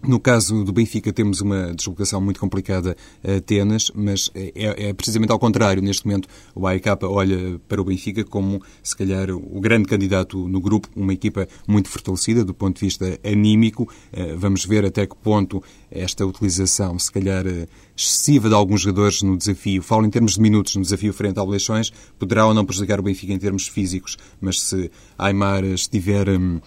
No 0.00 0.20
caso 0.20 0.64
do 0.64 0.72
Benfica, 0.72 1.12
temos 1.12 1.40
uma 1.40 1.74
deslocação 1.74 2.20
muito 2.20 2.38
complicada 2.38 2.96
a 3.26 3.36
Atenas, 3.36 3.90
mas 3.92 4.30
é, 4.32 4.88
é, 4.88 4.92
precisamente 4.92 5.32
ao 5.32 5.40
contrário. 5.40 5.82
Neste 5.82 6.06
momento, 6.06 6.28
o 6.54 6.68
AEK 6.68 6.86
olha 7.02 7.60
para 7.66 7.80
o 7.80 7.84
Benfica 7.84 8.24
como, 8.24 8.62
se 8.80 8.96
calhar, 8.96 9.30
o 9.30 9.60
grande 9.60 9.88
candidato 9.88 10.48
no 10.48 10.60
grupo, 10.60 10.88
uma 10.94 11.12
equipa 11.12 11.48
muito 11.66 11.88
fortalecida 11.88 12.44
do 12.44 12.54
ponto 12.54 12.78
de 12.78 12.86
vista 12.86 13.18
anímico. 13.24 13.88
Eh, 14.12 14.36
vamos 14.36 14.64
ver 14.64 14.84
até 14.84 15.04
que 15.04 15.16
ponto 15.16 15.62
esta 15.90 16.24
utilização, 16.24 16.96
se 16.96 17.10
calhar, 17.10 17.44
eh, 17.46 17.66
excessiva 17.96 18.48
de 18.48 18.54
alguns 18.54 18.82
jogadores 18.82 19.22
no 19.22 19.36
desafio, 19.36 19.82
falo 19.82 20.06
em 20.06 20.10
termos 20.10 20.34
de 20.34 20.40
minutos 20.40 20.76
no 20.76 20.82
desafio 20.82 21.12
frente 21.12 21.40
ao 21.40 21.46
Leixões, 21.48 21.92
poderá 22.16 22.46
ou 22.46 22.54
não 22.54 22.64
prejudicar 22.64 23.00
o 23.00 23.02
Benfica 23.02 23.32
em 23.32 23.38
termos 23.38 23.66
físicos, 23.66 24.16
mas 24.40 24.60
se 24.60 24.90
Aymar 25.18 25.64
estiver 25.64 26.28
hum, 26.28 26.60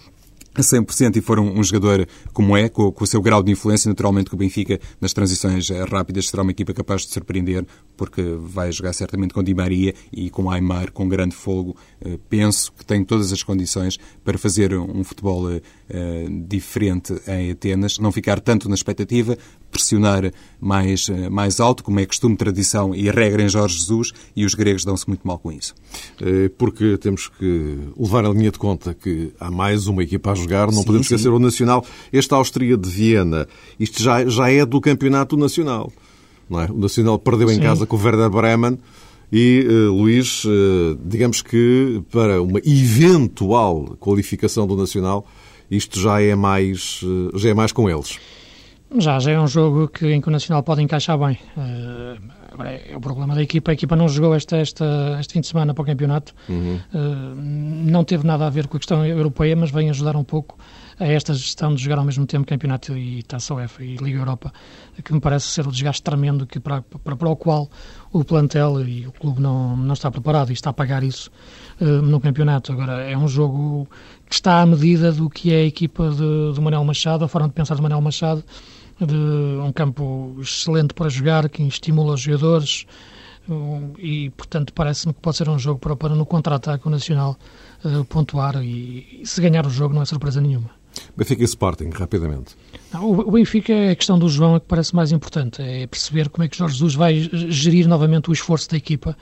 a 0.54 0.62
100% 0.62 1.16
e 1.16 1.22
for 1.22 1.40
um, 1.40 1.60
um, 1.60 1.64
jogador 1.64 2.08
como 2.34 2.58
é, 2.58 2.68
com, 2.68 2.92
com, 2.92 3.04
o 3.04 3.08
seu 3.08 3.22
grau 3.22 3.42
de 3.42 3.52
influência, 3.52 3.88
naturalmente 3.88 4.30
que 4.30 4.36
o 4.36 4.38
Benfica, 4.38 4.80
nas 5.00 5.14
transições 5.14 5.70
eh, 5.70 5.84
rápidas, 5.86 6.28
será 6.28 6.44
uma 6.44 6.52
equipa 6.52 6.74
capaz 6.74 7.04
de 7.04 7.14
surpreender, 7.14 7.66
porque 7.96 8.22
vai 8.40 8.72
jogar 8.72 8.94
certamente 8.94 9.34
com 9.34 9.42
Di 9.42 9.54
Maria 9.54 9.94
e 10.12 10.30
com 10.30 10.50
Aymar, 10.50 10.92
com 10.92 11.08
grande 11.08 11.36
fogo. 11.36 11.76
Uh, 12.02 12.18
penso 12.30 12.72
que 12.74 12.86
tem 12.86 13.04
todas 13.04 13.32
as 13.32 13.44
condições 13.44 13.98
para 14.24 14.38
fazer 14.38 14.74
um 14.74 15.04
futebol 15.04 15.46
uh, 15.46 15.62
diferente 16.48 17.14
em 17.28 17.52
Atenas, 17.52 17.98
não 18.00 18.12
ficar 18.12 18.40
tanto 18.40 18.68
na 18.68 18.76
expectativa, 18.76 19.38
pressionar 19.72 20.32
mais, 20.60 21.10
mais 21.32 21.60
alto, 21.60 21.84
como 21.84 22.00
é 22.00 22.06
costume, 22.06 22.36
tradição 22.36 22.94
e 22.94 23.10
regra 23.10 23.42
em 23.42 23.50
Jorge 23.50 23.80
Jesus, 23.80 24.12
e 24.36 24.46
os 24.46 24.54
gregos 24.54 24.86
dão-se 24.86 25.08
muito 25.08 25.26
mal 25.26 25.40
com 25.40 25.52
isso. 25.52 25.74
Porque 26.58 26.98
temos 26.98 27.28
que 27.28 27.80
levar 27.98 28.26
a 28.26 28.30
linha 28.30 28.52
de 28.52 28.60
conta 28.60 28.94
que 28.94 29.32
há 29.40 29.50
mais 29.50 29.88
uma 29.88 30.04
equipa 30.04 30.32
a 30.32 30.36
jogar, 30.36 30.68
não 30.68 30.80
sim, 30.80 30.84
podemos 30.84 31.08
sim. 31.08 31.16
esquecer 31.16 31.32
o 31.34 31.40
Nacional. 31.40 31.86
Este 32.12 32.34
Áustria 32.34 32.78
de 32.78 32.90
Viena, 32.90 33.48
isto 33.80 34.04
já, 34.04 34.26
já 34.26 34.52
é 34.52 34.66
do 34.66 34.80
Campeonato 34.80 35.36
Nacional. 35.38 35.92
Não 36.50 36.60
é? 36.60 36.66
O 36.70 36.78
Nacional 36.78 37.18
perdeu 37.18 37.48
sim. 37.48 37.56
em 37.56 37.60
casa 37.60 37.86
com 37.86 37.96
o 37.96 38.04
Werder 38.04 38.30
Bremen 38.30 38.78
e, 39.32 39.66
uh, 39.66 39.94
Luís, 39.94 40.44
uh, 40.44 41.00
digamos 41.06 41.42
que 41.42 42.04
para 42.12 42.42
uma 42.42 42.60
eventual 42.60 43.96
qualificação 43.98 44.68
do 44.68 44.76
Nacional, 44.76 45.26
isto 45.70 46.00
já 46.00 46.22
é 46.22 46.36
mais, 46.36 47.02
uh, 47.04 47.38
já 47.38 47.50
é 47.50 47.54
mais 47.54 47.72
com 47.72 47.90
eles. 47.90 48.20
Já, 48.98 49.20
já 49.20 49.32
é 49.32 49.40
um 49.40 49.48
jogo 49.48 49.88
que, 49.88 50.12
em 50.12 50.20
que 50.20 50.28
o 50.28 50.32
Nacional 50.32 50.64
pode 50.64 50.82
encaixar 50.82 51.18
bem. 51.18 51.38
Uh, 51.56 52.22
agora, 52.52 52.72
é 52.72 52.96
o 52.96 53.00
problema 53.00 53.34
da 53.34 53.42
equipa. 53.42 53.72
A 53.72 53.74
equipa 53.74 53.96
não 53.96 54.10
jogou 54.10 54.36
esta, 54.36 54.58
esta, 54.58 55.18
este 55.20 55.34
fim 55.34 55.40
de 55.40 55.48
semana 55.48 55.74
para 55.74 55.82
o 55.82 55.86
campeonato. 55.86 56.34
Uhum. 56.50 56.80
Uh, 56.94 57.36
não 57.36 58.04
teve 58.04 58.28
nada 58.28 58.46
a 58.46 58.50
ver 58.50 58.68
com 58.68 58.76
a 58.76 58.80
questão 58.80 59.06
europeia, 59.06 59.56
mas 59.56 59.72
vem 59.72 59.90
ajudar 59.90 60.18
um 60.18 60.26
pouco 60.26 60.58
a 61.00 61.08
esta 61.08 61.34
gestão 61.34 61.74
de 61.74 61.82
jogar 61.82 62.00
ao 62.00 62.06
mesmo 62.06 62.26
tempo 62.26 62.46
campeonato 62.46 62.96
e 62.98 63.24
Taça 63.24 63.54
UEFA 63.54 63.84
e 63.84 63.96
Liga 63.96 64.20
Europa, 64.20 64.54
que 65.04 65.14
me 65.14 65.22
parece 65.22 65.48
ser 65.48 65.66
o 65.66 65.72
desgaste 65.72 66.04
tremendo 66.04 66.46
que 66.46 66.60
para, 66.60 66.82
para, 66.82 67.16
para 67.16 67.30
o 67.30 67.36
qual 67.36 67.72
o 68.12 68.24
plantel 68.26 68.86
e 68.86 69.08
o 69.08 69.12
clube 69.12 69.42
não, 69.42 69.76
não 69.76 69.94
está 69.94 70.12
preparado 70.12 70.52
e 70.52 70.54
está 70.54 70.70
a 70.70 70.74
pagar 70.74 71.02
isso 71.02 71.32
uh, 71.80 71.86
no 71.86 72.20
campeonato. 72.20 72.74
Agora, 72.74 73.02
é 73.02 73.18
um 73.18 73.28
jogo 73.28 73.88
que 74.30 74.36
está 74.36 74.62
à 74.62 74.66
medida 74.66 75.12
do 75.12 75.30
que 75.30 75.54
é 75.54 75.62
a 75.62 75.66
equipa 75.66 76.10
de, 76.10 76.54
de 76.54 76.62
Manuel 76.62 76.84
Machado, 76.84 77.24
a 77.24 77.28
forma 77.28 77.48
de 77.48 77.54
pensar 77.54 77.76
de 77.76 77.82
Manuel 77.82 78.02
Machado, 78.02 78.44
de 79.06 79.16
um 79.60 79.72
campo 79.72 80.36
excelente 80.40 80.94
para 80.94 81.10
jogar, 81.10 81.50
que 81.50 81.64
estimula 81.64 82.14
os 82.14 82.22
jogadores 82.22 82.86
e, 83.98 84.30
portanto, 84.32 84.74
parece-me 84.74 85.14
que 85.14 85.20
pode 85.20 85.38
ser 85.38 85.50
um 85.50 85.58
jogo 85.58 85.80
para, 85.80 85.96
para 85.96 86.16
no 86.16 86.26
contra-ataque 86.26 86.88
o 86.88 86.92
Nacional 86.92 87.38
uh, 87.84 88.06
pontuar 88.06 88.64
e, 88.64 89.22
e, 89.22 89.26
se 89.26 89.42
ganhar 89.42 89.66
o 89.66 89.70
jogo 89.70 89.94
não 89.94 90.02
é 90.02 90.06
surpresa 90.06 90.40
nenhuma. 90.40 90.70
Benfica 91.16 91.42
e 91.42 91.46
Sporting, 91.46 91.90
rapidamente. 91.90 92.56
o 92.94 93.32
Benfica 93.32 93.74
é 93.74 93.92
a 93.92 93.96
questão 93.96 94.18
do 94.18 94.28
João 94.30 94.56
é 94.56 94.60
que 94.60 94.66
parece 94.68 94.96
mais 94.96 95.12
importante, 95.12 95.62
é 95.62 95.86
perceber 95.88 96.30
como 96.30 96.44
é 96.44 96.48
que 96.48 96.58
Jorge 96.58 96.76
Jesus 96.76 96.96
vai 96.96 97.30
gerir 97.50 97.88
novamente 97.88 98.30
o 98.30 98.34
esforço 98.34 98.70
da 98.70 98.78
equipa 98.78 99.16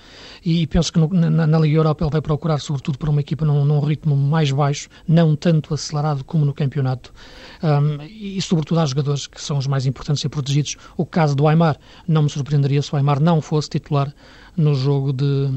e 0.44 0.66
penso 0.68 0.94
que 0.94 1.00
no, 1.00 1.08
na, 1.10 1.48
na, 1.48 1.60
Liga 1.60 1.78
Europa 1.78 2.04
ele 2.04 2.12
vai 2.12 2.22
procurar, 2.22 2.60
sobretudo 2.60 2.98
para 2.98 3.10
uma 3.10 3.22
equipa 3.22 3.46
num, 3.46 3.66
num 3.66 3.80
ritmo 3.80 4.16
mais 4.16 4.52
baixo, 4.52 4.90
não 5.08 5.36
tanto 5.36 5.74
acelerado 5.74 6.24
como 6.24 6.46
no 6.46 6.54
campeonato, 6.54 7.14
um, 7.62 8.04
e 8.04 8.42
sobretudo 8.42 8.80
há 8.80 8.86
jogadores 8.86 9.28
que 9.28 9.42
são 9.42 9.58
os 9.58 9.68
mais 9.68 9.86
importantes 9.86 10.22
ser 10.22 10.30
protegidos. 10.30 10.78
O 10.96 11.06
caso 11.06 11.36
do 11.36 11.48
Aymar, 11.48 11.78
não 12.08 12.24
me 12.24 12.30
surpreenderia 12.30 12.82
se 12.82 12.94
o 12.94 12.98
Aymar 12.98 13.20
não 13.20 13.42
fosse 13.42 13.70
titular 13.70 14.14
no 14.60 14.76
jogo 14.76 15.13
de, 15.13 15.48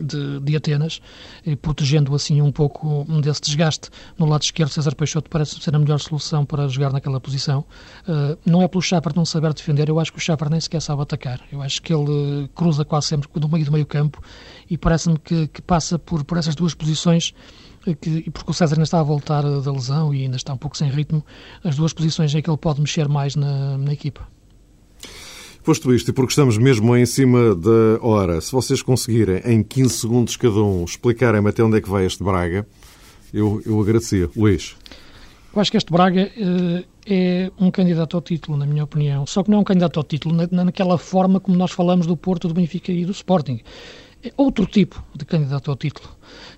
de, 0.00 0.40
de 0.40 0.56
Atenas, 0.56 1.00
protegendo 1.60 2.14
assim 2.14 2.40
um 2.40 2.50
pouco 2.50 3.04
desse 3.20 3.42
desgaste. 3.42 3.90
No 4.18 4.26
lado 4.26 4.42
esquerdo, 4.42 4.70
César 4.70 4.94
Peixoto 4.94 5.28
parece 5.28 5.60
ser 5.60 5.74
a 5.74 5.78
melhor 5.78 5.98
solução 6.00 6.44
para 6.44 6.66
jogar 6.68 6.92
naquela 6.92 7.20
posição. 7.20 7.64
Uh, 8.08 8.36
não 8.44 8.62
é 8.62 8.68
pelo 8.68 8.82
Chapar 8.82 9.14
não 9.14 9.24
saber 9.24 9.52
defender, 9.52 9.88
eu 9.88 10.00
acho 10.00 10.12
que 10.12 10.18
o 10.18 10.20
Chapar 10.20 10.50
nem 10.50 10.60
sequer 10.60 10.80
sabe 10.80 11.02
atacar. 11.02 11.40
Eu 11.52 11.62
acho 11.62 11.82
que 11.82 11.92
ele 11.92 12.48
cruza 12.54 12.84
quase 12.84 13.08
sempre 13.08 13.28
do 13.34 13.48
meio 13.48 13.64
do 13.64 13.72
meio 13.72 13.86
campo 13.86 14.22
e 14.70 14.78
parece-me 14.78 15.18
que, 15.18 15.48
que, 15.48 15.62
passa 15.62 15.98
por, 15.98 16.24
por 16.24 16.38
essas 16.38 16.54
duas 16.54 16.74
posições 16.74 17.34
que, 18.00 18.30
porque 18.30 18.50
o 18.50 18.54
César 18.54 18.74
ainda 18.74 18.84
está 18.84 19.00
a 19.00 19.02
voltar 19.02 19.42
da 19.42 19.72
lesão 19.72 20.12
e 20.12 20.22
ainda 20.22 20.36
está 20.36 20.52
um 20.52 20.56
pouco 20.56 20.76
sem 20.76 20.88
ritmo, 20.90 21.24
as 21.62 21.76
duas 21.76 21.92
posições 21.92 22.34
em 22.34 22.42
que 22.42 22.50
ele 22.50 22.56
pode 22.56 22.80
mexer 22.80 23.08
mais 23.08 23.36
na, 23.36 23.78
na 23.78 23.92
equipa. 23.92 24.26
Posto 25.66 25.92
isto, 25.92 26.12
e 26.12 26.14
porque 26.14 26.30
estamos 26.30 26.56
mesmo 26.58 26.96
em 26.96 27.04
cima 27.04 27.52
da 27.52 28.00
hora, 28.00 28.40
se 28.40 28.52
vocês 28.52 28.80
conseguirem, 28.82 29.42
em 29.44 29.64
15 29.64 29.94
segundos 29.94 30.36
cada 30.36 30.62
um, 30.62 30.84
explicarem-me 30.84 31.48
até 31.48 31.60
onde 31.60 31.78
é 31.78 31.80
que 31.80 31.90
vai 31.90 32.06
este 32.06 32.22
Braga, 32.22 32.64
eu, 33.34 33.60
eu 33.66 33.80
agradecia. 33.80 34.30
Luís. 34.36 34.76
Eu 35.52 35.60
acho 35.60 35.72
que 35.72 35.76
este 35.76 35.90
Braga 35.90 36.30
uh, 36.36 36.84
é 37.04 37.50
um 37.58 37.68
candidato 37.72 38.16
ao 38.16 38.22
título, 38.22 38.56
na 38.56 38.64
minha 38.64 38.84
opinião. 38.84 39.26
Só 39.26 39.42
que 39.42 39.50
não 39.50 39.58
é 39.58 39.60
um 39.60 39.64
candidato 39.64 39.98
ao 39.98 40.04
título 40.04 40.36
na, 40.36 40.64
naquela 40.66 40.96
forma 40.98 41.40
como 41.40 41.56
nós 41.56 41.72
falamos 41.72 42.06
do 42.06 42.16
Porto, 42.16 42.46
do 42.46 42.54
Benfica 42.54 42.92
e 42.92 43.04
do 43.04 43.10
Sporting. 43.10 43.60
É 44.22 44.32
outro 44.36 44.66
tipo 44.66 45.04
de 45.14 45.24
candidato 45.24 45.70
ao 45.70 45.76
título. 45.76 46.08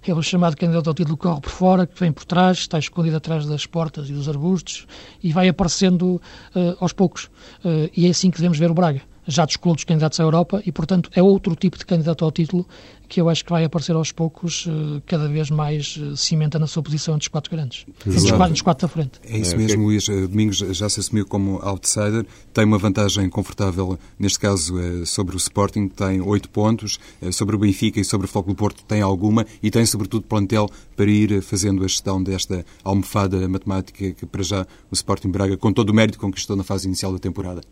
É 0.06 0.14
o 0.14 0.22
chamado 0.22 0.56
candidato 0.56 0.88
ao 0.88 0.94
título 0.94 1.16
que 1.16 1.22
corre 1.24 1.40
por 1.40 1.50
fora, 1.50 1.86
que 1.86 1.98
vem 1.98 2.12
por 2.12 2.24
trás, 2.24 2.58
está 2.58 2.78
escondido 2.78 3.16
atrás 3.16 3.46
das 3.46 3.66
portas 3.66 4.08
e 4.08 4.12
dos 4.12 4.28
arbustos 4.28 4.86
e 5.22 5.32
vai 5.32 5.48
aparecendo 5.48 6.20
uh, 6.54 6.76
aos 6.80 6.92
poucos. 6.92 7.24
Uh, 7.64 7.90
e 7.94 8.06
é 8.06 8.10
assim 8.10 8.30
que 8.30 8.38
devemos 8.38 8.58
ver 8.58 8.70
o 8.70 8.74
Braga 8.74 9.02
já 9.28 9.44
descolou 9.44 9.76
dos 9.76 9.84
candidatos 9.84 10.18
à 10.18 10.22
Europa 10.22 10.62
e, 10.64 10.72
portanto, 10.72 11.10
é 11.14 11.22
outro 11.22 11.54
tipo 11.54 11.76
de 11.76 11.84
candidato 11.84 12.24
ao 12.24 12.32
título 12.32 12.66
que 13.08 13.20
eu 13.20 13.28
acho 13.28 13.44
que 13.44 13.50
vai 13.50 13.64
aparecer 13.64 13.96
aos 13.96 14.12
poucos, 14.12 14.66
eh, 14.68 15.02
cada 15.06 15.28
vez 15.28 15.50
mais 15.50 15.98
eh, 15.98 16.14
cimenta 16.14 16.58
na 16.58 16.66
sua 16.66 16.82
posição 16.82 17.14
entre 17.14 17.24
os 17.24 17.28
quatro 17.28 17.50
grandes, 17.50 17.86
entre 18.06 18.18
os 18.18 18.30
quatro, 18.30 18.54
os 18.54 18.62
quatro 18.62 18.86
da 18.86 18.92
frente. 18.92 19.12
É 19.24 19.38
isso 19.38 19.56
mesmo, 19.56 19.84
Luís. 19.84 20.08
Eh, 20.08 20.26
Domingos 20.26 20.58
já 20.58 20.88
se 20.88 21.00
assumiu 21.00 21.26
como 21.26 21.58
outsider, 21.62 22.26
tem 22.52 22.64
uma 22.64 22.76
vantagem 22.76 23.28
confortável, 23.30 23.98
neste 24.18 24.38
caso, 24.38 24.74
sobre 25.06 25.34
o 25.34 25.38
Sporting, 25.38 25.88
tem 25.88 26.20
oito 26.20 26.50
pontos, 26.50 26.98
sobre 27.32 27.56
o 27.56 27.58
Benfica 27.58 27.98
e 27.98 28.04
sobre 28.04 28.26
o 28.26 28.28
Foco 28.28 28.50
do 28.50 28.54
Porto 28.54 28.84
tem 28.84 29.00
alguma 29.00 29.46
e 29.62 29.70
tem, 29.70 29.86
sobretudo, 29.86 30.24
plantel 30.26 30.68
para 30.94 31.10
ir 31.10 31.42
fazendo 31.42 31.84
a 31.84 31.88
gestão 31.88 32.22
desta 32.22 32.64
almofada 32.84 33.48
matemática 33.48 34.12
que, 34.12 34.26
para 34.26 34.42
já, 34.42 34.66
o 34.90 34.94
Sporting 34.94 35.30
Braga, 35.30 35.56
com 35.56 35.72
todo 35.72 35.90
o 35.90 35.94
mérito, 35.94 36.18
conquistou 36.18 36.56
na 36.56 36.64
fase 36.64 36.86
inicial 36.86 37.12
da 37.12 37.18
temporada. 37.18 37.62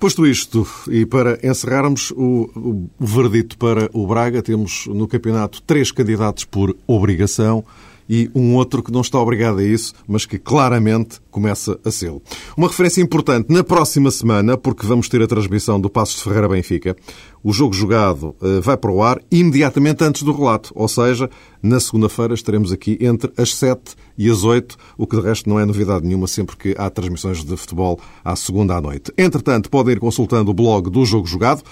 Posto 0.00 0.26
isto, 0.26 0.66
e 0.88 1.04
para 1.04 1.38
encerrarmos 1.46 2.10
o, 2.12 2.48
o, 2.56 2.88
verdito 2.98 3.58
para 3.58 3.90
o 3.92 4.06
Braga, 4.06 4.42
temos 4.42 4.86
no 4.86 5.06
campeonato 5.06 5.60
três 5.60 5.92
candidatos 5.92 6.42
por 6.42 6.74
obrigação 6.86 7.62
e 8.10 8.28
um 8.34 8.56
outro 8.56 8.82
que 8.82 8.90
não 8.90 9.02
está 9.02 9.20
obrigado 9.20 9.60
a 9.60 9.64
isso, 9.64 9.94
mas 10.08 10.26
que 10.26 10.36
claramente 10.36 11.20
começa 11.30 11.78
a 11.84 11.92
ser. 11.92 12.10
Uma 12.56 12.66
referência 12.66 13.00
importante 13.00 13.52
na 13.52 13.62
próxima 13.62 14.10
semana, 14.10 14.58
porque 14.58 14.84
vamos 14.84 15.08
ter 15.08 15.22
a 15.22 15.28
transmissão 15.28 15.80
do 15.80 15.88
Passos 15.88 16.16
de 16.16 16.24
Ferreira 16.24 16.48
Benfica. 16.48 16.96
O 17.40 17.52
jogo 17.52 17.72
jogado 17.72 18.34
eh, 18.42 18.58
vai 18.60 18.76
para 18.76 18.90
o 18.90 19.00
ar 19.00 19.20
imediatamente 19.30 20.02
antes 20.02 20.24
do 20.24 20.32
relato, 20.32 20.72
ou 20.74 20.88
seja, 20.88 21.30
na 21.62 21.78
segunda-feira 21.78 22.34
estaremos 22.34 22.72
aqui 22.72 22.98
entre 23.00 23.32
as 23.36 23.54
7 23.54 23.94
e 24.18 24.28
as 24.28 24.42
8, 24.42 24.76
o 24.98 25.06
que 25.06 25.16
de 25.16 25.22
resto 25.22 25.48
não 25.48 25.60
é 25.60 25.64
novidade 25.64 26.04
nenhuma 26.04 26.26
sempre 26.26 26.56
que 26.56 26.74
há 26.76 26.90
transmissões 26.90 27.44
de 27.44 27.56
futebol 27.56 28.00
à 28.24 28.34
segunda 28.34 28.74
à 28.74 28.80
noite. 28.80 29.12
Entretanto, 29.16 29.70
podem 29.70 29.94
ir 29.94 30.00
consultando 30.00 30.50
o 30.50 30.54
blog 30.54 30.90
do 30.90 31.04
Jogo 31.04 31.28
Jogado. 31.28 31.62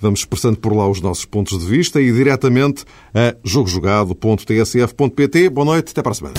Vamos 0.00 0.20
expressando 0.20 0.58
por 0.58 0.72
lá 0.74 0.88
os 0.88 1.00
nossos 1.00 1.24
pontos 1.24 1.58
de 1.58 1.66
vista 1.66 2.00
e 2.00 2.12
diretamente 2.12 2.84
a 3.14 3.34
jogojogado.tsf.pt. 3.44 5.48
Boa 5.50 5.64
noite, 5.64 5.90
até 5.90 6.00
para 6.02 6.12
a 6.12 6.14
semana. 6.14 6.34